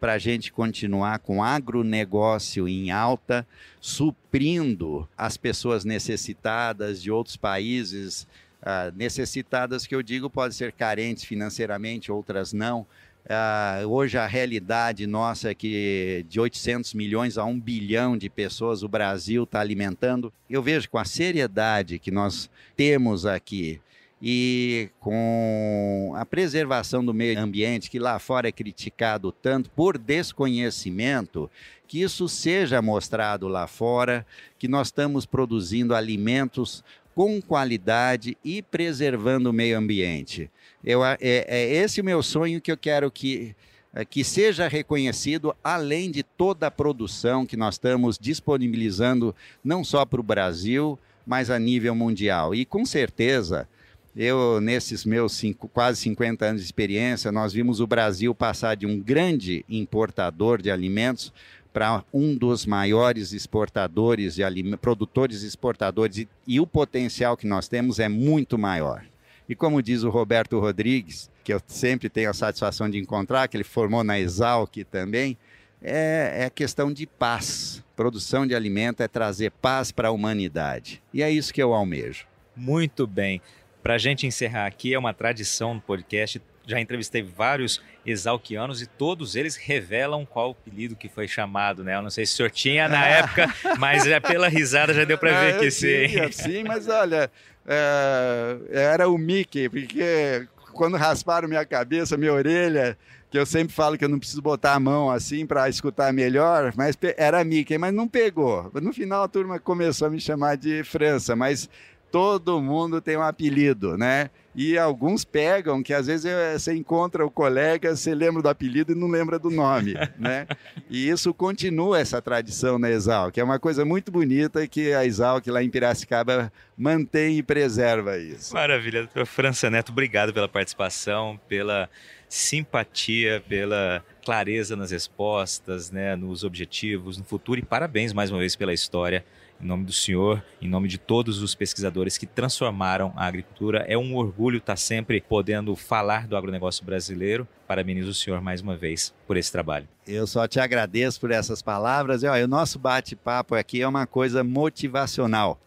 para 0.00 0.14
a 0.14 0.18
gente 0.18 0.50
continuar 0.50 1.20
com 1.20 1.44
agronegócio 1.44 2.66
em 2.66 2.90
alta, 2.90 3.46
suprindo 3.80 5.08
as 5.16 5.36
pessoas 5.36 5.84
necessitadas 5.84 7.00
de 7.00 7.10
outros 7.10 7.36
países, 7.36 8.26
uh, 8.62 8.92
necessitadas 8.96 9.86
que 9.86 9.94
eu 9.94 10.02
digo 10.02 10.28
pode 10.28 10.54
ser 10.54 10.72
carentes 10.72 11.22
financeiramente, 11.22 12.10
outras 12.10 12.52
não, 12.52 12.84
Uh, 13.24 13.86
hoje 13.86 14.18
a 14.18 14.26
realidade 14.26 15.06
nossa 15.06 15.50
é 15.50 15.54
que 15.54 16.26
de 16.28 16.40
800 16.40 16.92
milhões 16.92 17.38
a 17.38 17.44
1 17.44 17.60
bilhão 17.60 18.18
de 18.18 18.28
pessoas 18.28 18.82
o 18.82 18.88
Brasil 18.88 19.44
está 19.44 19.60
alimentando. 19.60 20.32
Eu 20.50 20.62
vejo 20.62 20.90
com 20.90 20.98
a 20.98 21.04
seriedade 21.04 21.98
que 21.98 22.10
nós 22.10 22.50
temos 22.76 23.24
aqui 23.24 23.80
e 24.20 24.88
com 25.00 26.14
a 26.16 26.24
preservação 26.24 27.04
do 27.04 27.12
meio 27.12 27.40
ambiente, 27.40 27.90
que 27.90 27.98
lá 27.98 28.18
fora 28.20 28.48
é 28.48 28.52
criticado 28.52 29.32
tanto 29.32 29.68
por 29.70 29.98
desconhecimento, 29.98 31.50
que 31.88 32.02
isso 32.02 32.28
seja 32.28 32.80
mostrado 32.80 33.48
lá 33.48 33.66
fora, 33.66 34.24
que 34.58 34.68
nós 34.68 34.88
estamos 34.88 35.26
produzindo 35.26 35.94
alimentos 35.94 36.84
com 37.14 37.42
qualidade 37.42 38.38
e 38.44 38.62
preservando 38.62 39.50
o 39.50 39.52
meio 39.52 39.76
ambiente. 39.76 40.48
Eu, 40.84 41.04
é, 41.04 41.16
é 41.20 41.74
esse 41.74 42.00
o 42.00 42.04
meu 42.04 42.22
sonho 42.22 42.60
que 42.60 42.72
eu 42.72 42.76
quero 42.76 43.10
que, 43.10 43.54
é, 43.94 44.04
que 44.04 44.24
seja 44.24 44.68
reconhecido, 44.68 45.54
além 45.62 46.10
de 46.10 46.22
toda 46.22 46.66
a 46.66 46.70
produção 46.70 47.46
que 47.46 47.56
nós 47.56 47.74
estamos 47.74 48.18
disponibilizando, 48.18 49.34
não 49.62 49.84
só 49.84 50.04
para 50.04 50.20
o 50.20 50.24
Brasil, 50.24 50.98
mas 51.26 51.50
a 51.50 51.58
nível 51.58 51.94
mundial. 51.94 52.54
E 52.54 52.64
com 52.64 52.84
certeza, 52.84 53.68
eu, 54.14 54.60
nesses 54.60 55.04
meus 55.04 55.32
cinco, 55.32 55.68
quase 55.68 56.00
50 56.00 56.44
anos 56.44 56.60
de 56.60 56.66
experiência, 56.66 57.32
nós 57.32 57.52
vimos 57.52 57.80
o 57.80 57.86
Brasil 57.86 58.34
passar 58.34 58.76
de 58.76 58.86
um 58.86 59.00
grande 59.00 59.64
importador 59.68 60.60
de 60.60 60.70
alimentos 60.70 61.32
para 61.72 62.04
um 62.12 62.36
dos 62.36 62.66
maiores 62.66 63.32
exportadores 63.32 64.34
de 64.34 64.44
alimentos, 64.44 64.80
produtores 64.80 65.42
exportadores, 65.42 66.18
e, 66.18 66.28
e 66.46 66.60
o 66.60 66.66
potencial 66.66 67.36
que 67.36 67.46
nós 67.46 67.68
temos 67.68 67.98
é 67.98 68.08
muito 68.08 68.58
maior. 68.58 69.04
E 69.48 69.54
como 69.54 69.82
diz 69.82 70.02
o 70.02 70.10
Roberto 70.10 70.58
Rodrigues, 70.58 71.30
que 71.42 71.52
eu 71.52 71.60
sempre 71.66 72.08
tenho 72.08 72.30
a 72.30 72.34
satisfação 72.34 72.88
de 72.88 72.98
encontrar, 72.98 73.48
que 73.48 73.56
ele 73.56 73.64
formou 73.64 74.04
na 74.04 74.18
Exalc 74.18 74.76
também, 74.90 75.36
é, 75.82 76.44
é 76.44 76.50
questão 76.50 76.92
de 76.92 77.06
paz. 77.06 77.82
Produção 77.96 78.46
de 78.46 78.54
alimento 78.54 79.02
é 79.02 79.08
trazer 79.08 79.50
paz 79.50 79.90
para 79.90 80.08
a 80.08 80.12
humanidade. 80.12 81.02
E 81.12 81.22
é 81.22 81.30
isso 81.30 81.52
que 81.52 81.62
eu 81.62 81.74
almejo. 81.74 82.26
Muito 82.56 83.06
bem. 83.06 83.40
Para 83.82 83.94
a 83.94 83.98
gente 83.98 84.26
encerrar 84.26 84.66
aqui, 84.66 84.94
é 84.94 84.98
uma 84.98 85.12
tradição 85.12 85.74
no 85.74 85.80
podcast 85.80 86.40
já 86.66 86.80
entrevistei 86.80 87.22
vários 87.22 87.80
exalquianos 88.04 88.82
e 88.82 88.86
todos 88.86 89.36
eles 89.36 89.56
revelam 89.56 90.24
qual 90.26 90.48
o 90.48 90.52
apelido 90.52 90.96
que 90.96 91.08
foi 91.08 91.28
chamado, 91.28 91.84
né? 91.84 91.96
Eu 91.96 92.02
não 92.02 92.10
sei 92.10 92.26
se 92.26 92.34
o 92.34 92.36
senhor 92.36 92.50
tinha 92.50 92.88
na 92.88 93.04
época, 93.06 93.52
mas 93.78 94.04
já 94.04 94.20
pela 94.20 94.48
risada 94.48 94.94
já 94.94 95.04
deu 95.04 95.18
para 95.18 95.40
ver 95.40 95.54
é, 95.54 95.58
que 95.58 95.70
sim. 95.70 96.32
Sim, 96.32 96.64
mas 96.64 96.88
olha, 96.88 97.30
é, 97.66 98.58
era 98.70 99.08
o 99.08 99.16
Mickey, 99.18 99.68
porque 99.68 100.46
quando 100.72 100.96
rasparam 100.96 101.48
minha 101.48 101.64
cabeça, 101.64 102.16
minha 102.16 102.32
orelha, 102.32 102.96
que 103.30 103.38
eu 103.38 103.46
sempre 103.46 103.72
falo 103.72 103.96
que 103.96 104.04
eu 104.04 104.08
não 104.08 104.18
preciso 104.18 104.42
botar 104.42 104.74
a 104.74 104.80
mão 104.80 105.10
assim 105.10 105.46
para 105.46 105.68
escutar 105.68 106.12
melhor, 106.12 106.72
mas 106.76 106.98
era 107.16 107.42
Mickey, 107.42 107.78
mas 107.78 107.92
não 107.94 108.06
pegou. 108.06 108.70
No 108.74 108.92
final 108.92 109.22
a 109.22 109.28
turma 109.28 109.58
começou 109.58 110.08
a 110.08 110.10
me 110.10 110.20
chamar 110.20 110.56
de 110.56 110.84
França, 110.84 111.34
mas 111.34 111.68
todo 112.12 112.60
mundo 112.60 113.00
tem 113.00 113.16
um 113.16 113.22
apelido, 113.22 113.96
né? 113.96 114.28
E 114.54 114.76
alguns 114.76 115.24
pegam 115.24 115.82
que 115.82 115.94
às 115.94 116.06
vezes 116.06 116.26
eh, 116.26 116.58
você 116.58 116.74
encontra 116.74 117.24
o 117.24 117.30
colega, 117.30 117.96
você 117.96 118.14
lembra 118.14 118.42
do 118.42 118.50
apelido 118.50 118.92
e 118.92 118.94
não 118.94 119.08
lembra 119.08 119.38
do 119.38 119.48
nome, 119.48 119.94
né? 120.20 120.46
E 120.90 121.08
isso 121.08 121.32
continua 121.32 121.98
essa 121.98 122.20
tradição 122.20 122.78
na 122.78 122.90
Exal, 122.90 123.32
que 123.32 123.40
é 123.40 123.44
uma 123.44 123.58
coisa 123.58 123.82
muito 123.82 124.12
bonita 124.12 124.68
que 124.68 124.92
a 124.92 125.06
Exal, 125.06 125.40
que 125.40 125.50
lá 125.50 125.62
em 125.62 125.70
Piracicaba, 125.70 126.52
mantém 126.76 127.38
e 127.38 127.42
preserva 127.42 128.18
isso. 128.18 128.52
Maravilha. 128.52 129.08
França 129.24 129.70
Neto, 129.70 129.90
obrigado 129.90 130.34
pela 130.34 130.48
participação, 130.48 131.40
pela 131.48 131.88
simpatia, 132.28 133.42
pela 133.48 134.04
clareza 134.22 134.76
nas 134.76 134.90
respostas, 134.90 135.90
né, 135.90 136.14
nos 136.14 136.44
objetivos, 136.44 137.16
no 137.16 137.24
futuro 137.24 137.58
e 137.58 137.62
parabéns 137.62 138.12
mais 138.12 138.30
uma 138.30 138.38
vez 138.38 138.54
pela 138.54 138.74
história 138.74 139.24
em 139.62 139.66
nome 139.66 139.84
do 139.84 139.92
senhor, 139.92 140.44
em 140.60 140.68
nome 140.68 140.88
de 140.88 140.98
todos 140.98 141.40
os 141.40 141.54
pesquisadores 141.54 142.18
que 142.18 142.26
transformaram 142.26 143.12
a 143.16 143.26
agricultura. 143.26 143.84
É 143.88 143.96
um 143.96 144.16
orgulho 144.16 144.58
estar 144.58 144.76
sempre 144.76 145.20
podendo 145.20 145.76
falar 145.76 146.26
do 146.26 146.36
agronegócio 146.36 146.84
brasileiro. 146.84 147.46
Parabenizo 147.66 148.10
o 148.10 148.14
senhor 148.14 148.40
mais 148.40 148.60
uma 148.60 148.76
vez 148.76 149.14
por 149.26 149.36
esse 149.36 149.52
trabalho. 149.52 149.88
Eu 150.06 150.26
só 150.26 150.48
te 150.48 150.58
agradeço 150.58 151.20
por 151.20 151.30
essas 151.30 151.62
palavras. 151.62 152.22
E, 152.22 152.26
ó, 152.26 152.34
o 152.34 152.48
nosso 152.48 152.78
bate-papo 152.78 153.54
aqui 153.54 153.80
é 153.80 153.88
uma 153.88 154.06
coisa 154.06 154.42
motivacional, 154.42 155.60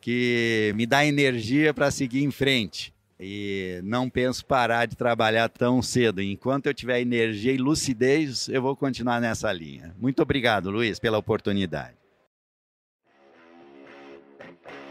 que 0.00 0.72
me 0.76 0.86
dá 0.86 1.04
energia 1.04 1.74
para 1.74 1.90
seguir 1.90 2.22
em 2.22 2.30
frente. 2.30 2.94
E 3.18 3.80
não 3.84 4.10
penso 4.10 4.44
parar 4.44 4.86
de 4.86 4.96
trabalhar 4.96 5.48
tão 5.48 5.80
cedo. 5.80 6.20
Enquanto 6.20 6.66
eu 6.66 6.74
tiver 6.74 7.00
energia 7.00 7.52
e 7.52 7.56
lucidez, 7.56 8.48
eu 8.48 8.60
vou 8.60 8.76
continuar 8.76 9.20
nessa 9.20 9.52
linha. 9.52 9.94
Muito 9.98 10.20
obrigado, 10.20 10.70
Luiz, 10.70 10.98
pela 10.98 11.18
oportunidade. 11.18 12.03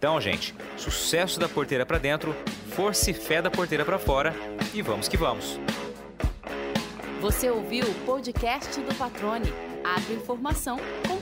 Então, 0.00 0.18
gente, 0.18 0.54
sucesso 0.78 1.38
da 1.38 1.46
porteira 1.46 1.84
para 1.84 1.98
dentro, 1.98 2.34
força 2.70 3.10
e 3.10 3.12
fé 3.12 3.42
da 3.42 3.50
porteira 3.50 3.84
para 3.84 3.98
fora 3.98 4.34
e 4.72 4.80
vamos 4.80 5.08
que 5.08 5.16
vamos. 5.18 5.60
Você 7.20 7.50
ouviu 7.50 7.84
o 7.84 7.94
podcast 8.06 8.80
do 8.80 8.94
Patrone. 8.94 9.52
Agroinformação 9.84 10.78
com 11.06 11.18